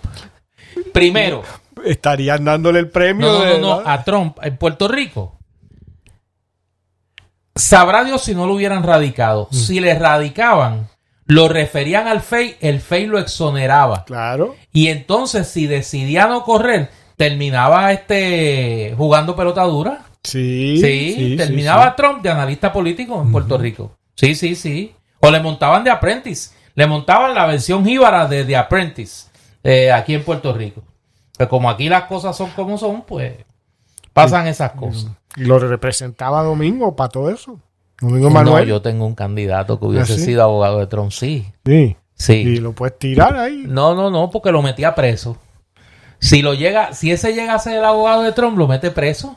Primero. 0.93 1.43
Estarían 1.87 2.45
dándole 2.45 2.81
el 2.81 2.91
premio. 2.91 3.27
No, 3.27 3.45
no, 3.45 3.59
no, 3.59 3.83
a 3.89 4.05
Trump 4.05 4.37
en 4.43 4.59
Puerto 4.59 4.89
Rico. 4.89 5.39
Sabrá 7.55 8.05
Dios 8.05 8.23
si 8.23 8.35
no 8.35 8.47
lo 8.47 8.53
hubieran 8.53 8.83
radicado. 8.83 9.49
Mm. 9.51 9.55
Si 9.55 9.81
le 9.81 9.99
radicaban, 9.99 10.89
lo 11.27 11.49
referían 11.49 12.07
al 12.07 12.21
FEI, 12.21 12.57
el 12.61 12.81
FEI 12.81 13.07
lo 13.07 13.19
exoneraba. 13.19 14.05
Claro. 14.05 14.55
Y 14.73 14.89
entonces, 14.89 15.49
si 15.49 15.67
decidía 15.67 16.27
no 16.27 16.45
correr, 16.45 16.91
terminaba 17.17 17.93
este 17.93 18.95
jugando 18.97 19.35
pelota 19.35 19.63
dura. 19.65 20.05
Sí. 20.23 20.79
Sí, 20.81 21.35
terminaba 21.37 21.95
Trump 21.97 22.23
de 22.23 22.31
analista 22.31 22.73
político 22.73 23.21
en 23.21 23.33
Puerto 23.33 23.59
Rico. 23.59 23.97
Sí, 24.15 24.35
sí, 24.35 24.55
sí. 24.55 24.95
O 25.21 25.31
le 25.31 25.41
montaban 25.41 25.85
de 25.85 25.91
Apprentice. 25.91 26.55
Le 26.75 26.87
montaban 26.87 27.35
la 27.35 27.47
versión 27.47 27.85
jíbara 27.85 28.27
de 28.27 28.45
The 28.45 28.57
Apprentice 28.57 29.29
eh, 29.63 29.91
aquí 29.91 30.15
en 30.15 30.25
Puerto 30.25 30.53
Rico. 30.53 30.83
Pero 31.37 31.51
como 31.51 31.71
aquí 31.71 31.89
las 31.89 32.05
cosas 32.05 32.37
son 32.37 32.51
como 32.51 32.79
son, 32.79 33.03
pues 33.03 33.35
pasan 34.13 34.47
esas 34.47 34.73
cosas. 34.73 35.11
Y 35.37 35.45
lo 35.45 35.59
representaba 35.59 36.43
Domingo 36.43 36.95
para 36.97 37.09
todo 37.09 37.31
eso. 37.31 37.61
No, 38.01 38.63
yo 38.63 38.83
tengo 38.83 39.07
un 39.07 39.15
candidato 39.15 39.81
que 39.81 39.87
hubiese 39.87 40.15
¿Ah, 40.15 40.19
sido 40.19 40.43
abogado 40.43 40.81
de 40.81 40.87
Trump, 40.87 41.13
sí. 41.13 41.47
Sí. 41.65 41.97
Sí. 42.15 42.35
Y 42.35 42.57
lo 42.59 42.73
puedes 42.73 42.99
tirar 42.99 43.37
ahí. 43.37 43.65
No, 43.67 43.95
no, 43.95 44.11
no, 44.11 44.31
porque 44.31 44.51
lo 44.51 44.63
metía 44.63 44.95
preso. 44.95 45.37
Si 46.19 46.43
lo 46.43 46.55
llega, 46.55 46.95
si 46.95 47.13
ese 47.13 47.35
llega 47.35 47.55
a 47.55 47.59
ser 47.59 47.79
el 47.79 47.85
abogado 47.85 48.23
de 48.23 48.33
Trump, 48.33 48.57
lo 48.57 48.67
mete 48.67 48.91
preso. 48.91 49.37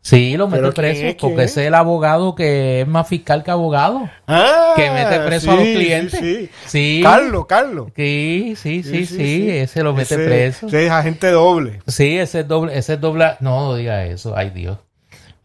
Sí, 0.00 0.36
lo 0.36 0.46
mete 0.46 0.70
preso, 0.70 1.16
porque 1.18 1.42
ese 1.42 1.62
es 1.62 1.66
el 1.66 1.74
abogado 1.74 2.36
que 2.36 2.82
es 2.82 2.86
más 2.86 3.08
fiscal 3.08 3.42
que 3.42 3.50
abogado. 3.50 4.08
Ah, 4.28 4.74
que 4.76 4.88
mete 4.88 5.18
preso 5.18 5.50
a 5.50 5.56
los 5.56 5.64
clientes. 5.64 6.20
Sí, 6.20 6.48
sí. 6.66 7.00
Carlos, 7.02 7.46
Carlos. 7.46 7.88
Sí, 7.96 8.54
sí, 8.56 8.84
sí, 8.84 9.04
sí, 9.04 9.50
ese 9.50 9.82
lo 9.82 9.94
mete 9.94 10.16
preso. 10.16 10.68
Ese 10.68 10.86
es 10.86 10.92
agente 10.92 11.32
doble. 11.32 11.80
Sí, 11.88 12.18
ese 12.18 12.40
es 12.40 12.48
doble, 12.48 12.78
ese 12.78 12.94
es 12.94 13.00
doble. 13.00 13.32
No, 13.40 13.66
no 13.66 13.74
diga 13.74 14.04
eso, 14.04 14.36
ay 14.36 14.50
Dios. 14.50 14.78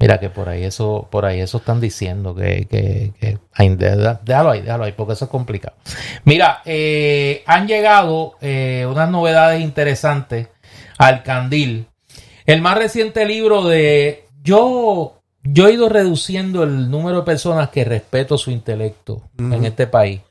Mira 0.02 0.20
que 0.20 0.32
por 0.32 0.50
ahí 0.50 0.64
eso, 0.64 1.08
por 1.12 1.26
ahí 1.26 1.42
eso 1.42 1.60
están 1.60 1.80
diciendo 1.80 2.34
que, 2.34 2.66
que, 2.66 3.14
que 3.20 3.38
déjalo 4.26 4.50
ahí, 4.50 4.62
déjalo 4.62 4.84
ahí, 4.86 4.94
porque 4.94 5.14
eso 5.14 5.26
es 5.26 5.32
complicado. 5.32 5.76
Mira, 6.26 6.64
eh, 6.66 7.44
han 7.46 7.68
llegado 7.68 8.34
eh, 8.42 8.88
unas 8.90 9.12
novedades 9.12 9.62
interesantes 9.62 10.48
al 10.98 11.22
candil. 11.22 11.86
El 12.48 12.64
más 12.64 12.80
reciente 12.80 13.28
libro 13.28 13.64
de 13.64 14.26
yo, 14.44 15.22
yo 15.44 15.68
he 15.68 15.74
ido 15.74 15.88
reduciendo 15.88 16.64
el 16.64 16.90
número 16.90 17.18
de 17.18 17.24
personas 17.24 17.70
que 17.70 17.86
respeto 17.86 18.40
su 18.40 18.50
intelecto 18.50 19.22
en 19.38 19.66
este 19.66 19.86
país. 19.86 20.22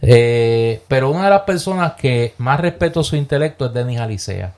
Eh, 0.00 0.80
pero 0.88 1.10
una 1.10 1.24
de 1.24 1.30
las 1.30 1.42
personas 1.42 1.92
que 1.92 2.32
más 2.38 2.58
respeto 2.58 3.04
su 3.04 3.16
intelecto 3.16 3.66
es 3.66 3.74
Denis 3.74 4.00
Alicea. 4.00 4.54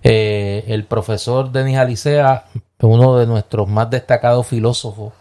el 0.00 0.84
profesor 0.84 1.50
Denis 1.50 1.76
Alicea 1.76 2.44
uno 2.80 3.18
de 3.18 3.26
nuestros 3.26 3.68
más 3.68 3.90
destacados 3.90 4.46
filósofos. 4.46 5.12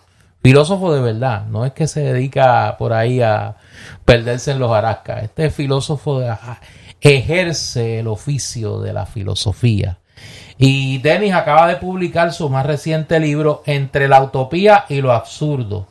Filósofo 0.43 0.93
de 0.93 1.01
verdad, 1.01 1.45
no 1.47 1.66
es 1.66 1.74
que 1.74 1.88
se 1.88 2.01
dedica 2.01 2.76
por 2.78 2.93
ahí 2.93 3.22
a 3.22 3.56
perderse 4.03 4.51
en 4.51 4.60
los 4.60 4.72
arascas. 4.72 5.24
Este 5.24 5.49
filósofo 5.49 6.22
ejerce 7.01 7.99
el 7.99 8.08
oficio 8.08 8.80
de 8.80 8.93
la 8.93 9.06
filosofía. 9.06 9.97
Y 10.58 10.99
Denis 10.99 11.34
acaba 11.34 11.68
de 11.68 11.78
publicar 11.78 12.32
su 12.32 12.49
más 12.49 12.66
reciente 12.66 13.20
libro, 13.20 13.64
Entre 13.66 14.08
la 14.08 14.22
utopía 14.22 14.86
y 14.88 15.01
lo 15.01 15.12
absurdo. 15.12 15.88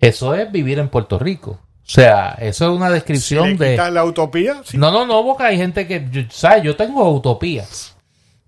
Eso 0.00 0.34
es 0.34 0.50
vivir 0.50 0.78
en 0.78 0.88
Puerto 0.88 1.18
Rico. 1.18 1.52
O 1.52 1.88
sea, 1.88 2.36
eso 2.40 2.66
es 2.66 2.76
una 2.76 2.90
descripción 2.90 3.56
de. 3.56 3.76
la 3.76 4.04
utopía? 4.04 4.60
No, 4.74 4.90
no, 4.90 5.06
no, 5.06 5.24
porque 5.24 5.44
hay 5.44 5.56
gente 5.56 5.86
que. 5.86 6.26
¿Sabes? 6.30 6.64
Yo 6.64 6.74
tengo 6.74 7.08
utopías 7.10 7.95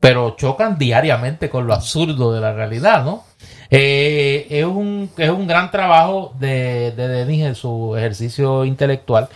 pero 0.00 0.36
chocan 0.36 0.78
diariamente 0.78 1.48
con 1.48 1.66
lo 1.66 1.74
absurdo 1.74 2.32
de 2.32 2.40
la 2.40 2.52
realidad, 2.52 3.04
¿no? 3.04 3.24
Eh, 3.70 4.46
es, 4.50 4.64
un, 4.64 5.10
es 5.16 5.30
un 5.30 5.46
gran 5.46 5.70
trabajo 5.70 6.34
de, 6.38 6.92
de 6.92 7.08
Denis 7.08 7.44
en 7.44 7.54
su 7.54 7.96
ejercicio 7.96 8.64
intelectual. 8.64 9.28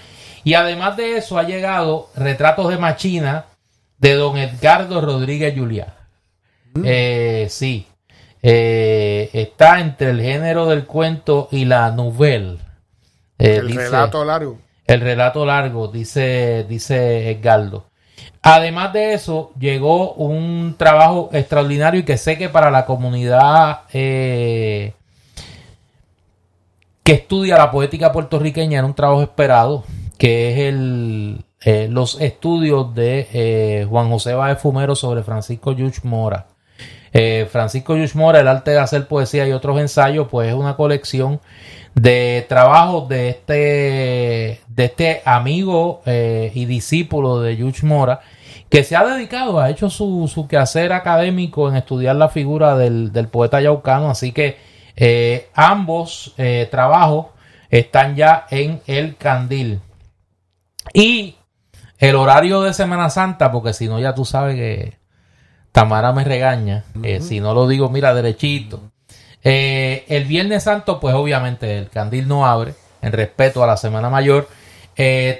Y 0.44 0.54
además 0.54 0.96
de 0.96 1.16
eso 1.16 1.38
ha 1.38 1.42
llegado 1.44 2.08
Retratos 2.16 2.68
de 2.68 2.78
Machina 2.78 3.46
de 3.98 4.14
don 4.14 4.36
Edgardo 4.36 5.00
Rodríguez 5.00 5.54
Juliá. 5.56 5.94
Mm. 6.74 6.82
Eh, 6.84 7.46
sí, 7.50 7.86
eh, 8.42 9.30
está 9.32 9.80
entre 9.80 10.10
el 10.10 10.20
género 10.20 10.66
del 10.66 10.86
cuento 10.86 11.48
y 11.52 11.64
la 11.64 11.90
novela. 11.92 12.56
el 13.38 13.74
relato 13.74 14.24
largo. 14.24 14.58
El 14.84 15.00
relato 15.00 15.46
largo, 15.46 15.88
dice, 15.88 16.66
dice 16.68 17.30
Edgardo. 17.30 17.86
Además 18.42 18.92
de 18.92 19.14
eso, 19.14 19.52
llegó 19.56 20.14
un 20.14 20.74
trabajo 20.76 21.30
extraordinario 21.32 22.00
y 22.00 22.04
que 22.04 22.18
sé 22.18 22.36
que 22.36 22.48
para 22.48 22.72
la 22.72 22.86
comunidad 22.86 23.82
eh, 23.92 24.94
que 27.04 27.12
estudia 27.12 27.56
la 27.56 27.70
poética 27.70 28.10
puertorriqueña 28.10 28.78
era 28.78 28.86
un 28.86 28.94
trabajo 28.94 29.22
esperado, 29.22 29.84
que 30.18 30.50
es 30.50 30.58
el, 30.58 31.44
eh, 31.60 31.86
los 31.88 32.20
estudios 32.20 32.92
de 32.96 33.28
eh, 33.32 33.86
Juan 33.88 34.10
José 34.10 34.34
Báez 34.34 34.58
Fumero 34.58 34.96
sobre 34.96 35.22
Francisco 35.22 35.70
Yuch 35.72 36.02
Mora. 36.02 36.48
Francisco 37.50 37.94
Yuch 37.94 38.14
Mora, 38.14 38.40
El 38.40 38.48
arte 38.48 38.70
de 38.70 38.78
hacer 38.78 39.06
poesía 39.06 39.46
y 39.46 39.52
otros 39.52 39.78
ensayos, 39.78 40.28
pues 40.30 40.48
es 40.48 40.54
una 40.54 40.76
colección 40.76 41.40
de 41.94 42.46
trabajos 42.48 43.08
de 43.08 43.28
este, 43.28 44.60
de 44.66 44.84
este 44.84 45.22
amigo 45.24 46.02
y 46.06 46.64
discípulo 46.64 47.40
de 47.40 47.56
Yuch 47.56 47.82
Mora, 47.82 48.20
que 48.72 48.84
se 48.84 48.96
ha 48.96 49.04
dedicado, 49.04 49.60
ha 49.60 49.68
hecho 49.68 49.90
su, 49.90 50.30
su 50.32 50.48
quehacer 50.48 50.94
académico 50.94 51.68
en 51.68 51.76
estudiar 51.76 52.16
la 52.16 52.30
figura 52.30 52.74
del, 52.74 53.28
poeta 53.30 53.60
yaucano, 53.60 54.08
así 54.08 54.32
que 54.32 54.56
eh, 54.96 55.50
ambos 55.52 56.32
eh, 56.38 56.68
trabajos 56.70 57.26
están 57.68 58.16
ya 58.16 58.46
en 58.50 58.80
el 58.86 59.16
candil. 59.16 59.82
Y 60.94 61.36
el 61.98 62.16
horario 62.16 62.62
de 62.62 62.72
Semana 62.72 63.10
Santa, 63.10 63.52
porque 63.52 63.74
si 63.74 63.88
no 63.88 64.00
ya 64.00 64.14
tú 64.14 64.24
sabes 64.24 64.56
que 64.56 64.96
Tamara 65.70 66.12
me 66.12 66.24
regaña, 66.24 66.84
eh, 67.02 67.20
si 67.20 67.40
no 67.40 67.52
lo 67.52 67.68
digo, 67.68 67.90
mira, 67.90 68.14
derechito. 68.14 68.91
El 69.42 70.24
Viernes 70.24 70.62
Santo, 70.64 71.00
pues 71.00 71.14
obviamente 71.14 71.78
el 71.78 71.90
candil 71.90 72.28
no 72.28 72.46
abre, 72.46 72.74
en 73.00 73.12
respeto 73.12 73.62
a 73.62 73.66
la 73.66 73.76
Semana 73.76 74.10
Mayor. 74.10 74.48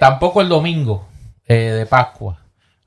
tampoco 0.00 0.40
el 0.40 0.48
domingo 0.48 1.06
de 1.46 1.86
Pascua. 1.88 2.42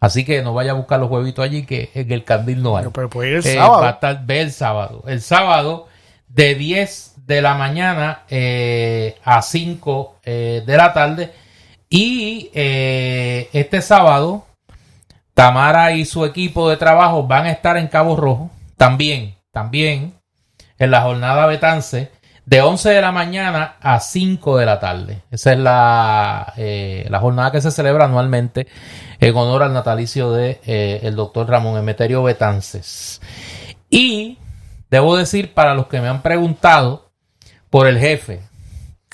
Así 0.05 0.23
que 0.23 0.43
no 0.43 0.53
vaya 0.53 0.71
a 0.71 0.75
buscar 0.75 0.99
los 0.99 1.09
huevitos 1.09 1.43
allí, 1.43 1.65
que 1.65 1.89
en 1.95 2.11
el 2.11 2.23
candil 2.23 2.61
no 2.61 2.77
hay. 2.77 2.85
Pero, 2.93 3.09
puede 3.09 3.29
ir 3.29 3.35
el 3.37 3.47
eh, 3.47 3.55
sábado. 3.55 3.81
Va 3.81 3.87
a 3.87 3.91
estar, 3.91 4.25
ve 4.25 4.41
el 4.41 4.51
sábado. 4.51 5.03
El 5.07 5.21
sábado 5.21 5.87
de 6.27 6.53
10 6.53 7.13
de 7.25 7.41
la 7.41 7.55
mañana 7.55 8.23
eh, 8.29 9.17
a 9.23 9.41
5 9.41 10.19
eh, 10.23 10.63
de 10.63 10.77
la 10.77 10.93
tarde. 10.93 11.33
Y 11.89 12.51
este 12.53 13.81
sábado, 13.81 14.45
Tamara 15.33 15.93
y 15.93 16.05
su 16.05 16.23
equipo 16.25 16.69
de 16.69 16.77
trabajo 16.77 17.23
van 17.23 17.45
a 17.47 17.51
estar 17.51 17.75
en 17.77 17.87
Cabo 17.87 18.15
Rojo. 18.15 18.51
También, 18.77 19.35
también 19.51 20.13
en 20.77 20.91
la 20.91 21.01
jornada 21.01 21.45
Betance 21.47 22.11
de 22.45 22.61
11 22.61 22.89
de 22.89 23.01
la 23.01 23.11
mañana 23.11 23.77
a 23.81 23.99
5 23.99 24.57
de 24.57 24.65
la 24.65 24.79
tarde. 24.79 25.23
Esa 25.31 25.53
es 25.53 25.59
la, 25.59 26.53
eh, 26.57 27.05
la 27.09 27.19
jornada 27.19 27.51
que 27.51 27.61
se 27.61 27.71
celebra 27.71 28.05
anualmente 28.05 28.67
en 29.19 29.35
honor 29.35 29.63
al 29.63 29.73
natalicio 29.73 30.31
de 30.31 30.61
eh, 30.65 30.99
el 31.03 31.15
doctor 31.15 31.49
Ramón 31.49 31.77
Emeterio 31.77 32.21
Betances. 32.23 33.19
Y 33.89 34.37
debo 34.91 35.17
decir, 35.17 35.53
para 35.53 35.73
los 35.73 35.87
que 35.87 35.99
me 36.01 36.07
han 36.07 36.21
preguntado 36.21 37.09
por 37.69 37.87
el 37.87 37.97
jefe, 37.97 38.41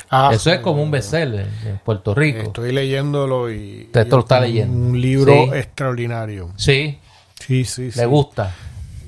ah, 0.09 0.31
eso 0.33 0.51
es 0.51 0.59
como 0.59 0.83
un 0.83 0.91
bestseller 0.91 1.47
en 1.65 1.77
Puerto 1.77 2.13
Rico. 2.13 2.41
Estoy 2.41 2.73
leyéndolo 2.73 3.51
y. 3.51 3.83
Usted 3.85 4.07
lo 4.09 4.19
está 4.19 4.41
leyendo. 4.41 4.75
Un 4.75 4.99
libro 4.99 5.53
extraordinario. 5.53 6.51
Sí. 6.57 6.99
Sí, 7.39 7.63
sí, 7.65 7.91
sí. 7.91 7.99
Le 7.99 8.05
gusta. 8.05 8.53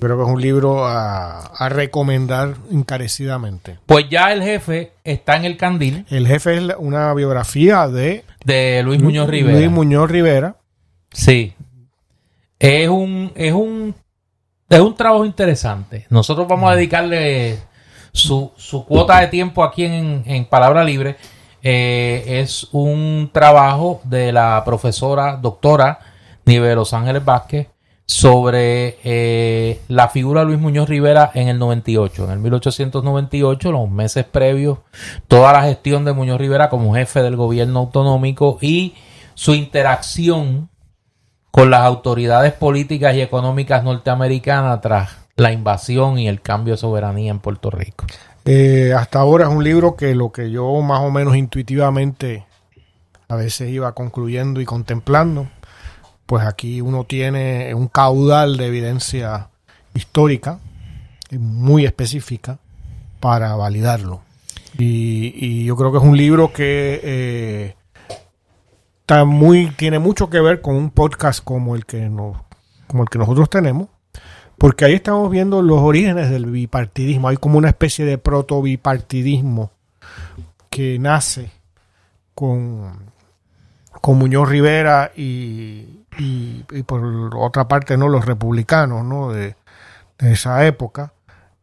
Creo 0.03 0.17
que 0.17 0.23
es 0.23 0.29
un 0.29 0.41
libro 0.41 0.85
a, 0.85 1.69
recomendar 1.69 2.55
encarecidamente. 2.69 3.77
Pues 3.85 4.09
ya 4.09 4.33
el 4.33 4.43
jefe 4.43 4.91
está 5.05 5.37
en 5.37 5.45
el 5.45 5.55
candil. 5.55 6.05
El 6.09 6.27
jefe 6.27 6.57
es 6.57 6.75
una 6.77 7.13
biografía 7.13 7.87
de... 7.87 8.25
De 8.43 8.83
Luis 8.83 9.01
Muñoz 9.01 9.29
Rivera. 9.29 9.57
Luis 9.57 9.71
Muñoz 9.71 10.11
Rivera. 10.11 10.57
Sí. 11.11 11.53
Es 12.59 12.89
un, 12.89 13.31
es 13.35 13.53
un, 13.53 13.95
es 14.67 14.79
un 14.81 14.95
trabajo 14.95 15.25
interesante. 15.25 16.05
Nosotros 16.09 16.49
vamos 16.49 16.69
a 16.69 16.75
dedicarle 16.75 17.59
su, 18.11 18.51
cuota 18.85 19.21
de 19.21 19.27
tiempo 19.27 19.63
aquí 19.63 19.85
en, 19.85 20.23
en 20.25 20.43
Palabra 20.45 20.83
Libre. 20.83 21.15
Eh, 21.61 22.41
es 22.41 22.67
un 22.73 23.29
trabajo 23.31 24.01
de 24.03 24.33
la 24.33 24.63
profesora 24.65 25.37
doctora 25.37 25.99
Nivel 26.43 26.75
Los 26.75 26.93
Ángeles 26.93 27.23
Vázquez 27.23 27.67
sobre 28.05 28.97
eh, 29.03 29.79
la 29.87 30.09
figura 30.09 30.41
de 30.41 30.47
Luis 30.47 30.59
Muñoz 30.59 30.89
Rivera 30.89 31.31
en 31.33 31.47
el 31.47 31.57
98. 31.57 32.25
En 32.25 32.31
el 32.31 32.39
1898, 32.39 33.71
los 33.71 33.89
meses 33.89 34.25
previos, 34.25 34.79
toda 35.27 35.53
la 35.53 35.63
gestión 35.63 36.03
de 36.05 36.13
Muñoz 36.13 36.39
Rivera 36.39 36.69
como 36.69 36.95
jefe 36.95 37.21
del 37.21 37.35
gobierno 37.35 37.79
autonómico 37.79 38.57
y 38.61 38.95
su 39.35 39.55
interacción 39.55 40.69
con 41.51 41.69
las 41.69 41.81
autoridades 41.81 42.53
políticas 42.53 43.15
y 43.15 43.21
económicas 43.21 43.83
norteamericanas 43.83 44.81
tras 44.81 45.17
la 45.35 45.51
invasión 45.51 46.19
y 46.19 46.27
el 46.27 46.41
cambio 46.41 46.73
de 46.73 46.77
soberanía 46.77 47.31
en 47.31 47.39
Puerto 47.39 47.69
Rico. 47.71 48.05
Eh, 48.45 48.93
hasta 48.95 49.19
ahora 49.19 49.45
es 49.45 49.51
un 49.51 49.63
libro 49.63 49.95
que 49.95 50.13
lo 50.15 50.31
que 50.31 50.51
yo 50.51 50.81
más 50.81 50.99
o 51.01 51.11
menos 51.11 51.35
intuitivamente 51.35 52.45
a 53.29 53.35
veces 53.35 53.69
iba 53.69 53.93
concluyendo 53.93 54.59
y 54.61 54.65
contemplando 54.65 55.47
pues 56.33 56.47
aquí 56.47 56.81
uno 56.81 57.03
tiene 57.03 57.75
un 57.75 57.87
caudal 57.87 58.57
de 58.57 58.65
evidencia 58.65 59.49
histórica 59.93 60.57
muy 61.29 61.85
específica 61.85 62.57
para 63.19 63.55
validarlo. 63.55 64.23
Y, 64.79 65.63
yo 65.63 65.75
creo 65.75 65.91
que 65.91 65.99
es 65.99 66.03
un 66.03 66.17
libro 66.17 66.51
que 66.51 66.99
eh, 67.03 67.75
está 69.01 69.25
muy, 69.25 69.69
tiene 69.75 69.99
mucho 69.99 70.31
que 70.31 70.41
ver 70.41 70.61
con 70.61 70.73
un 70.73 70.89
podcast 70.89 71.43
como 71.43 71.75
el 71.75 71.85
que 71.85 72.09
nos, 72.09 72.35
como 72.87 73.03
el 73.03 73.09
que 73.09 73.19
nosotros 73.19 73.47
tenemos, 73.47 73.89
porque 74.57 74.85
ahí 74.85 74.93
estamos 74.93 75.29
viendo 75.29 75.61
los 75.61 75.81
orígenes 75.81 76.31
del 76.31 76.47
bipartidismo. 76.47 77.27
Hay 77.27 77.37
como 77.37 77.59
una 77.59 77.69
especie 77.69 78.05
de 78.05 78.17
proto 78.17 78.59
bipartidismo 78.59 79.69
que 80.71 80.97
nace 80.97 81.51
con, 82.33 83.12
con 84.03 84.17
Muñoz 84.17 84.49
Rivera 84.49 85.13
y, 85.15 86.03
y, 86.17 86.83
por 86.85 87.33
otra 87.37 87.69
parte 87.69 87.95
no 87.95 88.09
los 88.09 88.25
republicanos 88.25 89.05
¿no? 89.05 89.31
de, 89.31 89.55
esa 90.17 90.65
época, 90.65 91.13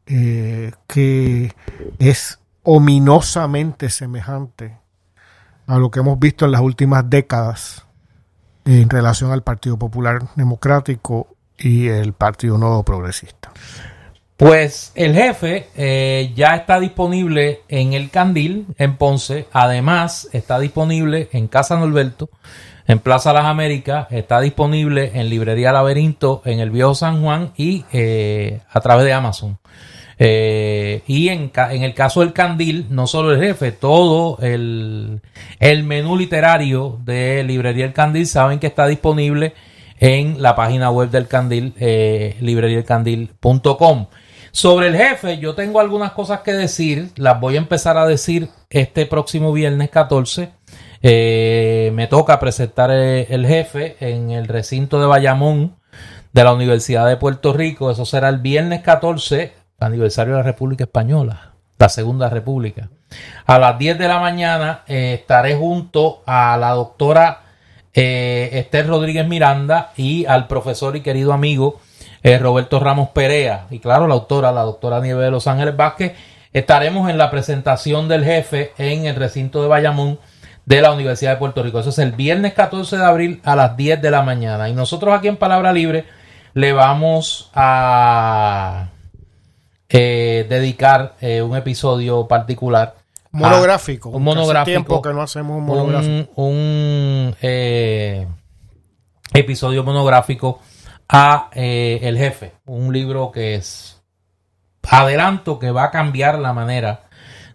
eh, 0.07 0.72
que 0.86 1.55
es 1.99 2.41
ominosamente 2.62 3.91
semejante 3.91 4.78
a 5.66 5.76
lo 5.76 5.91
que 5.91 6.01
hemos 6.01 6.18
visto 6.18 6.47
en 6.47 6.53
las 6.53 6.62
últimas 6.62 7.11
décadas 7.11 7.84
en 8.64 8.88
relación 8.88 9.32
al 9.32 9.43
Partido 9.43 9.78
Popular 9.78 10.22
Democrático 10.34 11.36
y 11.59 11.88
el 11.88 12.14
Partido 12.14 12.57
Nuevo 12.57 12.82
Progresista. 12.84 13.53
Pues 14.41 14.93
el 14.95 15.14
jefe 15.14 15.66
eh, 15.76 16.32
ya 16.34 16.57
está 16.57 16.80
disponible 16.80 17.61
en 17.68 17.93
el 17.93 18.09
Candil, 18.09 18.64
en 18.78 18.97
Ponce. 18.97 19.47
Además, 19.53 20.30
está 20.32 20.59
disponible 20.59 21.28
en 21.32 21.47
Casa 21.47 21.78
Norberto 21.78 22.30
en 22.86 23.01
Plaza 23.01 23.34
Las 23.34 23.45
Américas, 23.45 24.07
está 24.11 24.41
disponible 24.41 25.11
en 25.12 25.28
Librería 25.28 25.72
Laberinto, 25.72 26.41
en 26.47 26.59
el 26.59 26.70
Viejo 26.70 26.95
San 26.95 27.22
Juan 27.22 27.53
y 27.55 27.84
eh, 27.93 28.62
a 28.70 28.80
través 28.80 29.05
de 29.05 29.12
Amazon. 29.12 29.59
Eh, 30.18 31.03
y 31.07 31.28
en, 31.28 31.53
el 31.55 31.93
caso 31.93 32.20
del 32.20 32.32
Candil, 32.32 32.86
no 32.88 33.07
solo 33.07 33.32
el 33.32 33.43
jefe, 33.43 33.72
todo 33.72 34.38
el, 34.41 35.20
menú 35.84 36.16
literario 36.16 36.99
de 37.05 37.45
Librería 37.45 37.84
El 37.84 37.93
Candil 37.93 38.26
saben 38.26 38.59
que 38.59 38.68
está 38.68 38.86
disponible 38.86 39.53
en 39.99 40.41
la 40.41 40.57
página 40.57 40.91
web 40.91 41.11
del 41.11 41.28
Candil, 41.28 41.74
eh. 41.78 42.36
Sobre 44.53 44.88
el 44.88 44.96
jefe, 44.96 45.38
yo 45.38 45.55
tengo 45.55 45.80
algunas 45.80 46.12
cosas 46.12 46.40
que 46.40 46.53
decir, 46.53 47.11
las 47.16 47.40
voy 47.40 47.55
a 47.55 47.59
empezar 47.59 47.96
a 47.96 48.07
decir 48.07 48.48
este 48.68 49.07
próximo 49.07 49.53
viernes 49.53 49.90
14 49.90 50.51
eh, 51.03 51.90
me 51.94 52.07
toca 52.09 52.38
presentar 52.38 52.90
eh, 52.90 53.26
el, 53.30 53.46
jefe 53.46 53.96
en 54.01 54.30
el 54.30 54.46
recinto 54.46 55.01
de 55.01 55.07
Bayamón 55.07 55.76
de 56.32 56.44
la 56.44 56.53
Universidad 56.53 57.07
de 57.09 57.16
Puerto 57.16 57.53
Rico. 57.53 57.90
Eso 57.90 58.05
será 58.05 58.28
el 58.28 58.38
viernes 58.38 58.82
14, 58.82 59.53
aniversario 59.78 60.34
de 60.34 60.40
la 60.40 60.44
República 60.44 60.84
Española, 60.84 61.53
la 61.78 61.88
Segunda 61.88 62.28
República. 62.28 62.90
A 63.46 63.59
las 63.59 63.78
10 63.78 63.98
de 63.98 64.09
la 64.09 64.20
mañana 64.20 64.82
eh, 64.86 65.14
estaré 65.20 65.57
junto 65.57 66.22
a 66.26 66.57
la 66.59 66.70
doctora 66.72 67.44
Esther 67.92 68.86
Rodríguez 68.86 69.26
Miranda 69.26 69.92
y 69.96 70.24
al 70.26 70.46
profesor 70.46 70.96
y 70.96 71.01
querido 71.01 71.32
amigo 71.32 71.80
Roberto 72.22 72.80
Ramos 72.80 73.10
Perea. 73.10 73.66
Y 73.70 73.78
claro, 73.78 74.06
la 74.06 74.14
autora, 74.14 74.52
la 74.52 74.62
doctora 74.62 75.00
Nieves 75.00 75.24
de 75.24 75.30
Los 75.30 75.46
Ángeles 75.46 75.76
Vázquez. 75.76 76.12
Estaremos 76.52 77.08
en 77.08 77.16
la 77.16 77.30
presentación 77.30 78.08
del 78.08 78.24
jefe 78.24 78.72
en 78.76 79.06
el 79.06 79.16
recinto 79.16 79.62
de 79.62 79.68
Bayamón 79.68 80.18
de 80.66 80.82
la 80.82 80.92
Universidad 80.92 81.32
de 81.32 81.36
Puerto 81.36 81.62
Rico. 81.62 81.80
Eso 81.80 81.90
es 81.90 81.98
el 81.98 82.12
viernes 82.12 82.54
14 82.54 82.96
de 82.96 83.04
abril 83.04 83.40
a 83.44 83.56
las 83.56 83.76
10 83.76 84.02
de 84.02 84.10
la 84.10 84.22
mañana. 84.22 84.68
Y 84.68 84.72
nosotros 84.72 85.14
aquí 85.14 85.28
en 85.28 85.36
Palabra 85.36 85.72
Libre 85.72 86.04
le 86.54 86.72
vamos 86.72 87.50
a 87.54 88.88
eh, 89.88 90.46
dedicar 90.48 91.14
eh, 91.20 91.42
un 91.42 91.56
episodio 91.56 92.26
particular. 92.26 92.96
Monográfico. 93.32 94.10
Un 94.10 94.24
monográfico. 94.24 94.72
tiempo 94.72 95.02
que 95.02 95.12
no 95.12 95.22
hacemos 95.22 95.56
un 95.56 95.66
monográfico. 95.66 96.32
Un, 96.36 96.46
un, 96.46 97.36
eh, 97.42 98.26
episodio 99.32 99.84
monográfico 99.84 100.60
a 101.12 101.50
eh, 101.54 101.98
El 102.02 102.16
Jefe, 102.16 102.52
un 102.66 102.92
libro 102.92 103.32
que 103.32 103.56
es 103.56 104.00
adelanto 104.88 105.58
que 105.58 105.72
va 105.72 105.84
a 105.84 105.90
cambiar 105.90 106.38
la 106.38 106.52
manera 106.52 107.02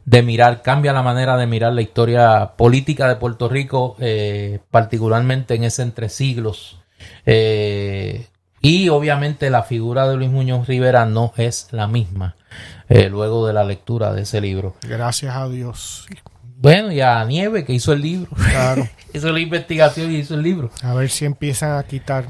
de 0.03 0.21
mirar, 0.21 0.61
cambia 0.61 0.93
la 0.93 1.01
manera 1.01 1.37
de 1.37 1.47
mirar 1.47 1.73
la 1.73 1.81
historia 1.81 2.51
política 2.57 3.07
de 3.07 3.15
Puerto 3.15 3.49
Rico, 3.49 3.95
eh, 3.99 4.59
particularmente 4.69 5.55
en 5.55 5.63
ese 5.63 5.81
entre 5.81 6.09
siglos. 6.09 6.79
Eh, 7.25 8.27
y 8.61 8.89
obviamente 8.89 9.49
la 9.49 9.63
figura 9.63 10.07
de 10.07 10.17
Luis 10.17 10.29
Muñoz 10.29 10.67
Rivera 10.67 11.05
no 11.05 11.33
es 11.37 11.67
la 11.71 11.87
misma 11.87 12.35
eh, 12.89 13.09
luego 13.09 13.47
de 13.47 13.53
la 13.53 13.63
lectura 13.63 14.13
de 14.13 14.23
ese 14.23 14.41
libro. 14.41 14.75
Gracias 14.81 15.35
a 15.35 15.47
Dios. 15.47 16.07
Bueno, 16.57 16.91
y 16.91 17.01
a 17.01 17.23
Nieve 17.25 17.63
que 17.63 17.73
hizo 17.73 17.93
el 17.93 18.01
libro. 18.01 18.29
Claro. 18.51 18.87
hizo 19.13 19.31
la 19.31 19.39
investigación 19.39 20.11
y 20.11 20.17
hizo 20.17 20.35
el 20.35 20.43
libro. 20.43 20.71
A 20.83 20.93
ver 20.93 21.09
si 21.09 21.25
empiezan 21.25 21.77
a 21.77 21.83
quitar 21.83 22.25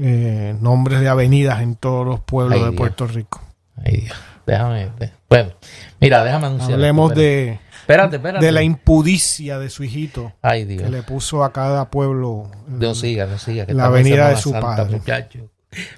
eh, 0.00 0.54
nombres 0.60 1.00
de 1.00 1.08
avenidas 1.08 1.60
en 1.62 1.76
todos 1.76 2.06
los 2.06 2.20
pueblos 2.20 2.54
Ay, 2.54 2.60
de 2.60 2.66
Dios. 2.70 2.76
Puerto 2.78 3.06
Rico. 3.06 3.40
Ay, 3.84 3.98
Dios. 4.02 4.16
Déjame. 4.46 4.90
bueno, 5.28 5.52
mira, 6.00 6.22
déjame 6.22 6.46
anunciar. 6.46 6.72
Hablemos 6.74 7.10
esto, 7.12 7.20
de, 7.20 7.58
Espérate, 7.80 8.16
espérate. 8.16 8.44
de 8.44 8.52
la 8.52 8.62
impudicia 8.62 9.58
de 9.58 9.70
su 9.70 9.84
hijito 9.84 10.32
Ay, 10.42 10.64
Dios. 10.64 10.82
que 10.82 10.90
le 10.90 11.02
puso 11.02 11.44
a 11.44 11.52
cada 11.52 11.90
pueblo. 11.90 12.50
No 12.66 12.94
siga, 12.94 13.26
no 13.26 13.38
siga. 13.38 13.64
que 13.66 13.72
La 13.74 13.86
avenida 13.86 14.28
de 14.28 14.36
su 14.36 14.50
Santa, 14.50 14.76
padre. 14.76 14.96
muchacho. 14.98 15.50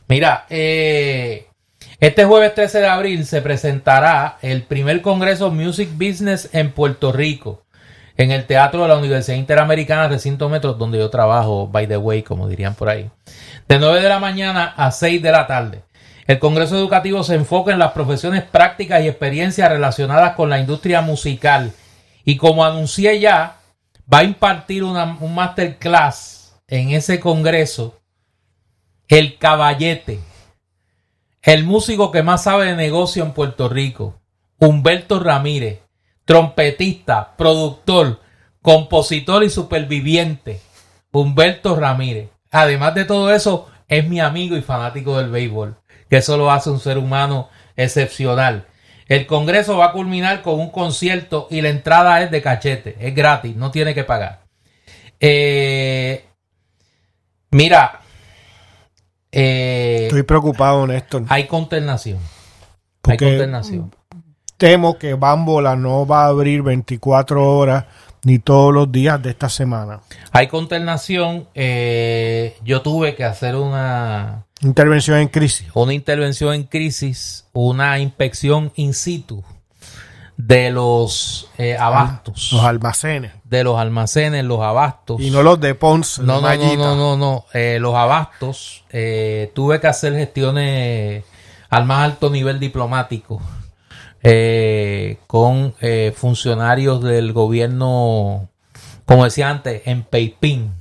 Mira, 0.09 0.47
eh, 0.49 1.47
este 1.99 2.25
jueves 2.25 2.55
13 2.55 2.81
de 2.81 2.87
abril 2.87 3.27
se 3.27 3.43
presentará 3.43 4.39
el 4.43 4.63
primer 4.63 5.03
Congreso 5.03 5.51
Music 5.51 5.89
Business 5.95 6.49
en 6.53 6.71
Puerto 6.73 7.11
Rico, 7.13 7.63
en 8.17 8.31
el 8.31 8.47
Teatro 8.47 8.83
de 8.83 8.89
la 8.89 8.97
Universidad 8.97 9.37
Interamericana 9.37 10.09
Recinto 10.09 10.49
Metro, 10.49 10.75
donde 10.75 10.99
yo 10.99 11.11
trabajo, 11.11 11.69
by 11.69 11.87
the 11.87 11.97
way, 11.97 12.23
como 12.23 12.49
dirían 12.49 12.75
por 12.75 12.89
ahí, 12.89 13.11
de 13.69 13.79
9 13.79 14.01
de 14.01 14.09
la 14.09 14.19
mañana 14.19 14.73
a 14.77 14.91
6 14.91 15.21
de 15.23 15.33
la 15.33 15.47
tarde. 15.47 15.83
El 16.27 16.39
Congreso 16.39 16.77
Educativo 16.77 17.23
se 17.23 17.35
enfoca 17.35 17.73
en 17.73 17.79
las 17.79 17.93
profesiones 17.93 18.43
prácticas 18.43 19.03
y 19.03 19.09
experiencias 19.09 19.71
relacionadas 19.71 20.35
con 20.35 20.51
la 20.51 20.59
industria 20.59 21.01
musical. 21.01 21.73
Y 22.25 22.37
como 22.37 22.65
anuncié 22.65 23.21
ya, 23.21 23.59
va 24.13 24.19
a 24.19 24.25
impartir 24.25 24.83
una- 24.83 25.17
un 25.21 25.35
masterclass 25.35 26.55
en 26.67 26.91
ese 26.91 27.21
congreso 27.21 28.01
el 29.09 29.39
caballete, 29.39 30.19
el 31.43 31.63
músico 31.65 32.11
que 32.11 32.25
más 32.25 32.43
sabe 32.43 32.67
de 32.67 32.75
negocio 32.77 33.23
en 33.23 33.31
Puerto 33.33 33.69
Rico, 33.69 34.19
Humberto 34.59 35.21
Ramírez, 35.21 35.79
trompetista, 36.27 37.35
productor, 37.37 38.21
compositor 38.61 39.43
y 39.45 39.49
superviviente, 39.49 40.61
Humberto 41.13 41.77
Ramírez. 41.77 42.29
Además 42.51 42.95
de 42.95 43.07
todo 43.07 43.33
eso, 43.33 43.71
es 43.89 44.07
mi 44.07 44.21
amigo 44.21 44.57
y 44.57 44.63
fanático 44.63 45.17
del 45.17 45.31
béisbol, 45.31 45.77
que 46.11 46.19
eso 46.19 46.37
lo 46.37 46.51
hace 46.51 46.69
un 46.69 46.81
ser 46.81 46.99
humano 46.99 47.49
excepcional. 47.77 48.67
El 49.09 49.27
congreso 49.27 49.79
va 49.79 49.87
a 49.87 49.93
culminar 49.93 50.43
con 50.43 50.61
un 50.61 50.71
concierto 50.71 51.47
y 51.51 51.63
la 51.63 51.69
entrada 51.69 52.21
es 52.23 52.31
de 52.31 52.43
cachete, 52.43 52.97
es 53.01 53.15
gratis, 53.15 53.55
no 53.57 53.71
tiene 53.71 53.95
que 53.95 54.05
pagar. 54.05 54.41
Eh, 55.21 56.25
mira, 57.53 58.01
eh, 59.31 60.07
Estoy 60.07 60.25
preocupado, 60.25 60.87
Néstor. 60.87 61.25
hay 61.29 61.47
consternación. 61.47 62.19
Hay 63.05 63.17
consternación. 63.17 63.95
Temo 64.57 64.99
que 64.99 65.15
Bambola 65.15 65.77
no 65.77 66.07
va 66.07 66.25
a 66.25 66.29
abrir 66.29 66.63
24 66.63 67.57
horas 67.57 67.85
ni 68.25 68.39
todos 68.39 68.73
los 68.73 68.91
días 68.91 69.23
de 69.23 69.31
esta 69.31 69.49
semana. 69.49 70.01
Hay 70.33 70.49
consternación. 70.49 71.49
eh, 71.55 72.57
yo 72.65 72.83
tuve 72.83 73.15
que 73.15 73.25
hacer 73.25 73.55
una, 73.57 74.45
Intervención 74.63 75.19
en 75.19 75.29
crisis. 75.29 75.67
una 75.75 75.93
intervención 75.93 76.55
en 76.55 76.65
crisis, 76.65 77.47
una 77.53 77.99
inspección 77.99 78.73
in 78.77 78.95
situ 78.95 79.45
de 80.39 80.71
los 80.71 81.49
eh, 81.57 81.77
abastos, 81.79 82.51
Los 82.53 82.63
almacenes. 82.65 83.33
de 83.45 83.65
los 83.65 83.79
almacenes, 83.79 84.45
los 84.45 84.61
abastos. 84.61 85.21
Y 85.21 85.31
no 85.31 85.43
los 85.43 85.61
de 85.61 85.75
Ponce. 85.75 86.23
No, 86.23 86.41
no, 86.41 86.55
no, 86.57 86.77
no, 86.77 86.97
no, 86.97 87.17
no. 87.17 87.45
Eh, 87.55 87.79
los 87.81 87.95
abastos, 87.95 88.85
eh, 88.91 89.51
tuve 89.55 89.81
que 89.81 89.87
hacer 89.87 90.15
gestiones 90.15 91.25
al 91.71 91.85
más 91.85 92.05
alto 92.05 92.29
nivel 92.31 92.59
diplomático 92.61 93.41
eh, 94.29 95.19
con 95.29 95.75
eh, 95.81 96.13
funcionarios 96.17 97.01
del 97.03 97.33
gobierno, 97.33 98.49
como 99.05 99.25
decía 99.25 99.49
antes, 99.51 99.83
en 99.87 100.03
Peipín. 100.03 100.73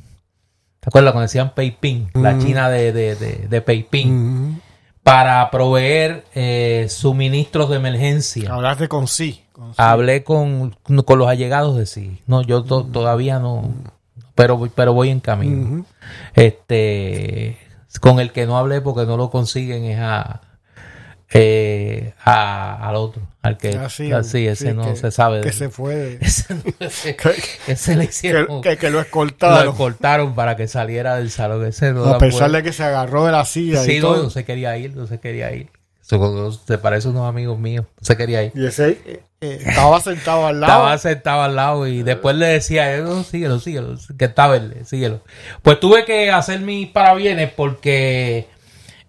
¿Te 0.79 0.89
acuerdas 0.89 1.13
cuando 1.13 1.27
decían 1.27 1.53
Peipín? 1.53 2.09
La 2.13 2.37
China 2.39 2.69
de, 2.69 2.91
de, 2.91 3.15
de, 3.15 3.47
de. 3.47 3.61
Para 5.03 5.51
proveer 5.51 6.25
eh, 6.33 6.87
suministros 6.89 7.69
de 7.69 7.75
emergencia. 7.75 8.51
Hablaste 8.51 8.87
con 8.87 9.07
sí. 9.07 9.43
con 9.51 9.69
sí. 9.69 9.75
Hablé 9.77 10.23
con, 10.23 10.75
con 11.05 11.19
los 11.19 11.27
allegados 11.27 11.77
de 11.77 11.85
sí. 11.85 12.23
No, 12.25 12.41
yo 12.41 12.63
to- 12.63 12.85
todavía 12.85 13.37
no. 13.39 13.73
Pero, 14.33 14.57
voy- 14.57 14.71
pero 14.73 14.93
voy 14.93 15.09
en 15.11 15.19
camino. 15.19 15.85
Este. 16.33 17.57
Con 18.01 18.19
el 18.19 18.31
que 18.31 18.45
no 18.47 18.57
hablé 18.57 18.81
porque 18.81 19.05
no 19.05 19.17
lo 19.17 19.29
consiguen 19.29 19.83
es 19.85 19.99
a. 19.99 20.41
eh, 21.31 22.13
a- 22.23 22.87
al 22.87 22.95
otro. 22.95 23.21
Al 23.41 23.57
que. 23.57 23.69
Ah, 23.77 23.89
sí, 23.89 24.11
así, 24.11 24.47
ese 24.47 24.69
sí, 24.69 24.73
no 24.73 24.83
que- 24.85 24.95
se 24.95 25.11
sabe. 25.11 25.41
Que 25.41 25.47
de- 25.47 25.53
se 25.53 25.69
fue. 25.69 26.17
ese, 26.21 26.55
ese- 26.79 27.15
que, 27.15 27.31
ese 27.67 27.95
le 27.95 28.05
hicieron. 28.05 28.61
que- 28.61 28.77
que 28.77 28.89
lo 28.89 28.97
lo 28.97 29.01
escoltaron. 29.01 30.35
para 30.35 30.55
que 30.55 30.67
saliera 30.67 31.15
del 31.17 31.29
salón. 31.31 31.65
Ese 31.65 31.93
no 31.93 32.05
a 32.05 32.17
pesar 32.17 32.49
puede- 32.49 32.57
de 32.61 32.63
que 32.69 32.73
se 32.73 32.83
agarró 32.83 33.25
de 33.25 33.31
la 33.31 33.45
silla 33.45 33.83
Sí, 33.83 33.93
y 33.93 33.99
no, 33.99 34.07
todo. 34.13 34.23
no 34.23 34.29
se 34.29 34.45
quería 34.45 34.77
ir, 34.77 34.95
no 34.95 35.07
se 35.07 35.19
quería 35.19 35.51
ir. 35.53 35.69
Se 36.01 36.77
parece 36.77 37.07
a 37.07 37.11
unos 37.11 37.27
amigos 37.27 37.57
míos. 37.57 37.85
No 37.99 38.05
se 38.05 38.15
quería 38.15 38.43
ir. 38.43 38.51
Y 38.53 38.67
ese 38.67 38.89
eh, 39.07 39.23
eh, 39.41 39.59
estaba 39.65 39.99
sentado 39.99 40.45
al 40.45 40.59
lado. 40.59 40.73
Estaba 40.73 40.97
sentado 40.99 41.41
al 41.41 41.55
lado 41.55 41.87
y 41.87 42.03
después 42.03 42.35
le 42.35 42.45
decía, 42.45 42.95
eh, 42.95 43.01
no, 43.01 43.23
síguelo, 43.23 43.59
síguelo, 43.59 43.95
que 44.15 44.25
está 44.25 44.47
verde, 44.47 44.85
síguelo. 44.85 45.21
Pues 45.63 45.79
tuve 45.79 46.05
que 46.05 46.29
hacer 46.29 46.59
mis 46.59 46.89
parabienes 46.89 47.51
porque 47.51 48.47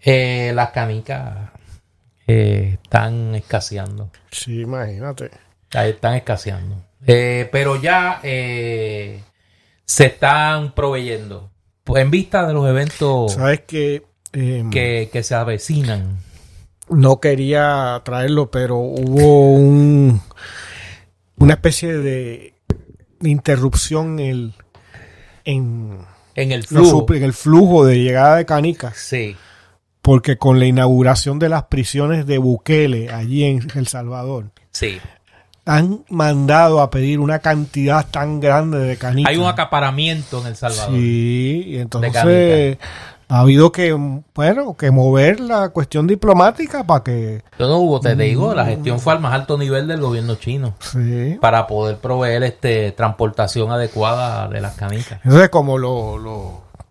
eh, 0.02 0.52
las 0.54 0.70
canicas 0.70 1.50
eh, 2.26 2.78
están 2.82 3.34
escaseando. 3.34 4.10
Sí, 4.30 4.62
imagínate. 4.62 5.30
Están 5.72 6.14
escaseando. 6.14 6.82
Eh, 7.06 7.48
pero 7.52 7.80
ya 7.80 8.20
eh, 8.22 9.22
se 9.84 10.06
están 10.06 10.74
proveyendo. 10.74 11.50
Pues 11.84 12.02
en 12.02 12.10
vista 12.10 12.46
de 12.46 12.52
los 12.54 12.68
eventos 12.68 13.34
Sabes 13.34 13.60
que, 13.60 14.02
eh, 14.32 14.64
que, 14.70 15.08
que 15.12 15.22
se 15.22 15.34
avecinan. 15.36 16.18
no 16.88 17.20
quería 17.20 18.00
traerlo, 18.04 18.50
pero 18.50 18.76
hubo 18.78 19.52
un, 19.54 20.20
una 21.36 21.54
especie 21.54 21.94
de 21.96 22.54
interrupción 23.22 24.18
en 24.18 24.26
el, 24.28 24.54
en, 25.44 25.98
En 26.34 26.52
el 26.52 26.64
flujo. 26.64 27.06
en 27.14 27.22
el 27.22 27.32
flujo 27.32 27.86
de 27.86 28.02
llegada 28.02 28.36
de 28.36 28.46
canicas, 28.46 28.96
Sí. 28.96 29.36
Porque 30.06 30.38
con 30.38 30.60
la 30.60 30.66
inauguración 30.66 31.40
de 31.40 31.48
las 31.48 31.64
prisiones 31.64 32.26
de 32.26 32.38
Bukele 32.38 33.10
allí 33.12 33.42
en 33.42 33.66
El 33.74 33.88
Salvador, 33.88 34.52
Sí. 34.70 35.00
han 35.64 36.04
mandado 36.08 36.80
a 36.80 36.90
pedir 36.90 37.18
una 37.18 37.40
cantidad 37.40 38.06
tan 38.08 38.38
grande 38.38 38.78
de 38.78 38.96
canicas. 38.98 39.32
Hay 39.32 39.36
un 39.36 39.48
acaparamiento 39.48 40.40
en 40.42 40.46
El 40.46 40.54
Salvador. 40.54 40.94
Sí, 40.94 41.64
y 41.66 41.78
entonces 41.78 42.78
ha 43.28 43.40
habido 43.40 43.72
que, 43.72 43.92
bueno, 44.32 44.76
que 44.76 44.92
mover 44.92 45.40
la 45.40 45.70
cuestión 45.70 46.06
diplomática 46.06 46.84
para 46.84 47.02
que, 47.02 47.42
Yo 47.58 47.66
no 47.66 47.78
hubo, 47.78 47.98
te 47.98 48.14
digo, 48.14 48.54
la 48.54 48.64
gestión 48.64 49.00
fue 49.00 49.14
al 49.14 49.20
más 49.20 49.32
alto 49.34 49.58
nivel 49.58 49.88
del 49.88 50.00
gobierno 50.00 50.36
chino 50.36 50.74
sí. 50.78 51.36
para 51.40 51.66
poder 51.66 51.96
proveer 51.96 52.44
este 52.44 52.92
transportación 52.92 53.72
adecuada 53.72 54.46
de 54.46 54.60
las 54.60 54.76
canicas. 54.76 55.18
Entonces, 55.24 55.48
como 55.48 55.78
los 55.78 56.20
los 56.20 56.42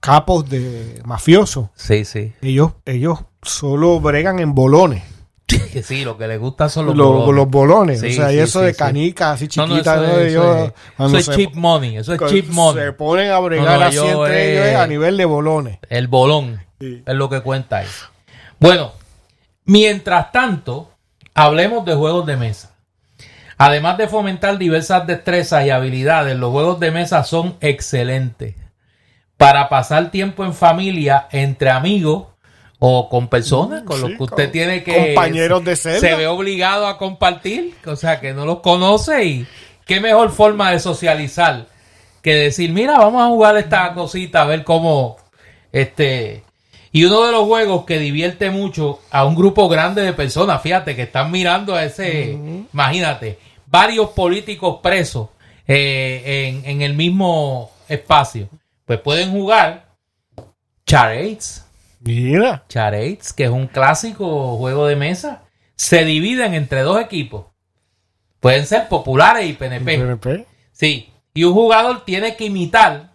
capos 0.06 0.50
de 0.50 1.02
mafiosos, 1.06 1.70
Sí, 1.76 2.06
sí. 2.06 2.34
ellos, 2.42 2.74
ellos 2.86 3.20
solo 3.42 4.00
bregan 4.00 4.40
en 4.40 4.54
bolones. 4.56 5.04
Sí, 5.84 6.04
lo 6.04 6.18
que 6.18 6.28
les 6.28 6.40
gusta 6.40 6.70
son 6.70 6.88
los 6.88 6.96
Los, 6.96 7.08
bolones. 7.08 7.36
los 7.36 7.48
bolones. 7.50 8.00
Sí, 8.02 8.08
o 8.08 8.12
sea, 8.14 8.34
y 8.34 8.40
eso 8.40 8.60
sí, 8.62 8.66
de 8.66 8.76
canicas 8.76 9.36
así 9.36 9.48
No, 9.58 9.68
no, 9.68 9.74
chiquitas. 9.76 9.98
eso 10.02 10.08
¿no? 10.08 10.20
es, 10.20 10.28
Ellos, 10.32 10.72
eso 10.98 11.18
es- 11.18 11.26
se- 11.26 11.36
cheap 11.36 11.54
money, 11.56 11.98
eso 11.98 12.14
es 12.14 12.22
cheap 12.32 12.48
money. 12.50 12.84
Se 12.86 12.92
ponen 12.94 13.30
a 13.32 13.40
bregar 13.40 13.84
así 13.84 13.96
yo, 13.98 14.26
entre 14.26 14.54
ellos 14.54 14.66
eh, 14.66 14.72
eh, 14.72 14.76
a 14.76 14.88
nivel 14.88 15.18
de 15.18 15.26
bolones. 15.26 15.78
El 15.90 16.08
bolón 16.08 16.62
es 16.80 17.02
lo 17.16 17.30
que 17.30 17.42
cuenta 17.42 17.78
ahí. 17.78 17.88
Bueno, 18.60 18.94
mientras 19.66 20.32
tanto, 20.32 20.92
hablemos 21.34 21.86
de 21.86 21.94
juegos 21.96 22.26
de 22.26 22.38
mesa. 22.38 22.72
Además 23.58 23.98
de 23.98 24.08
fomentar 24.08 24.58
diversas 24.58 25.06
destrezas 25.08 25.66
y 25.66 25.70
habilidades, 25.70 26.36
los 26.38 26.52
juegos 26.52 26.80
de 26.80 26.92
mesa 26.92 27.24
son 27.24 27.56
excelentes 27.62 28.56
para 29.38 29.70
pasar 29.70 30.12
tiempo 30.12 30.46
en 30.46 30.54
familia, 30.54 31.28
entre 31.32 31.70
amigos 31.70 32.28
o 32.80 33.10
con 33.10 33.28
personas 33.28 33.84
con 33.84 34.02
los 34.02 34.12
que 34.12 34.24
usted 34.24 34.52
tiene 34.52 34.84
que 34.84 35.14
compañeros 35.14 35.64
de 35.64 35.76
celda. 35.76 36.00
se 36.00 36.16
ve 36.16 36.28
obligado 36.28 36.88
a 36.88 36.98
compartir, 36.98 37.74
o 37.86 37.96
sea 37.96 38.20
que 38.20 38.34
no 38.34 38.46
los 38.46 38.60
conoce 38.60 39.26
y 39.26 39.48
qué 39.86 40.00
mejor 40.00 40.32
forma 40.32 40.72
de 40.72 40.80
socializar 40.80 41.68
que 42.22 42.36
decir, 42.36 42.72
mira, 42.72 42.98
vamos 42.98 43.22
a 43.22 43.28
jugar 43.28 43.58
esta 43.58 43.94
cosita 43.94 44.42
a 44.42 44.46
ver 44.46 44.64
cómo 44.64 45.18
Este, 45.72 46.44
y 46.92 47.04
uno 47.04 47.26
de 47.26 47.32
los 47.32 47.44
juegos 47.44 47.86
que 47.86 48.00
divierte 48.00 48.50
mucho 48.50 49.02
a 49.12 49.26
un 49.26 49.36
grupo 49.36 49.68
grande 49.68 50.02
de 50.02 50.14
personas, 50.14 50.62
fíjate, 50.62 50.96
que 50.96 51.04
están 51.04 51.30
mirando 51.30 51.76
a 51.76 51.84
ese, 51.84 52.38
imagínate, 52.74 53.38
varios 53.68 54.12
políticos 54.12 54.80
presos 54.82 55.28
eh, 55.68 56.48
en, 56.48 56.70
en 56.70 56.82
el 56.82 56.94
mismo 56.94 57.72
espacio. 57.90 58.48
Pues 58.86 59.00
pueden 59.00 59.32
jugar 59.32 59.86
charades. 60.86 61.66
Mira. 62.02 62.64
Charades, 62.70 63.34
que 63.34 63.46
es 63.46 63.50
un 63.50 63.68
clásico 63.68 64.58
juego 64.58 64.88
de 64.88 64.96
mesa. 64.96 65.44
Se 65.76 66.06
dividen 66.06 66.54
entre 66.54 66.82
dos 66.82 67.02
equipos. 67.02 67.48
Pueden 68.40 68.66
ser 68.66 68.88
populares 68.88 69.48
y 69.50 69.54
PNP. 69.54 69.98
PNP. 69.98 70.46
Sí. 70.72 71.12
Y 71.34 71.44
un 71.44 71.54
jugador 71.54 72.06
tiene 72.06 72.36
que 72.36 72.46
imitar 72.46 73.10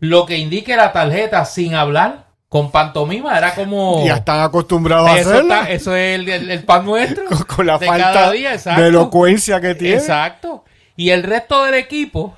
lo 0.00 0.26
que 0.26 0.36
indique 0.38 0.76
la 0.76 0.92
tarjeta 0.92 1.44
sin 1.44 1.74
hablar. 1.74 2.24
Con 2.48 2.70
pantomima 2.70 3.36
era 3.36 3.52
como... 3.54 4.04
Ya 4.06 4.14
están 4.16 4.38
acostumbrados 4.40 5.08
a 5.10 5.14
hacerlo. 5.14 5.40
está- 5.54 5.70
eso 5.70 5.96
es 5.96 6.14
el, 6.20 6.28
el- 6.28 6.50
el 6.52 6.62
pan 6.64 6.84
nuestro. 6.84 7.24
con, 7.24 7.38
con 7.56 7.66
la 7.66 7.78
de 7.78 7.86
falta 7.86 8.12
cada 8.12 8.30
día, 8.30 8.56
de 8.56 8.86
elocuencia 8.86 9.60
que 9.60 9.74
tiene. 9.74 9.96
Exacto. 9.96 10.64
Y 10.96 11.10
el 11.10 11.24
resto 11.24 11.64
del 11.64 11.74
equipo 11.74 12.36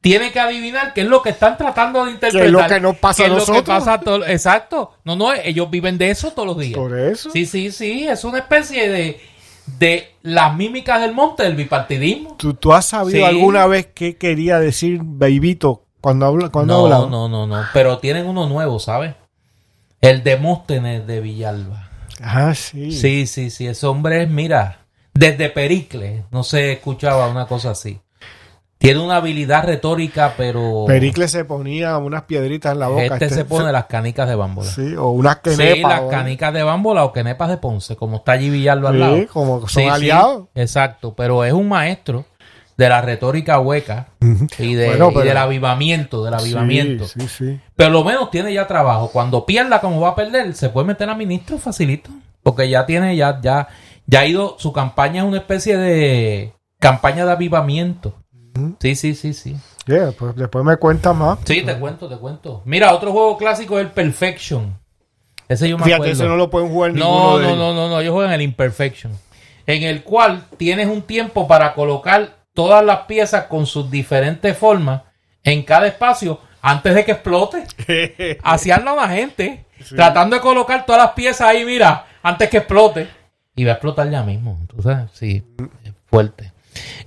tiene 0.00 0.30
que 0.32 0.38
adivinar 0.40 0.94
qué 0.94 1.00
es 1.02 1.06
lo 1.08 1.22
que 1.22 1.30
están 1.30 1.56
tratando 1.58 2.04
de 2.04 2.12
interpretar. 2.12 2.46
es 2.46 2.52
lo 2.52 2.66
que 2.66 2.80
nos 2.80 2.96
pasa 2.96 3.22
a 3.24 3.26
es 3.26 3.32
lo 3.32 3.38
que 3.38 3.40
nosotros. 3.52 3.64
pasa 3.84 4.00
todo- 4.00 4.26
Exacto. 4.26 4.92
No, 5.04 5.16
no, 5.16 5.32
ellos 5.32 5.68
viven 5.70 5.98
de 5.98 6.10
eso 6.10 6.30
todos 6.32 6.46
los 6.48 6.58
días. 6.58 6.78
Por 6.78 6.96
eso. 6.98 7.30
Sí, 7.30 7.46
sí, 7.46 7.72
sí. 7.72 8.06
Es 8.06 8.24
una 8.24 8.38
especie 8.38 8.88
de, 8.88 9.20
de 9.78 10.14
las 10.22 10.54
mímicas 10.56 11.00
del 11.00 11.12
monte 11.14 11.42
del 11.42 11.56
bipartidismo. 11.56 12.36
¿Tú, 12.38 12.54
tú 12.54 12.72
has 12.72 12.86
sabido 12.86 13.18
Sí. 13.18 13.24
alguna 13.24 13.66
vez 13.66 13.88
qué 13.94 14.16
quería 14.16 14.58
decir 14.60 15.00
Beibito 15.02 15.84
cuando 16.00 16.26
habla 16.26 16.48
cuando 16.50 16.74
No, 16.78 16.84
hablaba? 16.84 17.06
no, 17.10 17.28
no, 17.28 17.46
no. 17.46 17.64
Pero 17.72 17.98
tienen 17.98 18.26
uno 18.26 18.48
nuevo, 18.48 18.78
¿sabes? 18.78 19.14
El 20.00 20.22
Demóstenes 20.22 21.06
de 21.08 21.20
Villalba. 21.20 21.90
Ah, 22.22 22.54
sí. 22.54 22.92
Sí, 22.92 23.26
sí, 23.26 23.50
sí. 23.50 23.66
Ese 23.66 23.86
hombre 23.86 24.22
es, 24.22 24.30
mira, 24.30 24.86
desde 25.12 25.50
Pericles 25.50 26.22
no 26.30 26.44
se 26.44 26.72
escuchaba 26.72 27.28
una 27.28 27.46
cosa 27.46 27.70
así. 27.70 28.00
Tiene 28.78 29.00
una 29.00 29.16
habilidad 29.16 29.64
retórica, 29.64 30.34
pero 30.36 30.84
Pericles 30.86 31.32
se 31.32 31.44
ponía 31.44 31.98
unas 31.98 32.22
piedritas 32.22 32.72
en 32.74 32.78
la 32.78 32.86
boca. 32.88 33.02
este 33.14 33.28
se 33.30 33.44
pone 33.44 33.72
las 33.72 33.86
canicas 33.86 34.28
de 34.28 34.36
bámbola. 34.36 34.70
Sí, 34.70 34.94
o 34.96 35.08
unas 35.10 35.38
Sí, 35.44 35.50
quenepas. 35.56 35.90
las 35.92 36.00
o- 36.02 36.08
canicas 36.08 36.54
de 36.54 36.62
bámbola 36.62 37.04
o 37.04 37.12
quenepas 37.12 37.48
de 37.48 37.56
Ponce, 37.56 37.96
como 37.96 38.18
está 38.18 38.32
allí 38.32 38.50
Villalba 38.50 38.90
al 38.90 38.94
Sí, 38.94 39.00
lado. 39.00 39.18
como 39.32 39.58
son 39.62 39.68
Sí, 39.68 39.80
sí, 39.82 39.88
aliados. 39.88 40.44
exacto, 40.54 41.12
pero 41.16 41.42
es 41.44 41.52
un 41.52 41.68
maestro 41.68 42.24
de 42.76 42.88
la 42.88 43.00
retórica 43.02 43.58
hueca 43.58 44.10
y, 44.60 44.74
de, 44.74 44.86
Bueno, 44.90 45.10
y 45.10 45.14
pero- 45.14 45.26
del 45.26 45.36
avivamiento, 45.36 46.24
del 46.24 46.34
avivamiento. 46.34 47.08
Sí, 47.08 47.20
sí, 47.22 47.28
sí. 47.28 47.60
Pero 47.74 47.90
lo 47.90 48.04
menos 48.04 48.30
tiene 48.30 48.54
ya 48.54 48.68
trabajo. 48.68 49.10
Cuando 49.12 49.44
pierda 49.44 49.80
como 49.80 50.00
va 50.00 50.10
a 50.10 50.14
perder, 50.14 50.54
se 50.54 50.68
puede 50.68 50.86
meter 50.86 51.10
a 51.10 51.16
ministro 51.16 51.58
facilito. 51.58 52.10
Porque 52.44 52.68
ya 52.68 52.86
tiene, 52.86 53.16
ya, 53.16 53.40
ya, 53.42 53.66
ya 54.06 54.20
ha 54.20 54.26
ido, 54.26 54.54
su 54.60 54.72
campaña 54.72 55.22
es 55.22 55.28
una 55.28 55.38
especie 55.38 55.76
de 55.76 56.52
campaña 56.78 57.26
de 57.26 57.32
avivamiento. 57.32 58.14
Sí, 58.80 58.94
sí, 58.94 59.14
sí, 59.14 59.32
sí. 59.32 59.56
Yeah, 59.86 60.12
pues 60.18 60.36
después 60.36 60.64
me 60.64 60.76
cuentas 60.76 61.14
más. 61.16 61.38
Sí, 61.44 61.62
te 61.62 61.78
cuento, 61.78 62.08
te 62.08 62.16
cuento. 62.16 62.62
Mira, 62.64 62.92
otro 62.94 63.12
juego 63.12 63.36
clásico 63.38 63.78
es 63.78 63.86
el 63.86 63.90
Perfection. 63.92 64.78
Ese 65.48 65.68
yo 65.68 65.78
me 65.78 65.84
Fíjate, 65.84 66.02
acuerdo. 66.02 66.12
ese 66.12 66.24
no 66.26 66.36
lo 66.36 66.50
pueden 66.50 66.68
jugar 66.70 66.92
ninguno 66.92 67.30
No, 67.30 67.38
de 67.38 67.42
no, 67.44 67.48
ellos. 67.48 67.58
no, 67.58 67.74
no, 67.74 67.88
no, 67.88 68.02
yo 68.02 68.12
juego 68.12 68.26
en 68.28 68.34
el 68.34 68.42
Imperfection. 68.42 69.12
En 69.66 69.82
el 69.82 70.02
cual 70.02 70.44
tienes 70.58 70.88
un 70.88 71.02
tiempo 71.02 71.48
para 71.48 71.72
colocar 71.74 72.36
todas 72.52 72.84
las 72.84 73.00
piezas 73.00 73.44
con 73.44 73.66
sus 73.66 73.90
diferentes 73.90 74.56
formas 74.56 75.02
en 75.42 75.62
cada 75.62 75.86
espacio 75.86 76.40
antes 76.60 76.94
de 76.94 77.04
que 77.04 77.12
explote. 77.12 77.64
Anda 78.42 78.94
la 78.94 79.08
gente, 79.08 79.64
tratando 79.94 80.36
de 80.36 80.42
colocar 80.42 80.84
todas 80.84 81.02
las 81.02 81.12
piezas 81.12 81.48
ahí, 81.48 81.64
mira, 81.64 82.06
antes 82.22 82.50
que 82.50 82.58
explote. 82.58 83.08
Y 83.54 83.64
va 83.64 83.72
a 83.72 83.74
explotar 83.74 84.10
ya 84.10 84.22
mismo, 84.22 84.58
tú 84.68 84.82
sabes, 84.82 85.10
sí, 85.14 85.42
es 85.84 85.92
fuerte. 86.06 86.52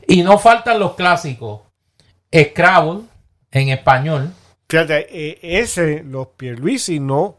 Y 0.07 0.24
no 0.24 0.38
faltan 0.39 0.80
los 0.80 0.95
clásicos. 0.95 1.61
Scrabble, 2.34 3.01
en 3.51 3.69
español. 3.69 4.32
Fíjate, 4.69 5.07
eh, 5.11 5.39
ese, 5.41 6.03
los 6.03 6.28
Pierluisi 6.38 6.99
no, 6.99 7.38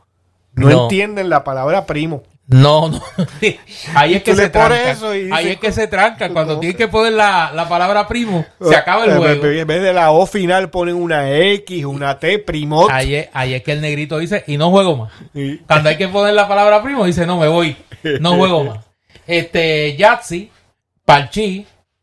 no, 0.55 0.68
No. 0.68 0.83
entienden 0.83 1.30
la 1.30 1.45
palabra 1.45 1.87
primo. 1.87 2.22
No, 2.47 2.89
no. 2.91 3.01
Ahí 3.95 4.14
es 4.14 4.22
que 4.22 4.35
se 4.35 4.51
tranca. 4.51 4.91
eso 4.91 5.14
y 5.14 5.22
dice- 5.24 5.35
Ahí 5.35 5.49
es 5.53 5.57
que 5.59 5.72
se 5.72 5.87
tranca. 5.87 6.28
Cuando 6.28 6.59
tienes 6.59 6.76
que 6.76 6.89
poner 6.89 7.12
la, 7.14 7.53
la 7.55 7.66
palabra 7.68 8.07
primo, 8.07 8.45
se 8.61 8.76
acaba 8.76 9.05
el 9.07 9.16
juego. 9.16 9.47
En 9.47 9.66
vez 9.66 9.80
de 9.80 9.93
la 9.95 10.11
O 10.11 10.26
final 10.26 10.68
ponen 10.68 10.97
una 10.97 11.30
X, 11.35 11.85
una 11.87 12.18
T, 12.18 12.39
primot. 12.41 12.91
Ahí 12.91 13.14
es, 13.14 13.28
ahí 13.33 13.55
es 13.55 13.62
que 13.62 13.72
el 13.72 13.80
negrito 13.80 14.18
dice, 14.18 14.45
y 14.47 14.59
no 14.59 14.70
juego 14.70 14.97
más. 14.97 15.12
Y- 15.33 15.59
Cuando 15.59 15.89
hay 15.89 15.97
que 15.97 16.09
poner 16.09 16.35
la 16.35 16.47
palabra 16.49 16.83
primo, 16.83 17.07
dice, 17.07 17.24
no, 17.26 17.39
me 17.39 17.49
voy. 17.49 17.76
No 18.20 18.37
juego 18.37 18.64
más. 18.64 18.85
Este, 19.26 19.97
Yahtzee, 19.97 20.51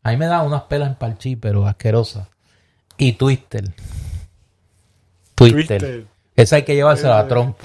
Parchí. 0.02 0.08
Ahí 0.10 0.16
me 0.16 0.26
da 0.26 0.42
unas 0.42 0.62
pelas 0.62 0.88
en 0.88 0.94
Parchí, 0.96 1.36
pero 1.36 1.66
asquerosas. 1.66 2.26
Y 2.96 3.12
Twister. 3.12 3.64
Twister. 5.34 5.80
Twister. 5.80 6.04
Ese 6.36 6.56
hay 6.56 6.62
que 6.62 6.74
llevárselo 6.74 7.14
a 7.14 7.26
Trump. 7.28 7.56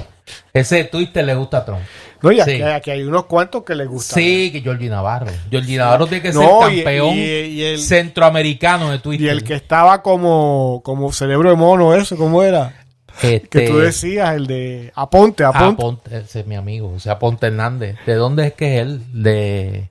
Ese 0.54 0.84
Twister 0.86 1.24
le 1.24 1.36
gusta 1.36 1.60
a 1.60 1.66
Trump. 1.66 1.82
No, 2.22 2.32
y 2.32 2.40
aquí, 2.40 2.56
Sí. 2.56 2.62
aquí 2.64 2.92
hay 2.92 3.04
unos 3.04 3.26
cuantos 3.26 3.64
que 3.64 3.76
les 3.76 3.88
gustan. 3.88 4.16
Sí, 4.18 4.50
que 4.52 4.62
Georgie 4.62 4.90
Navarro. 4.90 5.28
Georgie 5.52 5.78
Navarro 5.78 6.08
tiene 6.08 6.24
que 6.24 6.34
ser 6.34 6.42
No, 6.42 6.70
y- 6.70 6.78
campeón 6.84 7.10
y- 7.16 7.20
y 7.22 7.64
el- 7.64 7.80
centroamericano 7.80 8.90
de 8.90 9.00
Twitter. 9.00 9.28
Y 9.28 9.30
el 9.30 9.44
que 9.44 9.54
estaba 9.54 10.02
como, 10.02 10.82
como 10.84 11.12
cerebro 11.14 11.50
de 11.52 11.56
mono, 11.56 11.94
eso, 11.94 12.18
¿cómo 12.18 12.42
era? 12.42 12.74
Este, 13.22 13.48
Que 13.48 13.68
tú 13.68 13.78
decías, 13.78 14.36
el 14.36 14.48
de 14.48 14.92
Aponte, 14.96 15.44
Aponte. 15.44 15.82
Aponte, 15.82 16.18
ese 16.18 16.40
es 16.42 16.48
mi 16.48 16.56
amigo, 16.56 16.92
o 16.96 17.00
sea, 17.00 17.14
Aponte 17.14 17.48
Hernández. 17.48 17.98
¿De 18.06 18.16
dónde 18.16 18.48
es 18.48 18.54
que 18.54 18.76
es 18.78 18.82
él? 18.82 19.02
De, 19.14 19.90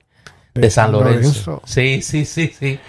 de, 0.55 0.61
De 0.61 0.69
San 0.71 0.85
San 0.85 0.91
Lorenzo. 0.93 1.51
Lorenzo. 1.51 1.61
Sí, 1.65 2.01
sí, 2.01 2.25
sí, 2.25 2.53
sí. 2.57 2.79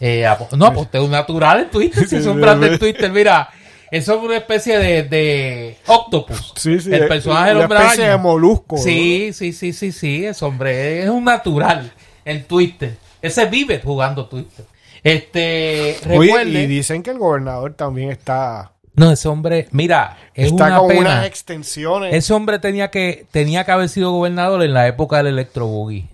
Eh, 0.00 0.26
no, 0.56 0.66
Aponte 0.66 0.96
es 0.98 1.04
un 1.04 1.10
natural 1.10 1.60
en 1.60 1.70
Twitter, 1.70 2.08
si 2.08 2.16
es 2.16 2.26
un 2.26 2.40
brand 2.40 2.64
en 2.64 2.78
Twitter. 2.78 3.12
Mira, 3.12 3.50
eso 3.90 4.14
es 4.16 4.22
una 4.22 4.36
especie 4.38 4.78
de, 4.78 5.02
de 5.02 5.76
octopus. 5.86 6.54
Sí, 6.56 6.80
sí. 6.80 6.92
El 6.92 7.02
eh, 7.02 7.06
personaje 7.06 7.48
del 7.48 7.56
una 7.56 7.64
hombre 7.66 7.78
especie 7.80 8.04
araña. 8.04 8.16
de 8.16 8.22
molusco. 8.22 8.76
¿no? 8.76 8.82
Sí, 8.82 9.30
sí, 9.34 9.52
sí, 9.52 9.72
sí, 9.74 9.92
sí, 9.92 10.24
ese 10.24 10.44
hombre 10.44 11.02
es 11.02 11.10
un 11.10 11.24
natural 11.24 11.92
en 12.24 12.44
Twitter. 12.44 12.96
Ese 13.20 13.44
vive 13.46 13.80
jugando 13.84 14.26
Twitter. 14.26 14.64
Este, 15.04 15.96
Oye, 16.06 16.18
recuerde, 16.32 16.62
y 16.62 16.66
dicen 16.66 17.02
que 17.02 17.10
el 17.10 17.18
gobernador 17.18 17.74
también 17.74 18.10
está, 18.10 18.72
no, 18.94 19.10
ese 19.12 19.28
hombre, 19.28 19.66
mira, 19.70 20.16
es 20.34 20.46
está 20.52 20.66
una 20.66 20.78
con 20.78 20.88
pena. 20.88 21.00
unas 21.00 21.26
extensiones. 21.26 22.14
Ese 22.14 22.32
hombre 22.32 22.58
tenía 22.58 22.90
que, 22.90 23.26
tenía 23.30 23.64
que 23.64 23.72
haber 23.72 23.88
sido 23.88 24.12
gobernador 24.12 24.62
en 24.62 24.74
la 24.74 24.86
época 24.88 25.18
del 25.18 25.28
electrobuggy. 25.28 26.06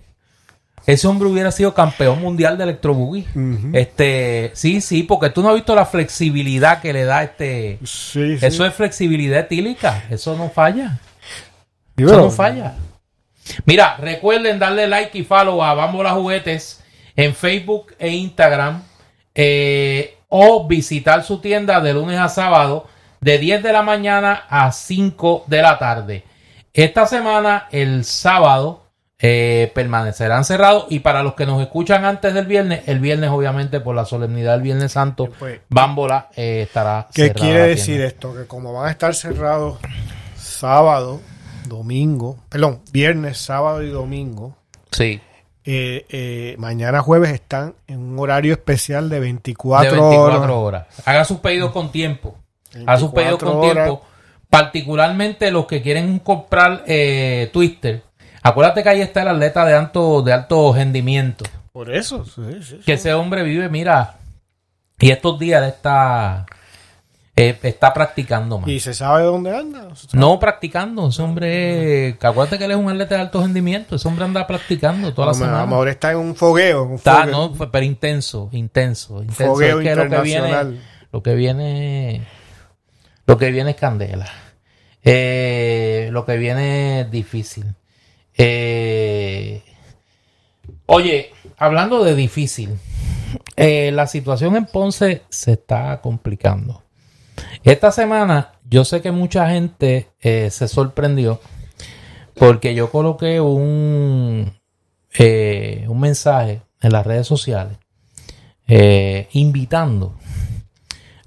Ese 0.87 1.07
hombre 1.07 1.27
hubiera 1.27 1.51
sido 1.51 1.73
campeón 1.73 2.21
mundial 2.21 2.57
de 2.57 2.63
electrobuggy. 2.63 3.27
Ujú. 3.35 3.71
Este, 3.73 4.51
sí, 4.53 4.81
sí, 4.81 5.03
porque 5.03 5.29
tú 5.29 5.43
no 5.43 5.49
has 5.49 5.55
visto 5.55 5.75
la 5.75 5.85
flexibilidad 5.85 6.81
que 6.81 6.93
le 6.93 7.03
da 7.03 7.23
este. 7.23 7.77
Sí, 7.83 8.37
sí. 8.39 8.45
Eso 8.45 8.65
es 8.65 8.73
flexibilidad 8.73 9.41
etílica. 9.41 10.05
Eso 10.09 10.35
no 10.35 10.49
falla. 10.49 10.97
Eso 11.97 12.15
no 12.17 12.31
falla. 12.31 12.73
Mira, 13.65 13.97
recuerden 13.97 14.59
darle 14.59 14.87
like 14.87 15.17
y 15.17 15.23
follow 15.23 15.61
a 15.63 15.73
Bambola 15.73 16.11
Juguetes 16.11 16.81
en 17.15 17.35
Facebook 17.35 17.93
e 17.99 18.09
Instagram. 18.09 18.81
eh, 19.35 20.17
o 20.29 20.67
visitar 20.67 21.23
su 21.23 21.39
tienda 21.39 21.79
de 21.79 21.93
lunes 21.93 22.19
a 22.19 22.27
sábado 22.27 22.87
de 23.21 23.37
10 23.37 23.63
de 23.63 23.71
la 23.71 23.81
mañana 23.81 24.43
a 24.49 24.71
5 24.71 25.45
de 25.47 25.61
la 25.61 25.77
tarde. 25.79 26.23
Esta 26.73 27.05
semana, 27.05 27.67
el 27.71 28.03
sábado, 28.03 28.86
eh, 29.19 29.71
permanecerán 29.73 30.45
cerrados. 30.45 30.85
Y 30.89 30.99
para 30.99 31.23
los 31.23 31.33
que 31.33 31.45
nos 31.45 31.61
escuchan 31.61 32.05
antes 32.05 32.33
del 32.33 32.45
viernes, 32.45 32.81
el 32.87 32.99
viernes, 32.99 33.29
obviamente, 33.31 33.79
por 33.79 33.95
la 33.95 34.05
solemnidad 34.05 34.53
del 34.53 34.61
Viernes 34.61 34.91
Santo, 34.91 35.29
Pues, 35.39 35.61
Bambola 35.69 36.29
eh, 36.35 36.61
estará 36.67 37.07
¿Qué 37.13 37.27
cerrada 37.27 37.39
quiere 37.45 37.67
decir 37.67 38.01
esto? 38.01 38.35
Que 38.35 38.45
como 38.45 38.73
van 38.73 38.87
a 38.87 38.91
estar 38.91 39.13
cerrados 39.15 39.79
sábado, 40.35 41.19
domingo, 41.67 42.37
perdón, 42.49 42.81
viernes, 42.91 43.37
sábado 43.37 43.81
y 43.83 43.89
domingo, 43.89 44.55
Sí. 44.91 45.19
eh, 45.65 46.05
eh, 46.09 46.55
mañana 46.57 47.01
jueves 47.01 47.31
están 47.31 47.75
en 47.87 47.99
un 47.99 48.19
horario 48.19 48.53
especial 48.53 49.09
de 49.09 49.19
24, 49.19 49.91
de 49.91 49.99
24 49.99 50.37
horas. 50.39 50.85
horas. 50.95 51.07
Haga 51.07 51.25
sus 51.25 51.39
pedidos 51.39 51.71
con 51.71 51.91
tiempo. 51.91 52.35
Haga 52.85 52.97
sus 52.99 53.11
pedidos 53.11 53.39
24 53.41 53.51
con 53.51 53.57
horas. 53.69 53.85
tiempo. 53.85 54.05
Particularmente 54.49 55.51
los 55.51 55.65
que 55.65 55.81
quieren 55.81 56.19
comprar 56.19 56.83
eh, 56.87 57.49
Twister. 57.51 58.03
Acuérdate 58.47 58.83
que 58.83 58.89
ahí 58.89 59.01
está 59.01 59.21
el 59.23 59.27
atleta 59.29 59.65
de 59.65 59.73
alto, 59.73 60.21
de 60.21 60.33
alto 60.33 60.73
rendimiento. 60.73 61.45
Por 61.73 61.93
eso, 61.93 62.23
sí, 62.25 62.41
sí, 62.63 62.79
Que 62.85 62.93
ese 62.93 63.13
hombre 63.13 63.43
vive, 63.43 63.69
mira. 63.69 64.15
Y 64.99 65.11
estos 65.11 65.37
días 65.37 65.61
él 65.61 65.69
está, 65.69 66.45
eh, 67.35 67.57
está 67.61 67.93
practicando 67.93 68.57
más. 68.57 68.69
¿Y 68.69 68.79
se 68.79 68.93
sabe 68.93 69.23
dónde 69.23 69.55
anda? 69.55 69.89
No 70.13 70.39
practicando. 70.39 71.09
Ese 71.09 71.21
hombre, 71.21 72.17
que 72.19 72.25
acuérdate 72.27 72.57
que 72.57 72.65
él 72.65 72.71
es 72.71 72.77
un 72.77 72.89
atleta 72.89 73.15
de 73.15 73.21
alto 73.21 73.41
rendimiento. 73.41 73.95
Ese 73.97 74.07
hombre 74.07 74.25
anda 74.25 74.47
practicando 74.47 75.13
toda 75.13 75.27
la 75.27 75.31
A 75.31 75.35
lo 75.35 75.39
semana. 75.45 75.65
mejor 75.67 75.89
está 75.89 76.11
en 76.11 76.17
un 76.17 76.35
fogueo. 76.35 76.83
un 76.83 76.95
Está, 76.95 77.25
fogueo. 77.25 77.31
no, 77.55 77.69
pero 77.71 77.85
intenso, 77.85 78.49
intenso, 78.53 79.21
intenso. 79.21 79.53
Fogueo 79.53 79.79
Es 79.81 79.87
que 79.87 79.95
lo 79.95 80.03
que 80.09 80.21
viene, 80.21 80.47
internacional. 80.47 80.81
lo 81.11 81.21
que 81.23 81.35
viene, 81.35 82.27
lo 83.27 83.37
que 83.37 83.51
viene 83.51 83.69
es 83.71 83.75
candela. 83.75 84.27
Eh, 85.03 86.09
lo 86.11 86.25
que 86.25 86.37
viene 86.37 87.01
es 87.01 87.11
difícil. 87.11 87.65
Eh, 88.37 89.63
oye, 90.85 91.31
hablando 91.57 92.03
de 92.03 92.15
difícil, 92.15 92.77
eh, 93.55 93.91
la 93.91 94.07
situación 94.07 94.55
en 94.55 94.65
Ponce 94.65 95.23
se 95.29 95.53
está 95.53 95.99
complicando. 96.01 96.83
Esta 97.63 97.91
semana 97.91 98.53
yo 98.69 98.85
sé 98.85 99.01
que 99.01 99.11
mucha 99.11 99.49
gente 99.49 100.09
se 100.21 100.67
sorprendió 100.67 101.39
porque 102.33 102.73
yo 102.73 102.89
coloqué 102.91 103.39
un, 103.41 104.53
un 105.19 105.99
mensaje 105.99 106.61
en 106.81 106.91
las 106.91 107.05
redes 107.05 107.27
sociales 107.27 107.77
invitando 109.31 110.15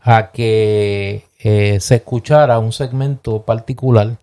a 0.01 0.31
que 0.33 1.27
eh, 1.39 1.81
se 1.81 1.97
escuchara 1.97 2.59
un 2.59 2.73
segmento 2.73 3.43
particular 3.43 4.19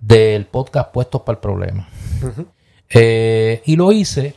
del 0.00 0.46
podcast 0.46 0.92
Puestos 0.92 1.22
para 1.22 1.36
el 1.36 1.40
Problema. 1.40 1.88
Eh, 2.88 3.62
y 3.66 3.76
lo 3.76 3.92
hice, 3.92 4.34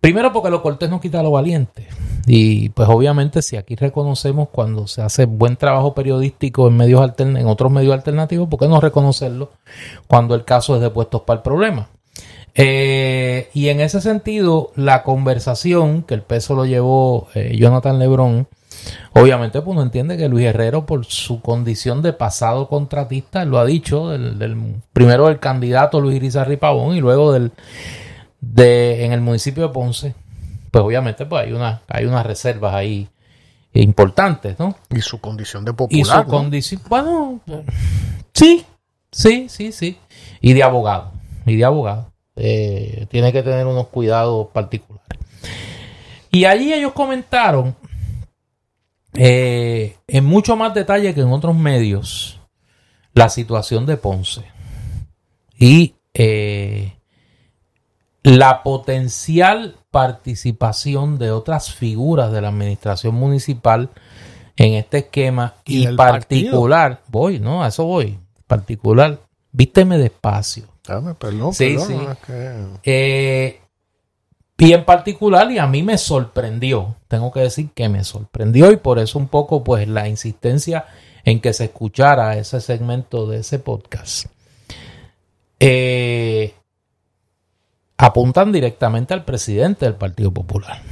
primero 0.00 0.32
porque 0.32 0.50
lo 0.50 0.62
cortés 0.62 0.88
no 0.88 1.00
quita 1.00 1.22
lo 1.22 1.32
valiente. 1.32 1.88
Y 2.26 2.70
pues 2.70 2.88
obviamente 2.88 3.42
si 3.42 3.56
aquí 3.56 3.76
reconocemos 3.76 4.48
cuando 4.50 4.86
se 4.86 5.02
hace 5.02 5.26
buen 5.26 5.56
trabajo 5.56 5.94
periodístico 5.94 6.68
en 6.68 6.76
medios 6.76 7.12
en 7.18 7.46
otros 7.46 7.70
medios 7.70 7.92
alternativos, 7.92 8.48
¿por 8.48 8.58
qué 8.58 8.68
no 8.68 8.80
reconocerlo 8.80 9.50
cuando 10.06 10.34
el 10.34 10.44
caso 10.44 10.76
es 10.76 10.80
de 10.80 10.90
Puestos 10.90 11.22
para 11.22 11.38
el 11.38 11.42
Problema? 11.42 11.88
Eh, 12.54 13.50
y 13.52 13.68
en 13.68 13.80
ese 13.80 14.00
sentido, 14.00 14.70
la 14.76 15.02
conversación 15.02 16.04
que 16.04 16.14
el 16.14 16.22
peso 16.22 16.54
lo 16.54 16.64
llevó 16.64 17.26
Jonathan 17.34 17.98
Lebron 17.98 18.46
Obviamente, 19.12 19.60
pues 19.62 19.74
uno 19.74 19.82
entiende 19.82 20.16
que 20.16 20.28
Luis 20.28 20.46
Herrero, 20.46 20.86
por 20.86 21.04
su 21.04 21.40
condición 21.40 22.02
de 22.02 22.12
pasado 22.12 22.68
contratista, 22.68 23.44
lo 23.44 23.58
ha 23.58 23.64
dicho, 23.64 24.08
del, 24.08 24.76
primero 24.92 25.28
del 25.28 25.38
candidato 25.38 26.00
Luis 26.00 26.16
Irizarry 26.16 26.56
Pavón 26.56 26.96
y 26.96 27.00
luego 27.00 27.32
del 27.32 27.52
de 28.40 29.04
en 29.04 29.12
el 29.12 29.20
municipio 29.20 29.62
de 29.62 29.68
Ponce, 29.70 30.14
pues 30.70 30.84
obviamente 30.84 31.24
pues 31.24 31.46
hay 31.46 31.52
una, 31.52 31.82
hay 31.88 32.04
unas 32.04 32.26
reservas 32.26 32.74
ahí 32.74 33.08
importantes, 33.72 34.58
¿no? 34.58 34.76
Y 34.90 35.00
su 35.00 35.20
condición 35.20 35.64
de 35.64 35.72
popular. 35.72 36.00
Y 36.00 36.04
su 36.04 36.24
condición, 36.30 36.82
bueno, 36.88 37.40
sí, 38.32 38.64
sí, 39.10 39.46
sí, 39.48 39.72
sí. 39.72 39.98
Y 40.40 40.52
de 40.52 40.62
abogado, 40.62 41.12
y 41.46 41.56
de 41.56 41.64
abogado. 41.64 42.12
Eh, 42.36 43.06
tiene 43.10 43.32
que 43.32 43.42
tener 43.42 43.66
unos 43.66 43.88
cuidados 43.88 44.48
particulares. 44.52 45.04
Y 46.30 46.46
allí 46.46 46.72
ellos 46.72 46.92
comentaron 46.92 47.76
eh, 49.16 49.96
en 50.06 50.24
mucho 50.24 50.56
más 50.56 50.74
detalle 50.74 51.14
que 51.14 51.20
en 51.20 51.32
otros 51.32 51.54
medios 51.54 52.40
la 53.14 53.28
situación 53.28 53.86
de 53.86 53.96
Ponce 53.96 54.42
y 55.58 55.94
eh, 56.14 56.96
la 58.22 58.62
potencial 58.62 59.76
participación 59.90 61.18
de 61.18 61.30
otras 61.30 61.72
figuras 61.72 62.32
de 62.32 62.40
la 62.40 62.48
administración 62.48 63.14
municipal 63.14 63.90
en 64.56 64.74
este 64.74 64.98
esquema 64.98 65.54
y, 65.64 65.86
particular, 65.96 67.02
voy, 67.08 67.38
no, 67.38 67.62
a 67.62 67.68
eso 67.68 67.84
voy, 67.84 68.18
particular, 68.46 69.20
vísteme 69.52 69.98
despacio. 69.98 70.64
Dame, 70.86 71.14
perdón, 71.14 71.54
sí, 71.54 71.78
sí. 71.78 71.96
Eh, 72.82 73.60
y 74.56 74.72
en 74.72 74.84
particular, 74.84 75.50
y 75.50 75.58
a 75.58 75.66
mí 75.66 75.82
me 75.82 75.98
sorprendió, 75.98 76.96
tengo 77.08 77.32
que 77.32 77.40
decir 77.40 77.70
que 77.74 77.88
me 77.88 78.04
sorprendió 78.04 78.70
y 78.70 78.76
por 78.76 78.98
eso 78.98 79.18
un 79.18 79.28
poco 79.28 79.64
pues 79.64 79.88
la 79.88 80.08
insistencia 80.08 80.86
en 81.24 81.40
que 81.40 81.52
se 81.52 81.64
escuchara 81.64 82.36
ese 82.36 82.60
segmento 82.60 83.26
de 83.26 83.38
ese 83.38 83.58
podcast. 83.58 84.26
Eh, 85.58 86.54
apuntan 87.96 88.52
directamente 88.52 89.14
al 89.14 89.24
presidente 89.24 89.86
del 89.86 89.94
Partido 89.94 90.30
Popular. 90.30 90.82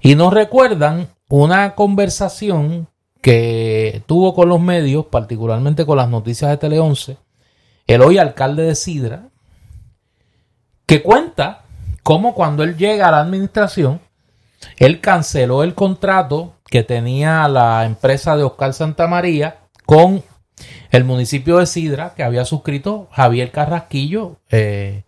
Y 0.00 0.14
nos 0.14 0.32
recuerdan 0.32 1.08
una 1.28 1.74
conversación 1.74 2.88
que 3.20 4.02
tuvo 4.06 4.34
con 4.34 4.48
los 4.48 4.60
medios, 4.60 5.06
particularmente 5.06 5.84
con 5.84 5.96
las 5.96 6.08
noticias 6.08 6.50
de 6.50 6.56
Tele 6.56 6.78
11, 6.78 7.16
el 7.86 8.02
hoy 8.02 8.18
alcalde 8.18 8.62
de 8.62 8.74
Sidra, 8.74 9.28
que 10.86 11.02
cuenta 11.02 11.64
como 12.02 12.34
cuando 12.34 12.62
él 12.62 12.76
llega 12.76 13.08
a 13.08 13.10
la 13.10 13.20
administración, 13.20 14.00
él 14.76 15.00
canceló 15.00 15.62
el 15.62 15.74
contrato 15.74 16.54
que 16.66 16.82
tenía 16.82 17.48
la 17.48 17.84
empresa 17.84 18.36
de 18.36 18.44
Oscar 18.44 18.72
Santamaría 18.74 19.58
con 19.86 20.22
el 20.90 21.04
municipio 21.04 21.58
de 21.58 21.66
Sidra, 21.66 22.14
que 22.14 22.22
había 22.22 22.44
suscrito 22.44 23.08
Javier 23.12 23.50
Carrasquillo, 23.50 24.36
eh, 24.50 25.04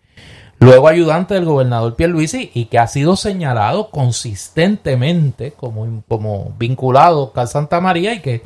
luego 0.59 0.87
ayudante 0.87 1.33
del 1.33 1.45
gobernador 1.45 1.95
Pierluisi, 1.95 2.51
y 2.53 2.65
que 2.65 2.79
ha 2.79 2.87
sido 2.87 3.15
señalado 3.15 3.89
consistentemente 3.89 5.51
como, 5.51 6.03
como 6.07 6.53
vinculado 6.57 7.19
a 7.19 7.23
Oscar 7.23 7.47
Santamaría 7.47 8.13
y 8.15 8.19
que 8.19 8.43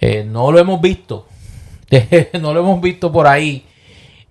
eh, 0.00 0.24
no 0.24 0.50
lo 0.50 0.58
hemos 0.58 0.80
visto, 0.80 1.26
no 2.40 2.54
lo 2.54 2.60
hemos 2.60 2.80
visto 2.80 3.12
por 3.12 3.26
ahí. 3.26 3.66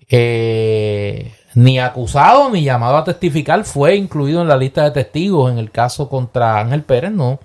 Eh, 0.08 1.32
ni 1.54 1.78
acusado 1.78 2.50
ni 2.50 2.62
llamado 2.62 2.96
a 2.96 3.04
testificar, 3.04 3.64
fue 3.64 3.96
incluido 3.96 4.42
en 4.42 4.48
la 4.48 4.56
lista 4.56 4.84
de 4.84 4.90
testigos 4.90 5.50
en 5.50 5.58
el 5.58 5.70
caso 5.70 6.08
contra 6.08 6.58
Ángel 6.58 6.82
Pérez, 6.82 7.12
no, 7.12 7.40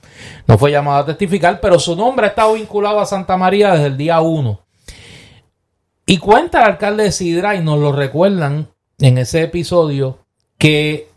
no 0.45 0.57
fue 0.57 0.71
llamado 0.71 0.99
a 0.99 1.05
testificar, 1.05 1.59
pero 1.59 1.79
su 1.79 1.95
nombre 1.95 2.25
ha 2.25 2.29
estado 2.29 2.53
vinculado 2.53 2.99
a 2.99 3.05
Santa 3.05 3.37
María 3.37 3.73
desde 3.73 3.87
el 3.87 3.97
día 3.97 4.21
1. 4.21 4.59
Y 6.05 6.17
cuenta 6.19 6.59
el 6.59 6.71
alcalde 6.71 7.03
de 7.03 7.11
Sidra, 7.11 7.55
y 7.55 7.61
nos 7.61 7.79
lo 7.79 7.91
recuerdan 7.91 8.69
en 8.99 9.17
ese 9.17 9.43
episodio, 9.43 10.19
que 10.57 11.09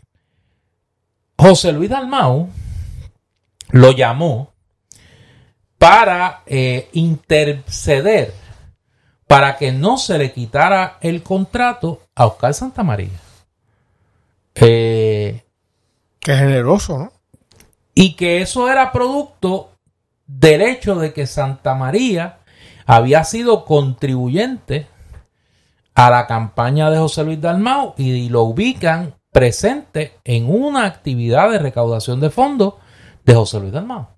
José 1.37 1.71
Luis 1.71 1.89
Dalmau 1.89 2.49
lo 3.69 3.91
llamó 3.91 4.51
para 5.77 6.43
eh, 6.45 6.89
interceder 6.91 8.33
para 9.31 9.57
que 9.57 9.71
no 9.71 9.97
se 9.97 10.17
le 10.17 10.33
quitara 10.33 10.97
el 10.99 11.23
contrato 11.23 12.01
a 12.21 12.27
Oscar 12.27 12.53
Santamaría. 12.53 13.19
Eh, 14.53 15.43
Qué 16.19 16.35
generoso, 16.35 16.99
¿no? 16.99 17.11
Y 17.95 18.15
que 18.15 18.41
eso 18.41 18.69
era 18.69 18.91
producto 18.91 19.71
del 20.27 20.61
hecho 20.61 20.95
de 20.95 21.13
que 21.13 21.25
Santa 21.25 21.73
María 21.73 22.37
había 22.85 23.23
sido 23.23 23.65
contribuyente 23.65 24.87
a 25.95 26.11
la 26.11 26.27
campaña 26.27 26.91
de 26.91 26.99
José 26.99 27.23
Luis 27.23 27.41
Dalmau 27.41 27.95
y 27.97 28.29
lo 28.29 28.43
ubican 28.43 29.15
presente 29.31 30.19
en 30.23 30.47
una 30.47 30.85
actividad 30.85 31.49
de 31.49 31.57
recaudación 31.57 32.19
de 32.19 32.29
fondos 32.29 32.75
de 33.25 33.33
José 33.33 33.59
Luis 33.59 33.73
Dalmau. 33.73 34.09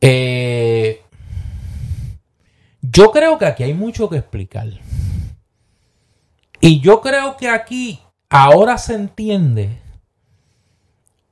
Eh, 0.00 1.02
yo 2.80 3.10
creo 3.10 3.36
que 3.36 3.44
aquí 3.44 3.64
hay 3.64 3.74
mucho 3.74 4.08
que 4.08 4.16
explicar. 4.16 4.68
Y 6.60 6.80
yo 6.80 7.00
creo 7.00 7.36
que 7.36 7.48
aquí 7.48 8.00
ahora 8.28 8.78
se 8.78 8.94
entiende 8.94 9.80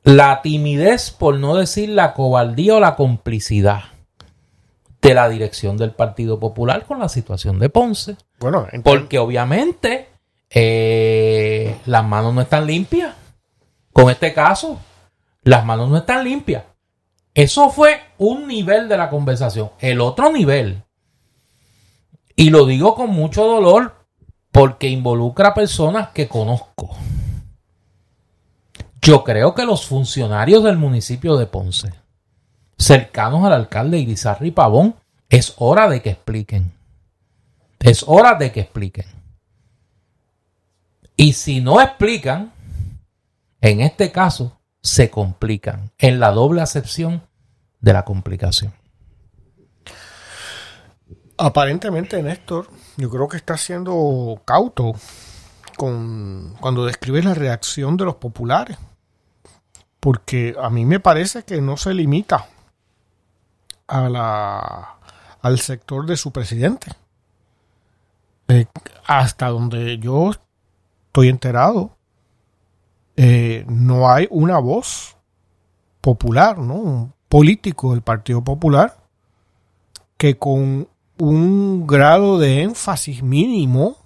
la 0.03 0.41
timidez, 0.41 1.11
por 1.11 1.39
no 1.39 1.55
decir 1.55 1.91
la 1.91 2.15
cobardía 2.15 2.77
o 2.77 2.81
la 2.81 2.97
complicidad 2.97 3.85
de 5.03 5.15
la 5.15 5.29
dirección 5.29 5.77
del 5.77 5.93
Partido 5.93 6.41
Popular 6.41 6.87
con 6.87 6.99
la 6.99 7.09
situación 7.09 7.59
de 7.59 7.69
Ponce. 7.69 8.17
Bueno, 8.41 8.67
porque 8.83 9.19
obviamente 9.19 10.09
eh, 10.51 11.77
las 11.85 12.05
manos 12.05 12.35
no 12.35 12.41
están 12.41 12.67
limpias. 12.67 13.15
Con 13.93 14.11
este 14.11 14.33
caso, 14.33 14.81
las 15.43 15.65
manos 15.65 15.91
no 15.91 15.99
están 15.99 16.25
limpias. 16.25 16.65
Eso 17.35 17.69
fue 17.71 18.01
un 18.17 18.49
nivel 18.49 18.89
de 18.89 18.97
la 18.97 19.11
conversación. 19.11 19.71
El 19.79 20.01
otro 20.01 20.33
nivel 20.33 20.83
y 22.39 22.51
lo 22.51 22.67
digo 22.67 22.95
con 22.95 23.11
mucho 23.11 23.45
dolor 23.45 23.98
porque 24.59 24.89
involucra 24.89 25.51
a 25.51 25.55
personas 25.55 26.09
que 26.09 26.27
conozco. 26.27 26.91
Yo 29.01 29.23
creo 29.23 29.55
que 29.55 29.65
los 29.65 29.87
funcionarios 29.87 30.65
del 30.65 30.77
municipio 30.77 31.37
de 31.37 31.47
Ponce, 31.47 31.93
cercanos 32.77 33.45
al 33.45 33.53
alcalde 33.53 33.99
Irizarry 33.99 34.51
Pavón, 34.51 34.97
es 35.29 35.55
hora 35.59 35.89
de 35.89 36.03
que 36.03 36.11
expliquen. 36.11 36.73
Es 37.79 38.03
hora 38.09 38.35
de 38.35 38.51
que 38.51 38.59
expliquen. 38.63 39.07
Y 41.15 41.35
si 41.35 41.61
no 41.61 41.81
explican, 41.81 42.51
en 43.61 43.81
este 43.81 44.11
caso, 44.11 44.59
se 44.83 45.09
complican 45.09 45.93
en 45.99 46.19
la 46.19 46.33
doble 46.33 46.63
acepción 46.63 47.23
de 47.79 47.93
la 47.93 48.05
complicación. 48.05 48.73
Aparentemente, 51.37 52.21
Néstor, 52.25 52.69
yo 52.99 53.09
creo 53.11 53.29
que 53.29 53.37
está 53.37 53.57
siendo 53.57 54.43
cauto 54.45 54.93
con, 55.77 56.57
cuando 56.61 56.85
describe 56.85 57.23
la 57.23 57.33
reacción 57.33 57.97
de 57.97 58.05
los 58.05 58.17
populares. 58.17 58.77
Porque 60.01 60.55
a 60.61 60.69
mí 60.69 60.85
me 60.85 60.99
parece 60.99 61.45
que 61.45 61.61
no 61.61 61.77
se 61.77 61.95
limita 61.95 62.47
a 63.87 64.09
la, 64.09 64.99
al 65.41 65.61
sector 65.61 66.07
de 66.07 66.17
su 66.17 66.33
presidente. 66.33 66.91
eh, 68.49 68.67
hasta 69.07 69.49
donde 69.49 69.99
yo 69.99 70.33
estoy 71.07 71.29
enterado, 71.29 71.97
eh, 73.17 73.65
no 73.69 74.11
hay 74.11 74.27
una 74.31 74.59
voz 74.59 75.17
popular, 76.01 76.59
¿no? 76.59 76.75
Un 76.75 77.15
político 77.29 77.93
del 77.93 78.03
Partido 78.03 78.43
Popular 78.43 78.97
que 80.17 80.37
con 80.37 80.89
un 81.19 81.87
grado 81.87 82.39
de 82.39 82.63
énfasis 82.63 83.23
mínimo 83.23 83.97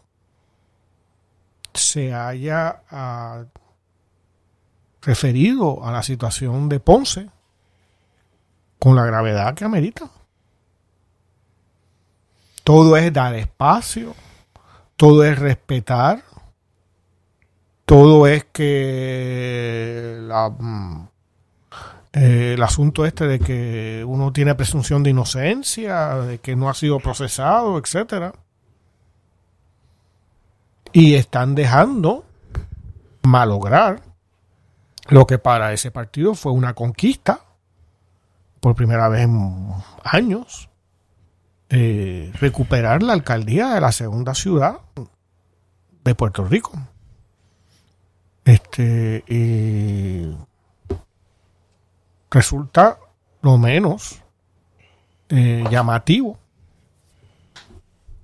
se 1.74 2.12
haya 2.12 2.82
ah, 2.90 3.44
referido 5.00 5.84
a 5.84 5.92
la 5.92 6.02
situación 6.02 6.68
de 6.68 6.80
Ponce 6.80 7.30
con 8.78 8.96
la 8.96 9.04
gravedad 9.04 9.54
que 9.54 9.64
amerita. 9.64 10.10
Todo 12.64 12.96
es 12.96 13.12
dar 13.12 13.34
espacio, 13.34 14.14
todo 14.96 15.24
es 15.24 15.38
respetar, 15.38 16.22
todo 17.84 18.26
es 18.26 18.44
que 18.44 20.18
mm, 20.58 21.04
eh, 22.12 22.54
el 22.54 22.62
asunto 22.62 23.06
este 23.06 23.26
de 23.26 23.38
que 23.38 24.04
uno 24.06 24.32
tiene 24.32 24.54
presunción 24.54 25.02
de 25.02 25.10
inocencia, 25.10 26.16
de 26.16 26.38
que 26.38 26.56
no 26.56 26.68
ha 26.68 26.74
sido 26.74 27.00
procesado, 27.00 27.78
etcétera. 27.78 28.34
Y 30.92 31.14
están 31.14 31.54
dejando 31.54 32.26
malograr 33.22 34.02
lo 35.08 35.26
que 35.26 35.38
para 35.38 35.72
ese 35.72 35.90
partido 35.90 36.34
fue 36.34 36.52
una 36.52 36.74
conquista 36.74 37.40
por 38.60 38.74
primera 38.74 39.08
vez 39.08 39.22
en 39.22 39.72
años 40.04 40.68
recuperar 42.34 43.02
la 43.02 43.14
alcaldía 43.14 43.70
de 43.70 43.80
la 43.80 43.92
segunda 43.92 44.34
ciudad 44.34 44.80
de 46.04 46.14
Puerto 46.14 46.44
Rico. 46.44 46.72
Este 48.44 49.24
resulta 52.32 52.98
lo 53.42 53.58
menos 53.58 54.20
eh, 55.28 55.62
llamativo 55.70 56.38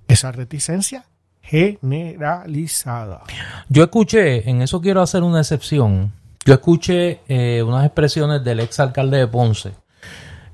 esa 0.07 0.31
reticencia 0.31 1.05
generalizada. 1.41 3.23
Yo 3.69 3.83
escuché, 3.83 4.49
en 4.49 4.61
eso 4.61 4.81
quiero 4.81 5.01
hacer 5.01 5.23
una 5.23 5.39
excepción. 5.39 6.11
Yo 6.45 6.53
escuché 6.53 7.21
eh, 7.27 7.63
unas 7.63 7.85
expresiones 7.85 8.43
del 8.43 8.59
ex 8.59 8.79
alcalde 8.79 9.17
de 9.17 9.27
Ponce, 9.27 9.71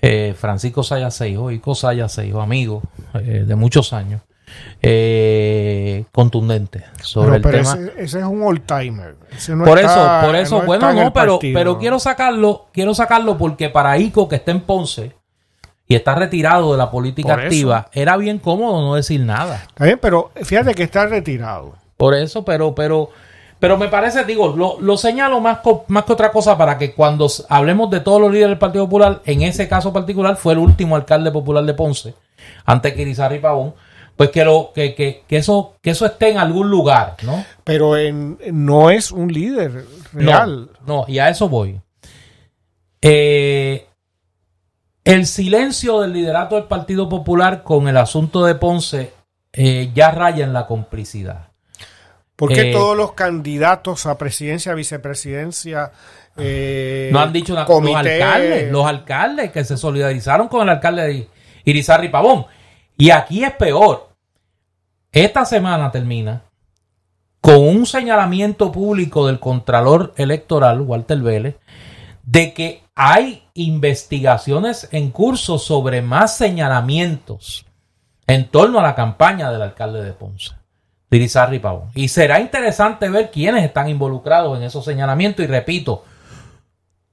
eh, 0.01 0.35
Francisco 0.37 0.83
Sayaseijo, 0.83 1.51
Ico 1.51 1.73
Sayaseijo, 1.75 2.41
amigo 2.41 2.81
eh, 3.13 3.43
de 3.47 3.55
muchos 3.55 3.93
años, 3.93 4.21
eh, 4.81 6.05
contundente 6.11 6.85
sobre 7.01 7.37
el 7.37 7.41
tema. 7.41 7.77
Ese, 7.97 8.19
es 8.19 8.25
un 8.25 8.43
old 8.43 8.65
timer. 8.65 9.15
por 9.63 9.79
eso, 9.79 10.09
por 10.23 10.35
eso, 10.35 10.61
bueno, 10.61 10.93
no, 10.93 11.13
pero, 11.13 11.39
pero 11.41 11.77
quiero 11.77 11.99
sacarlo, 11.99 12.67
quiero 12.71 12.93
sacarlo 12.93 13.37
porque 13.37 13.69
para 13.69 13.97
Ico 13.97 14.27
que 14.27 14.35
está 14.35 14.51
en 14.51 14.61
Ponce 14.61 15.13
y 15.87 15.95
está 15.95 16.15
retirado 16.15 16.71
de 16.71 16.77
la 16.77 16.89
política 16.89 17.33
activa, 17.33 17.89
era 17.93 18.17
bien 18.17 18.39
cómodo 18.39 18.81
no 18.81 18.95
decir 18.95 19.21
nada. 19.21 19.63
Está 19.67 19.85
bien, 19.85 19.99
pero 20.01 20.31
fíjate 20.43 20.73
que 20.73 20.83
está 20.83 21.05
retirado. 21.07 21.75
Por 21.97 22.13
eso, 22.13 22.43
pero, 22.43 22.75
pero 22.75 23.09
pero 23.59 23.77
me 23.77 23.87
parece, 23.87 24.23
digo, 24.25 24.77
lo, 24.79 24.97
señalo 24.97 25.39
más, 25.39 25.59
más 25.87 26.03
que 26.03 26.13
otra 26.13 26.31
cosa 26.31 26.57
para 26.57 26.77
que 26.77 26.93
cuando 26.93 27.27
hablemos 27.49 27.89
de 27.89 28.01
todos 28.01 28.19
los 28.19 28.29
líderes 28.29 28.49
del 28.49 28.59
Partido 28.59 28.85
Popular, 28.85 29.21
en 29.25 29.41
ese 29.41 29.67
caso 29.67 29.93
particular 29.93 30.35
fue 30.35 30.53
el 30.53 30.59
último 30.59 30.95
alcalde 30.95 31.31
popular 31.31 31.63
de 31.63 31.73
Ponce, 31.73 32.15
antes 32.65 32.93
que 32.93 33.01
Irizarry 33.01 33.39
Pavón, 33.39 33.73
pues 34.15 34.29
que, 34.29 34.45
lo, 34.45 34.71
que, 34.73 34.95
que, 34.95 35.23
que, 35.27 35.37
eso, 35.37 35.75
que 35.81 35.91
eso 35.91 36.05
esté 36.05 36.29
en 36.29 36.37
algún 36.37 36.69
lugar, 36.69 37.17
¿no? 37.23 37.45
Pero 37.63 37.97
en, 37.97 38.37
no 38.51 38.89
es 38.89 39.11
un 39.11 39.31
líder 39.31 39.85
real. 40.13 40.69
No, 40.85 41.05
y 41.07 41.19
a 41.19 41.29
eso 41.29 41.49
voy. 41.49 41.79
Eh, 43.01 43.85
el 45.03 45.27
silencio 45.27 46.01
del 46.01 46.13
liderato 46.13 46.55
del 46.55 46.63
Partido 46.65 47.07
Popular 47.07 47.63
con 47.63 47.87
el 47.87 47.97
asunto 47.97 48.45
de 48.45 48.55
Ponce 48.55 49.13
eh, 49.53 49.91
ya 49.93 50.11
raya 50.11 50.43
en 50.43 50.51
la 50.51 50.65
complicidad. 50.65 51.49
¿Por 52.35 52.51
qué 52.51 52.71
eh, 52.71 52.73
todos 52.73 52.97
los 52.97 53.13
candidatos 53.13 54.05
a 54.05 54.17
presidencia, 54.17 54.73
vicepresidencia, 54.73 55.91
eh, 56.35 57.09
no 57.13 57.19
han 57.19 57.31
dicho 57.31 57.53
nada? 57.53 57.67
Los 57.69 57.95
alcaldes, 57.95 58.71
los 58.71 58.85
alcaldes 58.85 59.51
que 59.51 59.63
se 59.63 59.77
solidarizaron 59.77 60.47
con 60.47 60.63
el 60.63 60.69
alcalde 60.69 61.03
de 61.03 61.29
Irizarry 61.63 62.09
Pavón. 62.09 62.45
Y 62.97 63.09
aquí 63.09 63.43
es 63.43 63.53
peor. 63.53 64.09
Esta 65.11 65.45
semana 65.45 65.91
termina 65.91 66.43
con 67.41 67.57
un 67.57 67.85
señalamiento 67.85 68.71
público 68.71 69.27
del 69.27 69.39
Contralor 69.39 70.13
Electoral, 70.17 70.81
Walter 70.81 71.19
Vélez, 71.19 71.57
de 72.23 72.53
que 72.53 72.83
hay 72.95 73.43
investigaciones 73.53 74.89
en 74.91 75.11
curso 75.11 75.59
sobre 75.59 76.01
más 76.01 76.35
señalamientos 76.37 77.65
en 78.27 78.47
torno 78.47 78.79
a 78.79 78.83
la 78.83 78.95
campaña 78.95 79.51
del 79.51 79.61
alcalde 79.61 80.03
de 80.03 80.13
Ponce. 80.13 80.55
Irizarry 81.11 81.59
Pavón. 81.59 81.91
Y 81.93 82.07
será 82.09 82.39
interesante 82.39 83.09
ver 83.09 83.31
quiénes 83.31 83.63
están 83.63 83.87
involucrados 83.89 84.57
en 84.57 84.63
esos 84.63 84.83
señalamientos. 84.83 85.45
Y 85.45 85.47
repito, 85.47 86.03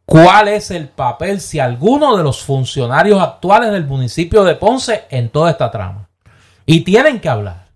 cuál 0.07 0.49
es 0.49 0.71
el 0.71 0.89
papel, 0.89 1.41
si 1.41 1.59
alguno 1.59 2.17
de 2.17 2.23
los 2.23 2.43
funcionarios 2.43 3.21
actuales 3.21 3.71
del 3.71 3.87
municipio 3.87 4.45
de 4.45 4.57
Ponce 4.57 5.05
en 5.11 5.29
toda 5.31 5.51
esta 5.51 5.71
trama. 5.71 6.09
Y 6.67 6.81
tienen 6.81 7.21
que 7.21 7.29
hablar. 7.29 7.67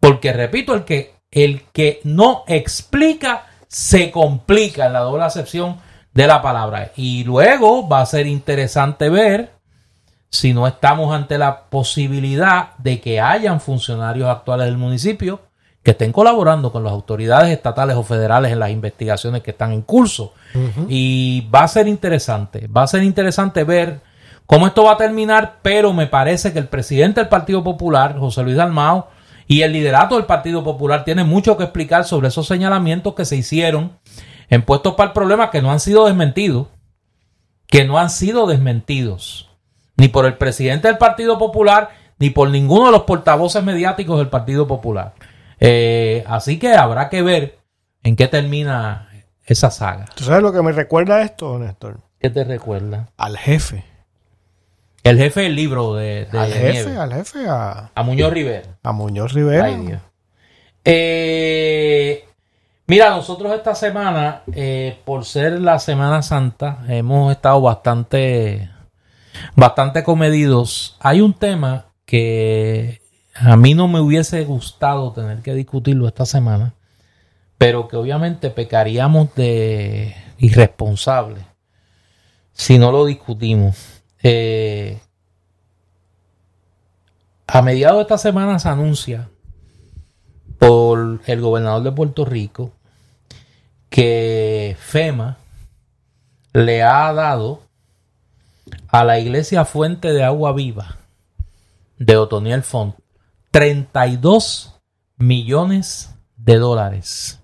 Porque 0.00 0.32
repito, 0.32 0.74
el 0.74 0.84
que, 0.84 1.14
el 1.30 1.62
que 1.72 2.00
no 2.04 2.44
explica 2.46 3.46
se 3.68 4.10
complica 4.10 4.86
en 4.86 4.92
la 4.92 5.00
doble 5.00 5.24
acepción 5.24 5.78
de 6.12 6.26
la 6.26 6.42
palabra. 6.42 6.92
Y 6.96 7.24
luego 7.24 7.88
va 7.88 8.00
a 8.00 8.06
ser 8.06 8.26
interesante 8.26 9.08
ver 9.08 9.52
si 10.28 10.54
no 10.54 10.66
estamos 10.66 11.14
ante 11.14 11.38
la 11.38 11.64
posibilidad 11.64 12.76
de 12.78 13.00
que 13.00 13.20
hayan 13.20 13.60
funcionarios 13.60 14.28
actuales 14.28 14.66
del 14.66 14.78
municipio 14.78 15.40
que 15.82 15.92
estén 15.92 16.12
colaborando 16.12 16.70
con 16.70 16.84
las 16.84 16.92
autoridades 16.92 17.50
estatales 17.50 17.96
o 17.96 18.02
federales 18.02 18.52
en 18.52 18.60
las 18.60 18.70
investigaciones 18.70 19.42
que 19.42 19.50
están 19.50 19.72
en 19.72 19.82
curso. 19.82 20.32
Y 20.88 21.48
va 21.52 21.64
a 21.64 21.68
ser 21.68 21.88
interesante, 21.88 22.68
va 22.68 22.82
a 22.82 22.86
ser 22.86 23.02
interesante 23.02 23.64
ver 23.64 24.00
cómo 24.46 24.66
esto 24.66 24.84
va 24.84 24.92
a 24.92 24.96
terminar, 24.96 25.58
pero 25.62 25.92
me 25.92 26.06
parece 26.06 26.52
que 26.52 26.58
el 26.58 26.68
presidente 26.68 27.20
del 27.20 27.28
Partido 27.28 27.64
Popular, 27.64 28.16
José 28.18 28.42
Luis 28.42 28.56
Dalmao, 28.56 29.08
y 29.48 29.62
el 29.62 29.72
liderato 29.72 30.16
del 30.16 30.26
Partido 30.26 30.62
Popular 30.62 31.04
tienen 31.04 31.28
mucho 31.28 31.56
que 31.56 31.64
explicar 31.64 32.04
sobre 32.04 32.28
esos 32.28 32.46
señalamientos 32.46 33.14
que 33.14 33.24
se 33.24 33.36
hicieron 33.36 33.92
en 34.48 34.62
puestos 34.62 34.94
para 34.94 35.08
el 35.08 35.14
problema 35.14 35.50
que 35.50 35.62
no 35.62 35.72
han 35.72 35.80
sido 35.80 36.06
desmentidos, 36.06 36.68
que 37.66 37.84
no 37.84 37.98
han 37.98 38.10
sido 38.10 38.46
desmentidos 38.46 39.48
ni 39.96 40.08
por 40.08 40.26
el 40.26 40.34
presidente 40.34 40.88
del 40.88 40.98
Partido 40.98 41.38
Popular, 41.38 41.90
ni 42.18 42.30
por 42.30 42.50
ninguno 42.50 42.86
de 42.86 42.92
los 42.92 43.02
portavoces 43.02 43.62
mediáticos 43.62 44.18
del 44.18 44.28
Partido 44.28 44.66
Popular. 44.66 45.14
Eh, 45.64 46.24
así 46.26 46.58
que 46.58 46.74
habrá 46.74 47.08
que 47.08 47.22
ver 47.22 47.58
en 48.02 48.16
qué 48.16 48.26
termina 48.26 49.08
esa 49.46 49.70
saga. 49.70 50.06
¿Tú 50.16 50.24
sabes 50.24 50.42
lo 50.42 50.52
que 50.52 50.60
me 50.60 50.72
recuerda 50.72 51.22
esto, 51.22 51.56
Néstor? 51.58 52.00
¿Qué 52.18 52.30
te 52.30 52.42
recuerda? 52.42 53.10
Al 53.16 53.38
jefe. 53.38 53.84
El 55.04 55.18
jefe 55.18 55.42
del 55.42 55.54
libro 55.54 55.94
de, 55.94 56.26
al 56.32 56.52
jefe, 56.52 56.96
al 56.96 57.12
jefe, 57.12 57.48
a, 57.48 57.90
a 57.94 58.02
Muñoz 58.02 58.32
Rivera. 58.32 58.78
A 58.82 58.92
Muñoz 58.92 59.32
Rivera. 59.32 60.00
Eh, 60.84 62.24
mira, 62.86 63.10
nosotros 63.10 63.52
esta 63.52 63.76
semana, 63.76 64.42
eh, 64.54 64.98
por 65.04 65.24
ser 65.24 65.60
la 65.60 65.78
Semana 65.78 66.22
Santa, 66.22 66.84
hemos 66.88 67.30
estado 67.32 67.60
bastante 67.60 68.68
bastante 69.54 70.02
comedidos. 70.02 70.96
Hay 71.00 71.20
un 71.20 71.34
tema 71.34 71.86
que 72.04 73.01
a 73.34 73.56
mí 73.56 73.74
no 73.74 73.88
me 73.88 74.00
hubiese 74.00 74.44
gustado 74.44 75.12
tener 75.12 75.40
que 75.42 75.54
discutirlo 75.54 76.06
esta 76.06 76.26
semana, 76.26 76.74
pero 77.58 77.88
que 77.88 77.96
obviamente 77.96 78.50
pecaríamos 78.50 79.34
de 79.34 80.14
irresponsable 80.38 81.46
si 82.52 82.78
no 82.78 82.92
lo 82.92 83.06
discutimos. 83.06 84.02
Eh, 84.22 85.00
a 87.46 87.62
mediados 87.62 87.98
de 87.98 88.02
esta 88.02 88.18
semana 88.18 88.58
se 88.58 88.68
anuncia 88.68 89.28
por 90.58 91.20
el 91.26 91.40
gobernador 91.40 91.82
de 91.82 91.92
Puerto 91.92 92.24
Rico 92.24 92.72
que 93.88 94.76
FEMA 94.78 95.38
le 96.52 96.82
ha 96.82 97.12
dado 97.12 97.62
a 98.88 99.04
la 99.04 99.18
iglesia 99.18 99.64
Fuente 99.64 100.12
de 100.12 100.22
Agua 100.22 100.52
Viva 100.52 100.98
de 101.98 102.16
Otoniel 102.16 102.62
Font 102.62 103.01
32 103.52 104.80
millones 105.18 106.14
de 106.36 106.56
dólares 106.56 107.40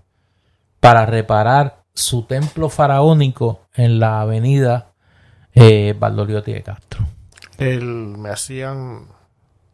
para 0.79 1.05
reparar 1.05 1.83
su 1.93 2.23
templo 2.23 2.69
faraónico 2.69 3.61
en 3.75 3.99
la 3.99 4.21
avenida 4.21 4.93
eh, 5.53 5.95
Valdoriotti 5.97 6.51
de 6.51 6.63
Castro. 6.63 7.05
me 7.59 8.29
hacían, 8.29 9.05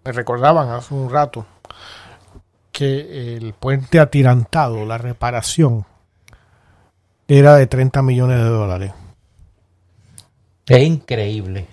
me 0.04 0.12
recordaban 0.12 0.70
hace 0.70 0.94
un 0.94 1.10
rato 1.10 1.46
que 2.74 3.38
el 3.38 3.54
puente 3.54 4.02
atirantado, 4.02 4.86
la 4.86 4.98
reparación, 4.98 5.86
era 7.30 7.56
de 7.56 7.66
30 7.66 8.02
millones 8.02 8.40
de 8.40 8.50
dólares. 8.50 8.94
Es 10.66 10.84
increíble. 10.84 11.68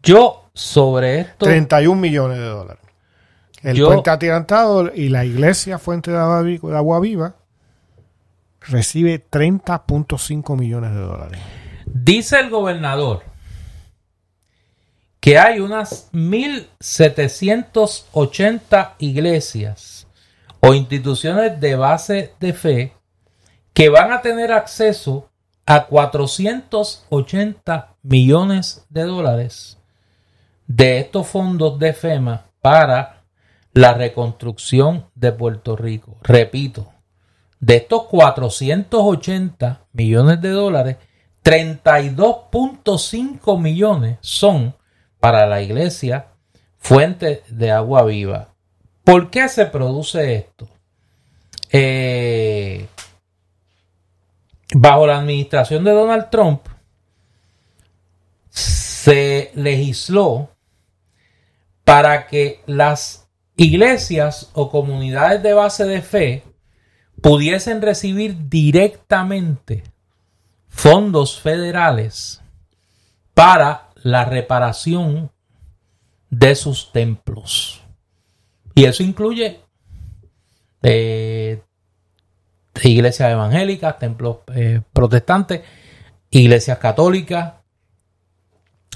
Yo 0.00 0.48
sobre 0.54 1.20
esto... 1.20 1.46
31 1.46 2.00
millones 2.00 2.38
de 2.38 2.44
dólares. 2.44 2.81
El 3.62 3.82
puente 3.82 4.10
atirantado 4.10 4.92
y 4.92 5.08
la 5.08 5.24
iglesia 5.24 5.78
Fuente 5.78 6.10
de 6.10 6.18
Agua 6.18 7.00
Viva 7.00 7.36
recibe 8.60 9.24
30.5 9.30 10.58
millones 10.58 10.92
de 10.92 11.00
dólares. 11.00 11.40
Dice 11.86 12.40
el 12.40 12.50
gobernador 12.50 13.22
que 15.20 15.38
hay 15.38 15.60
unas 15.60 16.10
1.780 16.12 18.94
iglesias 18.98 20.08
o 20.58 20.74
instituciones 20.74 21.60
de 21.60 21.76
base 21.76 22.34
de 22.40 22.52
fe 22.52 22.92
que 23.72 23.88
van 23.88 24.10
a 24.12 24.20
tener 24.22 24.50
acceso 24.52 25.30
a 25.64 25.86
480 25.86 27.94
millones 28.02 28.84
de 28.88 29.02
dólares 29.02 29.78
de 30.66 30.98
estos 30.98 31.28
fondos 31.28 31.78
de 31.78 31.92
FEMA 31.92 32.46
para 32.60 33.21
la 33.72 33.94
reconstrucción 33.94 35.06
de 35.14 35.32
Puerto 35.32 35.74
Rico. 35.76 36.18
Repito, 36.22 36.92
de 37.60 37.76
estos 37.76 38.02
480 38.04 39.86
millones 39.92 40.40
de 40.40 40.50
dólares, 40.50 40.96
32.5 41.44 43.60
millones 43.60 44.18
son 44.20 44.76
para 45.20 45.46
la 45.46 45.62
iglesia 45.62 46.26
fuente 46.78 47.44
de 47.48 47.70
agua 47.70 48.02
viva. 48.04 48.48
¿Por 49.04 49.30
qué 49.30 49.48
se 49.48 49.66
produce 49.66 50.34
esto? 50.34 50.68
Eh, 51.70 52.88
bajo 54.74 55.06
la 55.06 55.18
administración 55.18 55.84
de 55.84 55.92
Donald 55.92 56.30
Trump 56.30 56.66
se 58.50 59.52
legisló 59.54 60.50
para 61.84 62.26
que 62.26 62.60
las 62.66 63.21
iglesias 63.62 64.50
o 64.54 64.70
comunidades 64.70 65.42
de 65.42 65.54
base 65.54 65.84
de 65.84 66.02
fe 66.02 66.42
pudiesen 67.20 67.80
recibir 67.80 68.48
directamente 68.48 69.84
fondos 70.68 71.40
federales 71.40 72.42
para 73.34 73.90
la 74.02 74.24
reparación 74.24 75.30
de 76.30 76.54
sus 76.54 76.92
templos. 76.92 77.82
Y 78.74 78.84
eso 78.84 79.02
incluye 79.02 79.60
eh, 80.82 81.62
iglesias 82.82 83.30
evangélicas, 83.30 83.98
templos 83.98 84.38
eh, 84.54 84.80
protestantes, 84.92 85.62
iglesias 86.30 86.78
católicas. 86.78 87.54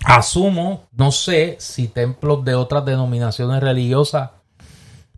Asumo, 0.04 0.88
no 0.92 1.12
sé 1.12 1.56
si 1.58 1.88
templos 1.88 2.44
de 2.44 2.54
otras 2.54 2.84
denominaciones 2.84 3.60
religiosas, 3.60 4.30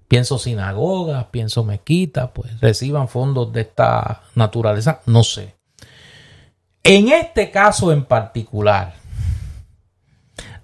pienso 0.09 0.39
sinagogas, 0.39 1.27
pienso 1.27 1.63
mezquitas, 1.65 2.31
pues 2.35 2.61
reciban 2.61 3.09
fondos 3.09 3.53
de 3.53 3.61
esta 3.61 4.23
naturaleza, 4.35 5.01
no 5.07 5.23
sé. 5.23 5.57
En 6.83 7.09
este 7.09 7.51
caso 7.51 7.93
en 7.93 8.05
particular, 8.05 8.95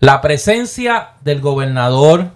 la 0.00 0.20
presencia 0.22 1.10
del 1.20 1.40
gobernador, 1.40 2.30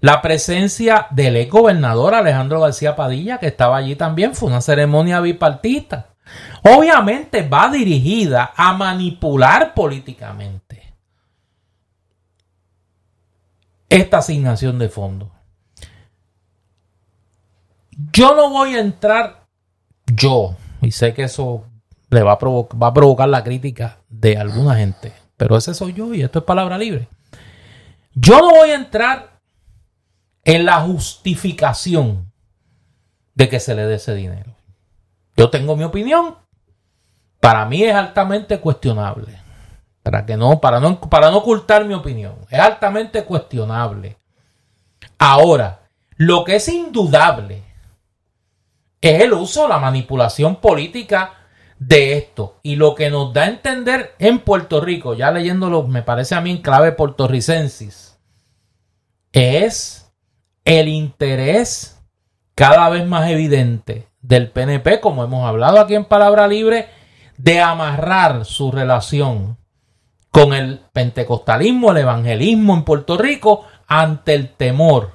la 0.00 0.22
presencia 0.22 1.08
del 1.10 1.36
ex 1.36 1.50
gobernador 1.50 2.14
Alejandro 2.14 2.60
García 2.60 2.94
Padilla, 2.94 3.38
que 3.38 3.48
estaba 3.48 3.76
allí 3.76 3.96
también, 3.96 4.34
fue 4.34 4.48
una 4.48 4.60
ceremonia 4.60 5.20
bipartita. 5.20 6.14
Obviamente 6.62 7.48
va 7.48 7.70
dirigida 7.70 8.52
a 8.56 8.72
manipular 8.72 9.74
políticamente 9.74 10.94
esta 13.88 14.18
asignación 14.18 14.78
de 14.78 14.88
fondos. 14.88 15.35
Yo 18.12 18.34
no 18.34 18.50
voy 18.50 18.74
a 18.74 18.80
entrar, 18.80 19.46
yo, 20.06 20.56
y 20.82 20.90
sé 20.90 21.14
que 21.14 21.24
eso 21.24 21.64
le 22.10 22.22
va 22.22 22.32
a, 22.32 22.38
va 22.38 22.86
a 22.88 22.94
provocar 22.94 23.28
la 23.28 23.42
crítica 23.42 23.98
de 24.08 24.36
alguna 24.36 24.76
gente 24.76 25.12
pero 25.36 25.56
ese 25.56 25.74
soy 25.74 25.92
yo 25.92 26.14
y 26.14 26.22
esto 26.22 26.40
es 26.40 26.44
palabra 26.44 26.78
libre. 26.78 27.08
Yo 28.14 28.40
no 28.40 28.50
voy 28.50 28.70
a 28.70 28.76
entrar 28.76 29.38
en 30.44 30.64
la 30.64 30.80
justificación 30.80 32.32
de 33.34 33.48
que 33.48 33.60
se 33.60 33.74
le 33.74 33.86
dé 33.86 33.96
ese 33.96 34.14
dinero. 34.14 34.54
Yo 35.36 35.50
tengo 35.50 35.76
mi 35.76 35.84
opinión. 35.84 36.36
Para 37.40 37.66
mí 37.66 37.82
es 37.82 37.94
altamente 37.94 38.58
cuestionable. 38.60 39.38
Para 40.02 40.24
que 40.24 40.36
no, 40.36 40.60
para 40.60 40.80
no, 40.80 40.98
para 41.00 41.30
no 41.30 41.38
ocultar 41.38 41.84
mi 41.84 41.92
opinión. 41.92 42.36
Es 42.48 42.58
altamente 42.58 43.24
cuestionable. 43.24 44.16
Ahora, 45.18 45.80
lo 46.16 46.44
que 46.44 46.56
es 46.56 46.68
indudable 46.68 47.62
es 49.00 49.22
el 49.22 49.32
uso, 49.32 49.68
la 49.68 49.78
manipulación 49.78 50.56
política 50.56 51.34
de 51.78 52.16
esto. 52.18 52.58
Y 52.62 52.76
lo 52.76 52.94
que 52.94 53.10
nos 53.10 53.32
da 53.32 53.42
a 53.42 53.48
entender 53.48 54.14
en 54.18 54.40
Puerto 54.40 54.80
Rico, 54.80 55.14
ya 55.14 55.30
leyéndolo, 55.30 55.84
me 55.84 56.02
parece 56.02 56.34
a 56.34 56.40
mí 56.40 56.50
en 56.50 56.62
clave 56.62 56.92
puertorricensis, 56.92 58.18
es 59.32 60.12
el 60.64 60.88
interés 60.88 62.02
cada 62.54 62.88
vez 62.88 63.06
más 63.06 63.30
evidente 63.30 64.08
del 64.20 64.50
PNP, 64.50 65.00
como 65.00 65.22
hemos 65.22 65.46
hablado 65.46 65.78
aquí 65.78 65.94
en 65.94 66.06
Palabra 66.06 66.48
Libre, 66.48 66.88
de 67.36 67.60
amarrar 67.60 68.44
su 68.44 68.72
relación 68.72 69.58
con 70.30 70.52
el 70.52 70.80
pentecostalismo, 70.92 71.92
el 71.92 71.98
evangelismo 71.98 72.74
en 72.74 72.84
Puerto 72.84 73.16
Rico, 73.16 73.64
ante 73.86 74.34
el 74.34 74.50
temor, 74.50 75.12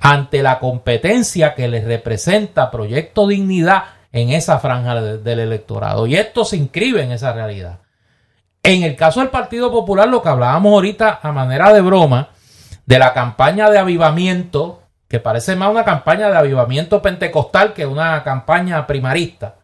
ante 0.00 0.42
la 0.42 0.58
competencia 0.58 1.54
que 1.54 1.68
les 1.68 1.84
representa 1.84 2.70
Proyecto 2.70 3.26
Dignidad 3.26 3.84
en 4.12 4.30
esa 4.30 4.58
franja 4.58 5.00
del 5.00 5.38
electorado. 5.40 6.06
Y 6.06 6.16
esto 6.16 6.44
se 6.44 6.56
inscribe 6.56 7.02
en 7.02 7.12
esa 7.12 7.32
realidad. 7.32 7.80
En 8.62 8.82
el 8.82 8.96
caso 8.96 9.20
del 9.20 9.28
Partido 9.28 9.70
Popular, 9.70 10.08
lo 10.08 10.22
que 10.22 10.28
hablábamos 10.28 10.72
ahorita 10.72 11.20
a 11.22 11.32
manera 11.32 11.72
de 11.72 11.80
broma, 11.80 12.30
de 12.84 12.98
la 12.98 13.12
campaña 13.12 13.70
de 13.70 13.78
avivamiento, 13.78 14.82
que 15.08 15.20
parece 15.20 15.54
más 15.54 15.70
una 15.70 15.84
campaña 15.84 16.28
de 16.30 16.36
avivamiento 16.36 17.00
pentecostal 17.00 17.72
que 17.72 17.86
una 17.86 18.22
campaña 18.24 18.86
primarista, 18.86 19.56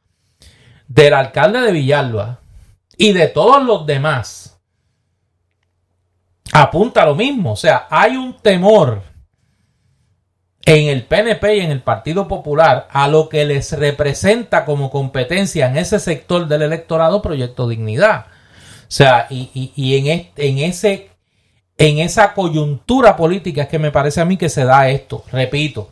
del 0.87 1.15
alcalde 1.15 1.63
de 1.63 1.73
Villalba 1.73 2.39
y 2.97 3.13
de 3.13 3.29
todos 3.29 3.63
los 3.65 3.87
demás, 3.87 4.61
apunta 6.53 7.07
lo 7.07 7.15
mismo. 7.15 7.53
O 7.53 7.57
sea, 7.57 7.87
hay 7.91 8.17
un 8.17 8.37
temor 8.37 9.11
en 10.64 10.89
el 10.89 11.05
PNP 11.05 11.56
y 11.56 11.60
en 11.60 11.70
el 11.70 11.82
Partido 11.82 12.28
Popular 12.28 12.89
a 12.90 13.09
lo 13.09 13.28
que 13.28 13.44
les 13.44 13.72
representa 13.72 14.64
como 14.64 14.90
competencia 14.90 15.66
en 15.66 15.76
ese 15.76 15.98
sector 15.98 16.47
del 16.47 16.62
electorado 16.62 17.20
Proyecto 17.20 17.68
Dignidad. 17.68 18.26
O 18.82 18.94
sea, 18.94 19.26
y, 19.30 19.97
en, 19.97 20.30
en, 20.36 20.59
ese, 20.59 21.10
en 21.78 21.98
esa 21.98 22.34
coyuntura 22.34 23.16
política 23.16 23.62
es 23.62 23.68
que 23.68 23.78
me 23.78 23.90
parece 23.90 24.20
a 24.20 24.24
mí 24.24 24.36
que 24.36 24.48
se 24.48 24.64
da 24.64 24.89
esto. 24.89 25.24
Repito, 25.32 25.90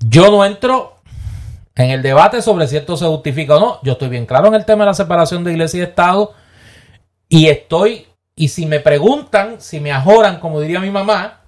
yo 0.00 0.30
no 0.30 0.44
entro 0.44 0.96
en 1.76 1.90
el 1.90 2.02
debate 2.02 2.42
sobre 2.42 2.66
si 2.66 2.76
esto 2.76 2.96
se 2.96 3.06
justifica 3.06 3.56
o 3.56 3.60
no. 3.60 3.78
Yo 3.82 3.92
estoy 3.92 4.08
bien 4.08 4.26
claro 4.26 4.48
en 4.48 4.54
el 4.54 4.64
tema 4.64 4.84
de 4.84 4.90
la 4.90 4.94
separación 4.94 5.44
de 5.44 5.52
iglesia 5.52 5.78
y 5.78 5.82
Estado 5.84 6.34
y 7.28 7.46
estoy, 7.46 8.08
y 8.34 8.48
si 8.48 8.66
me 8.66 8.80
preguntan, 8.80 9.60
si 9.60 9.78
me 9.78 9.92
ajoran, 9.92 10.40
como 10.40 10.60
diría 10.60 10.80
mi 10.80 10.90
mamá, 10.90 11.39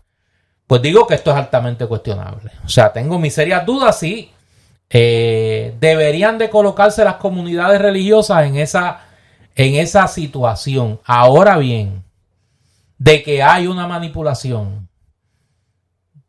pues 0.73 0.81
digo 0.81 1.07
que 1.07 1.17
esto 1.17 1.31
es 1.33 1.37
altamente 1.37 1.87
cuestionable. 1.87 2.51
O 2.65 2.69
sea, 2.71 2.95
tengo 2.95 3.19
mis 3.19 3.35
serias 3.35 3.67
dudas 3.67 3.99
si 3.99 4.31
eh, 4.89 5.77
deberían 5.79 6.39
de 6.39 6.49
colocarse 6.49 7.05
las 7.05 7.17
comunidades 7.17 7.79
religiosas 7.79 8.47
en 8.47 8.57
esa, 8.57 9.03
en 9.55 9.75
esa 9.75 10.09
situación. 10.09 10.99
Ahora 11.05 11.59
bien, 11.59 12.03
de 12.97 13.23
que 13.23 13.43
hay 13.43 13.67
una 13.67 13.87
manipulación 13.87 14.89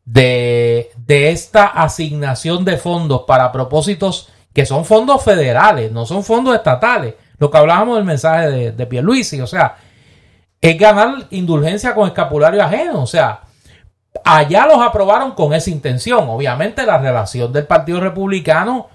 de, 0.04 0.92
de 0.98 1.30
esta 1.32 1.68
asignación 1.68 2.66
de 2.66 2.76
fondos 2.76 3.22
para 3.26 3.50
propósitos 3.50 4.28
que 4.54 4.66
son 4.66 4.84
fondos 4.84 5.24
federales, 5.24 5.90
no 5.90 6.06
son 6.06 6.22
fondos 6.26 6.54
estatales. 6.54 7.14
Lo 7.38 7.50
que 7.50 7.60
hablábamos 7.60 7.96
del 7.96 8.04
mensaje 8.04 8.50
de, 8.50 8.72
de 8.74 8.86
Pierluisi, 8.88 9.40
o 9.40 9.48
sea, 9.48 9.78
es 10.60 10.78
ganar 10.78 11.28
indulgencia 11.30 11.96
con 11.96 12.10
escapulario 12.10 12.62
ajeno, 12.62 13.04
o 13.04 13.08
sea, 13.08 13.43
allá 14.24 14.68
los 14.68 14.80
aprobaron 14.80 15.32
con 15.32 15.54
esa 15.54 15.70
intención. 15.70 16.30
Obviamente 16.30 16.86
la 16.86 16.98
relación 16.98 17.52
del 17.52 17.66
Partido 17.66 18.00
Republicano 18.00 18.90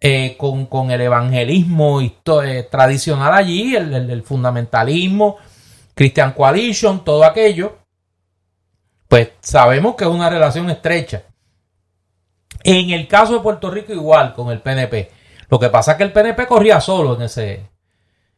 eh, 0.00 0.36
con, 0.36 0.90
el 0.90 1.00
evangelismo 1.00 2.00
eh, 2.00 2.68
tradicional 2.70 3.34
allí, 3.34 3.76
el, 3.76 4.22
fundamentalismo, 4.22 5.36
Christian 5.94 6.32
Coalition, 6.32 7.04
todo 7.04 7.24
aquello, 7.24 7.78
pues 9.06 9.30
sabemos 9.40 9.94
que 9.94 10.04
es 10.04 10.10
una 10.10 10.28
relación 10.28 10.68
estrecha. 10.70 11.22
En 12.64 12.90
el 12.90 13.06
caso 13.06 13.34
de 13.34 13.40
Puerto 13.40 13.70
Rico 13.70 13.92
igual 13.92 14.34
con 14.34 14.50
el 14.50 14.60
PNP. 14.60 15.10
Lo 15.48 15.58
que 15.58 15.68
pasa 15.68 15.92
es 15.92 15.98
que 15.98 16.04
el 16.04 16.12
PNP 16.12 16.46
corría 16.46 16.80
solo 16.80 17.14
en 17.16 17.22
ese 17.22 17.68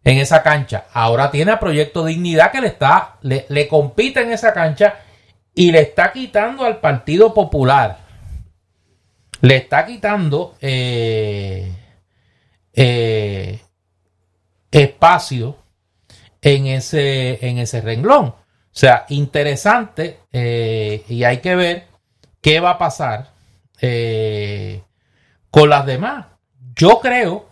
en 0.02 0.18
esa 0.18 0.42
cancha. 0.42 0.84
Ahora 0.92 1.30
tiene 1.30 1.52
a 1.52 1.60
Proyecto 1.60 2.04
Dignidad 2.04 2.52
que 2.52 2.60
le 2.60 2.66
está 2.66 3.16
le, 3.22 3.46
le 3.48 3.68
compite 3.68 4.20
en 4.20 4.32
esa 4.32 4.52
cancha 4.52 5.03
y 5.54 5.70
le 5.70 5.80
está 5.80 6.12
quitando 6.12 6.64
al 6.64 6.80
Partido 6.80 7.32
Popular. 7.32 7.98
Le 9.40 9.56
está 9.56 9.86
quitando 9.86 10.56
eh, 10.60 11.70
eh, 12.72 13.60
espacio 14.70 15.58
en 16.42 16.66
ese, 16.66 17.46
en 17.46 17.58
ese 17.58 17.80
renglón. 17.80 18.26
O 18.26 18.76
sea, 18.76 19.06
interesante 19.10 20.20
eh, 20.32 21.04
y 21.08 21.22
hay 21.22 21.38
que 21.38 21.54
ver 21.54 21.86
qué 22.40 22.58
va 22.60 22.70
a 22.70 22.78
pasar 22.78 23.32
con 25.50 25.68
las 25.68 25.84
demás. 25.84 26.26
Yo 26.74 27.00
creo 27.00 27.50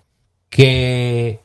que 0.49 1.41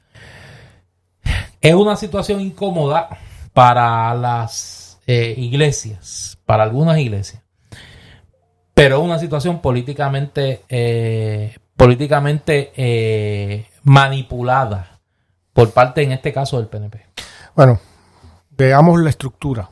es 1.59 1.73
una 1.73 1.97
situación 1.97 2.39
incómoda 2.39 3.09
para 3.53 4.13
las 4.15 4.76
iglesias, 5.07 6.37
para 6.45 6.63
algunas 6.63 6.97
iglesias 6.99 7.41
pero 8.77 9.01
una 9.01 9.17
situación 9.17 9.59
políticamente, 9.59 10.61
eh, 10.69 11.57
políticamente 11.75 12.71
eh, 12.77 13.65
manipulada 13.81 14.99
por 15.51 15.71
parte, 15.71 16.03
en 16.03 16.11
este 16.11 16.31
caso, 16.31 16.57
del 16.57 16.67
PNP. 16.67 17.03
Bueno, 17.55 17.79
veamos 18.51 19.01
la 19.01 19.09
estructura. 19.09 19.67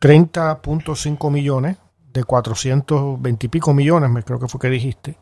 30.5 0.00 1.32
millones 1.32 1.78
de 2.12 2.22
420 2.22 3.46
y 3.46 3.48
pico 3.48 3.74
millones, 3.74 4.08
me 4.08 4.22
creo 4.22 4.38
que 4.38 4.46
fue 4.46 4.60
que 4.60 4.70
dijiste, 4.70 5.18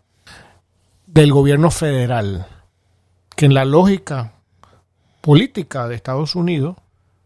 del 1.06 1.32
gobierno 1.32 1.70
federal, 1.70 2.44
que 3.34 3.46
en 3.46 3.54
la 3.54 3.64
lógica 3.64 4.32
política 5.22 5.88
de 5.88 5.94
Estados 5.94 6.34
Unidos 6.34 6.76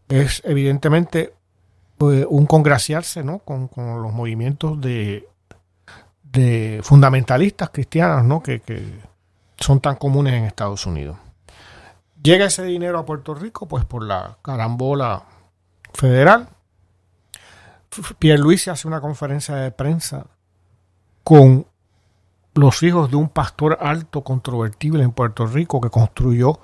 es 0.07 0.41
evidentemente 0.45 1.33
eh, 2.01 2.25
un 2.29 2.45
congraciarse 2.45 3.23
¿no? 3.23 3.39
con, 3.39 3.67
con 3.67 4.01
los 4.01 4.13
movimientos 4.13 4.79
de 4.79 5.29
de 6.31 6.81
fundamentalistas 6.83 7.69
cristianas, 7.69 8.23
¿no? 8.23 8.41
Que, 8.41 8.61
son 9.57 9.81
tan 9.81 9.97
comunes 9.97 10.33
en 10.33 10.45
Estados 10.45 10.85
Unidos. 10.85 11.17
Llega 12.23 12.45
ese 12.45 12.63
dinero 12.63 12.97
a 12.97 13.05
Puerto 13.05 13.33
Rico, 13.33 13.67
pues 13.67 13.83
por 13.83 14.05
la 14.05 14.37
carambola 14.41 15.23
federal. 15.93 16.47
Pierre 18.19 18.39
Luis 18.41 18.69
hace 18.69 18.87
una 18.87 19.01
conferencia 19.01 19.55
de 19.55 19.71
prensa 19.71 20.27
con 21.25 21.65
los 22.53 22.83
hijos 22.83 23.09
de 23.09 23.17
un 23.17 23.27
pastor 23.27 23.77
alto 23.81 24.23
controvertible 24.23 25.03
en 25.03 25.11
Puerto 25.11 25.45
Rico 25.45 25.81
que 25.81 25.89
construyó 25.89 26.61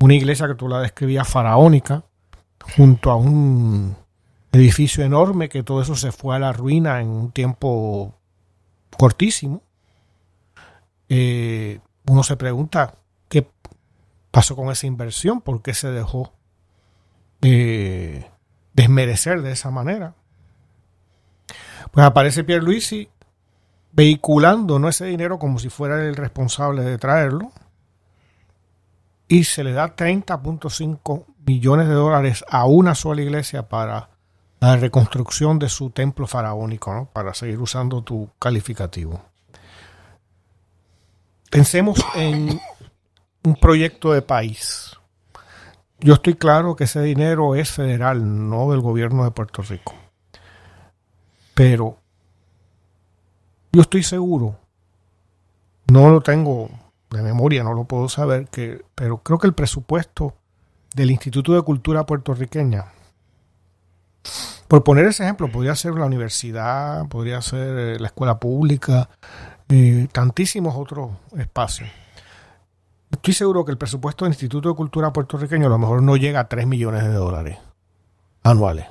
una 0.00 0.14
iglesia 0.14 0.46
que 0.46 0.54
tú 0.54 0.68
la 0.68 0.80
describías 0.80 1.26
faraónica 1.26 2.02
junto 2.76 3.10
a 3.10 3.16
un 3.16 3.96
edificio 4.56 5.04
enorme 5.04 5.48
que 5.48 5.62
todo 5.62 5.82
eso 5.82 5.96
se 5.96 6.12
fue 6.12 6.36
a 6.36 6.38
la 6.38 6.52
ruina 6.52 7.00
en 7.00 7.08
un 7.08 7.32
tiempo 7.32 8.14
cortísimo, 8.96 9.62
eh, 11.08 11.80
uno 12.06 12.22
se 12.22 12.36
pregunta 12.36 12.94
qué 13.28 13.48
pasó 14.30 14.56
con 14.56 14.70
esa 14.70 14.86
inversión, 14.86 15.40
por 15.40 15.62
qué 15.62 15.74
se 15.74 15.90
dejó 15.90 16.32
eh, 17.42 18.30
desmerecer 18.72 19.42
de 19.42 19.52
esa 19.52 19.70
manera. 19.70 20.14
Pues 21.90 22.04
aparece 22.04 22.44
Pierluisi 22.44 23.08
vehiculando 23.92 24.78
¿no? 24.78 24.88
ese 24.88 25.06
dinero 25.06 25.38
como 25.38 25.58
si 25.58 25.68
fuera 25.68 26.04
el 26.04 26.16
responsable 26.16 26.82
de 26.82 26.98
traerlo 26.98 27.50
y 29.28 29.44
se 29.44 29.64
le 29.64 29.72
da 29.72 29.96
30.5 29.96 31.24
millones 31.46 31.88
de 31.88 31.94
dólares 31.94 32.44
a 32.48 32.66
una 32.66 32.94
sola 32.94 33.22
iglesia 33.22 33.68
para 33.68 34.15
la 34.60 34.76
reconstrucción 34.76 35.58
de 35.58 35.68
su 35.68 35.90
templo 35.90 36.26
faraónico, 36.26 36.92
¿no? 36.94 37.06
para 37.12 37.34
seguir 37.34 37.60
usando 37.60 38.02
tu 38.02 38.30
calificativo. 38.38 39.20
Pensemos 41.50 41.98
en 42.14 42.60
un 43.44 43.56
proyecto 43.56 44.12
de 44.12 44.22
país. 44.22 44.96
Yo 46.00 46.14
estoy 46.14 46.34
claro 46.34 46.76
que 46.76 46.84
ese 46.84 47.00
dinero 47.02 47.54
es 47.54 47.70
federal, 47.70 48.48
no 48.48 48.70
del 48.70 48.80
gobierno 48.80 49.24
de 49.24 49.30
Puerto 49.30 49.62
Rico. 49.62 49.94
Pero 51.54 51.98
yo 53.72 53.80
estoy 53.82 54.02
seguro, 54.02 54.58
no 55.90 56.10
lo 56.10 56.20
tengo 56.20 56.68
de 57.10 57.22
memoria, 57.22 57.62
no 57.62 57.72
lo 57.72 57.84
puedo 57.84 58.08
saber, 58.08 58.48
que, 58.48 58.84
pero 58.94 59.18
creo 59.18 59.38
que 59.38 59.46
el 59.46 59.54
presupuesto 59.54 60.34
del 60.94 61.10
Instituto 61.10 61.54
de 61.54 61.62
Cultura 61.62 62.04
puertorriqueña 62.04 62.92
por 64.68 64.82
poner 64.84 65.06
ese 65.06 65.22
ejemplo, 65.22 65.50
podría 65.50 65.74
ser 65.74 65.94
la 65.94 66.06
universidad, 66.06 67.06
podría 67.08 67.40
ser 67.42 67.78
eh, 67.78 67.98
la 67.98 68.08
escuela 68.08 68.38
pública, 68.38 69.08
eh, 69.68 70.08
tantísimos 70.12 70.74
otros 70.76 71.10
espacios. 71.36 71.88
Estoy 73.10 73.34
seguro 73.34 73.64
que 73.64 73.72
el 73.72 73.78
presupuesto 73.78 74.24
del 74.24 74.32
Instituto 74.32 74.68
de 74.68 74.74
Cultura 74.74 75.12
puertorriqueño 75.12 75.66
a 75.66 75.70
lo 75.70 75.78
mejor 75.78 76.02
no 76.02 76.16
llega 76.16 76.40
a 76.40 76.48
3 76.48 76.66
millones 76.66 77.04
de 77.04 77.12
dólares 77.12 77.58
anuales. 78.42 78.86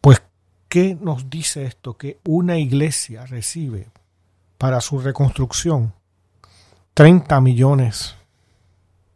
Pues, 0.00 0.22
¿qué 0.68 0.96
nos 1.00 1.28
dice 1.28 1.64
esto? 1.64 1.96
Que 1.96 2.18
una 2.24 2.58
iglesia 2.58 3.26
recibe 3.26 3.88
para 4.58 4.80
su 4.80 5.00
reconstrucción 5.00 5.92
30 6.94 7.40
millones 7.40 8.14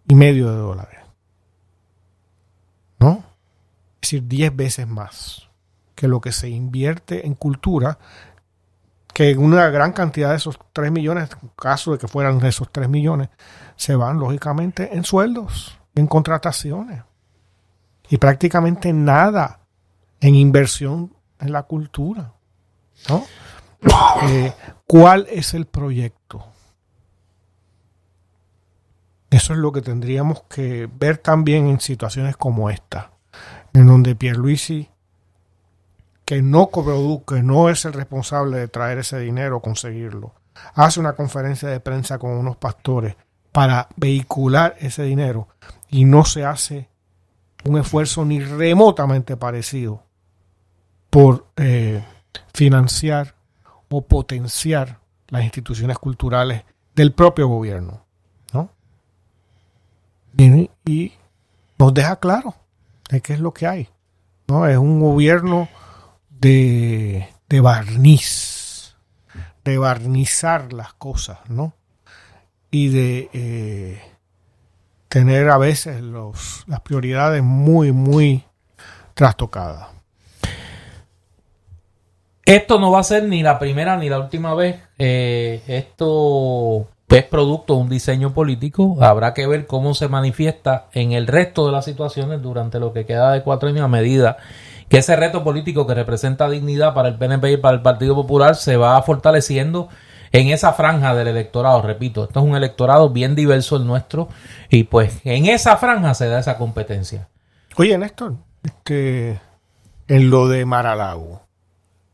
y 0.08 0.14
medio 0.14 0.50
de 0.50 0.56
dólares. 0.56 1.00
¿No? 2.98 3.22
Decir, 4.06 4.28
10 4.28 4.56
veces 4.56 4.86
más 4.86 5.46
que 5.96 6.06
lo 6.06 6.20
que 6.20 6.30
se 6.30 6.48
invierte 6.48 7.26
en 7.26 7.34
cultura, 7.34 7.98
que 9.12 9.36
una 9.36 9.68
gran 9.70 9.92
cantidad 9.92 10.30
de 10.30 10.36
esos 10.36 10.58
3 10.74 10.92
millones, 10.92 11.30
en 11.42 11.48
caso 11.56 11.92
de 11.92 11.98
que 11.98 12.06
fueran 12.06 12.44
esos 12.44 12.70
3 12.70 12.88
millones, 12.88 13.30
se 13.74 13.96
van 13.96 14.20
lógicamente 14.20 14.94
en 14.94 15.04
sueldos, 15.04 15.78
en 15.94 16.06
contrataciones 16.06 17.02
y 18.10 18.18
prácticamente 18.18 18.92
nada 18.92 19.60
en 20.20 20.34
inversión 20.34 21.16
en 21.40 21.52
la 21.52 21.62
cultura. 21.62 22.34
Eh, 24.28 24.52
¿Cuál 24.86 25.26
es 25.30 25.54
el 25.54 25.66
proyecto? 25.66 26.44
Eso 29.30 29.54
es 29.54 29.58
lo 29.58 29.72
que 29.72 29.80
tendríamos 29.80 30.42
que 30.44 30.88
ver 30.92 31.18
también 31.18 31.68
en 31.68 31.80
situaciones 31.80 32.36
como 32.36 32.68
esta 32.70 33.15
en 33.76 33.86
donde 33.86 34.14
Pierluisi, 34.14 34.88
que 36.24 36.40
no 36.40 36.70
produce, 36.70 37.42
no 37.42 37.68
es 37.68 37.84
el 37.84 37.92
responsable 37.92 38.56
de 38.56 38.68
traer 38.68 38.98
ese 38.98 39.18
dinero 39.18 39.58
o 39.58 39.60
conseguirlo, 39.60 40.32
hace 40.74 40.98
una 40.98 41.12
conferencia 41.12 41.68
de 41.68 41.78
prensa 41.80 42.18
con 42.18 42.30
unos 42.30 42.56
pastores 42.56 43.16
para 43.52 43.88
vehicular 43.96 44.76
ese 44.80 45.02
dinero 45.02 45.48
y 45.90 46.06
no 46.06 46.24
se 46.24 46.46
hace 46.46 46.88
un 47.66 47.76
esfuerzo 47.76 48.24
ni 48.24 48.40
remotamente 48.40 49.36
parecido 49.36 50.02
por 51.10 51.46
eh, 51.56 52.02
financiar 52.54 53.34
o 53.90 54.06
potenciar 54.06 55.00
las 55.28 55.44
instituciones 55.44 55.98
culturales 55.98 56.64
del 56.94 57.12
propio 57.12 57.46
gobierno. 57.46 58.06
¿no? 58.54 58.70
y 60.86 61.12
nos 61.78 61.92
deja 61.92 62.16
claro 62.16 62.54
es 63.10 63.22
qué 63.22 63.34
es 63.34 63.40
lo 63.40 63.52
que 63.52 63.66
hay. 63.66 63.88
¿no? 64.48 64.66
Es 64.66 64.76
un 64.76 65.00
gobierno 65.00 65.68
de, 66.30 67.28
de 67.48 67.60
barniz, 67.60 68.96
de 69.64 69.78
barnizar 69.78 70.72
las 70.72 70.92
cosas, 70.94 71.38
¿no? 71.48 71.74
Y 72.70 72.88
de 72.88 73.30
eh, 73.32 74.02
tener 75.08 75.50
a 75.50 75.58
veces 75.58 76.02
los, 76.02 76.64
las 76.66 76.80
prioridades 76.80 77.42
muy, 77.42 77.92
muy 77.92 78.44
trastocadas. 79.14 79.88
Esto 82.44 82.78
no 82.78 82.92
va 82.92 83.00
a 83.00 83.04
ser 83.04 83.24
ni 83.24 83.42
la 83.42 83.58
primera 83.58 83.96
ni 83.96 84.08
la 84.08 84.20
última 84.20 84.54
vez. 84.54 84.80
Eh, 84.98 85.62
esto 85.66 86.88
es 87.08 87.24
producto 87.24 87.74
de 87.74 87.80
un 87.80 87.88
diseño 87.88 88.34
político. 88.34 88.96
Habrá 89.00 89.32
que 89.32 89.46
ver 89.46 89.66
cómo 89.66 89.94
se 89.94 90.08
manifiesta 90.08 90.86
en 90.92 91.12
el 91.12 91.26
resto 91.26 91.66
de 91.66 91.72
las 91.72 91.84
situaciones 91.84 92.42
durante 92.42 92.80
lo 92.80 92.92
que 92.92 93.06
queda 93.06 93.32
de 93.32 93.42
cuatro 93.42 93.68
años 93.68 93.84
a 93.84 93.88
medida 93.88 94.38
que 94.88 94.98
ese 94.98 95.16
reto 95.16 95.42
político 95.42 95.86
que 95.86 95.94
representa 95.94 96.48
dignidad 96.48 96.94
para 96.94 97.08
el 97.08 97.16
PNP 97.16 97.52
y 97.52 97.56
para 97.56 97.76
el 97.76 97.82
Partido 97.82 98.14
Popular 98.14 98.54
se 98.54 98.76
va 98.76 99.00
fortaleciendo 99.02 99.88
en 100.32 100.48
esa 100.48 100.72
franja 100.72 101.14
del 101.14 101.28
electorado. 101.28 101.82
Repito, 101.82 102.24
esto 102.24 102.40
es 102.40 102.46
un 102.46 102.56
electorado 102.56 103.10
bien 103.10 103.34
diverso 103.34 103.76
el 103.76 103.86
nuestro 103.86 104.28
y 104.70 104.84
pues 104.84 105.20
en 105.24 105.46
esa 105.46 105.76
franja 105.76 106.14
se 106.14 106.28
da 106.28 106.38
esa 106.38 106.58
competencia. 106.58 107.28
Oye, 107.76 107.98
Néstor, 107.98 108.34
este, 108.62 109.40
en 110.08 110.30
lo 110.30 110.48
de 110.48 110.64
Maralago, 110.64 111.42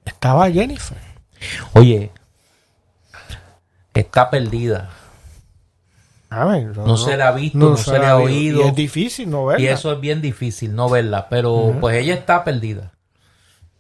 estaba 0.04 0.50
Jennifer. 0.50 0.98
Oye, 1.74 2.10
está 4.00 4.30
perdida. 4.30 4.90
A 6.30 6.46
ver, 6.46 6.74
No 6.76 6.96
se 6.96 7.16
la 7.16 7.28
ha 7.28 7.32
visto, 7.32 7.58
no 7.58 7.76
se 7.76 7.98
le 7.98 8.06
ha 8.06 8.16
oído. 8.16 8.62
Y 8.64 8.68
es 8.68 8.74
difícil 8.74 9.28
no 9.30 9.44
verla. 9.46 9.62
Y 9.64 9.68
eso 9.68 9.92
es 9.92 10.00
bien 10.00 10.22
difícil, 10.22 10.74
no 10.74 10.88
verla. 10.88 11.28
Pero 11.28 11.76
pues 11.80 11.96
ella 11.96 12.14
está 12.14 12.42
perdida. 12.42 12.92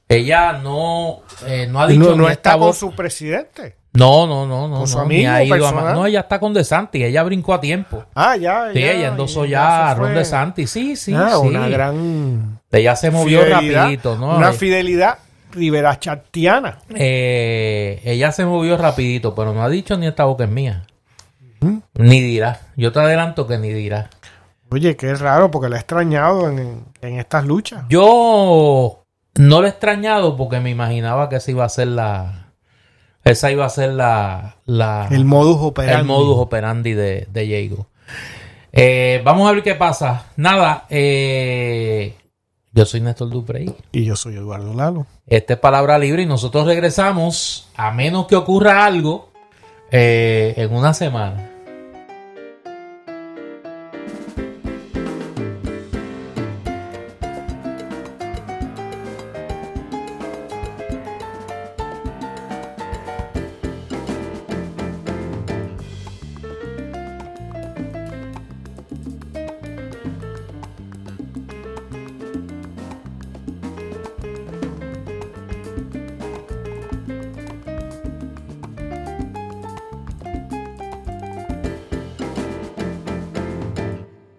Ella 0.08 0.52
no, 0.52 1.22
eh, 1.46 1.66
no 1.70 1.80
ha 1.80 1.86
dicho 1.86 2.10
no, 2.10 2.16
no 2.16 2.26
ni 2.26 2.32
está 2.32 2.52
con 2.52 2.60
voz. 2.60 2.76
su 2.78 2.92
presidente. 2.92 3.76
No, 3.94 4.26
no, 4.26 4.46
no, 4.46 4.68
no. 4.68 4.78
Con 4.78 4.86
su 4.88 4.96
no, 4.98 5.04
amigo 5.04 5.30
ha 5.30 5.42
ido 5.44 5.66
a 5.68 5.94
no, 5.94 6.06
ella 6.06 6.20
está 6.20 6.38
con 6.38 6.52
De 6.52 6.64
Santi. 6.64 7.02
Ella 7.02 7.22
brincó 7.22 7.54
a 7.54 7.60
tiempo. 7.60 8.04
Ah, 8.14 8.36
ya. 8.36 8.70
Sí, 8.72 8.80
ya, 8.80 8.92
ella 8.92 9.08
endosó 9.08 9.46
ya 9.46 9.90
a 9.90 9.94
se 9.94 9.98
Ron 10.00 10.08
fue. 10.10 10.18
De 10.18 10.24
Santi. 10.26 10.66
Sí, 10.66 10.96
sí, 10.96 11.14
Ah, 11.14 11.38
sí. 11.40 11.46
Una 11.48 11.68
gran 11.68 12.60
Ella 12.70 12.96
se 12.96 13.10
movió 13.10 13.40
fidelidad, 13.42 13.82
rapidito, 13.82 14.16
¿no? 14.16 14.36
Una 14.36 14.50
Eh, 14.50 14.52
fidelidad 15.52 15.98
riverachatiana. 16.00 16.78
eh, 16.94 18.00
ella 18.04 18.32
se 18.32 18.44
movió 18.44 18.76
rapidito, 18.76 19.34
pero 19.34 19.52
no 19.52 19.62
ha 19.62 19.68
dicho 19.68 19.96
ni 19.96 20.06
esta 20.06 20.24
boca 20.24 20.44
es 20.44 20.50
mía. 20.50 20.86
¿Mm? 21.60 21.78
Ni 21.94 22.20
dirá. 22.20 22.60
Yo 22.76 22.92
te 22.92 23.00
adelanto 23.00 23.46
que 23.46 23.58
ni 23.58 23.70
dirá. 23.72 24.10
Oye, 24.70 24.96
qué 24.96 25.14
raro 25.14 25.50
porque 25.50 25.68
la 25.68 25.76
he 25.76 25.78
extrañado 25.80 26.48
en, 26.50 26.84
en 27.02 27.18
estas 27.18 27.44
luchas. 27.44 27.84
Yo 27.88 29.04
no 29.36 29.60
lo 29.60 29.66
he 29.66 29.70
extrañado 29.70 30.36
porque 30.36 30.60
me 30.60 30.70
imaginaba 30.70 31.28
que 31.28 31.36
esa 31.36 31.50
iba 31.50 31.64
a 31.64 31.68
ser 31.68 31.88
la. 31.88 32.48
Esa 33.24 33.50
iba 33.52 33.64
a 33.66 33.68
ser 33.70 33.90
la. 33.90 34.56
la 34.64 35.08
El 35.10 35.24
modus 35.24 35.58
operandi. 35.60 36.00
el 36.00 36.06
modus 36.06 36.38
operandi 36.38 36.94
de, 36.94 37.28
de 37.30 37.42
Diego. 37.42 37.86
Eh, 38.72 39.20
vamos 39.24 39.48
a 39.48 39.52
ver 39.52 39.62
qué 39.62 39.74
pasa. 39.74 40.26
Nada, 40.36 40.86
eh, 40.88 42.16
yo 42.72 42.86
soy 42.86 43.00
Néstor 43.00 43.30
Duprey. 43.30 43.74
Y 43.92 44.04
yo 44.04 44.16
soy 44.16 44.36
Eduardo 44.36 44.74
Lalo. 44.74 45.06
Este 45.26 45.54
es 45.54 45.58
Palabra 45.58 45.98
Libre 45.98 46.22
y 46.22 46.26
nosotros 46.26 46.66
regresamos 46.66 47.68
a 47.76 47.90
menos 47.92 48.26
que 48.26 48.36
ocurra 48.36 48.84
algo 48.84 49.30
eh, 49.90 50.54
en 50.56 50.74
una 50.74 50.94
semana. 50.94 51.51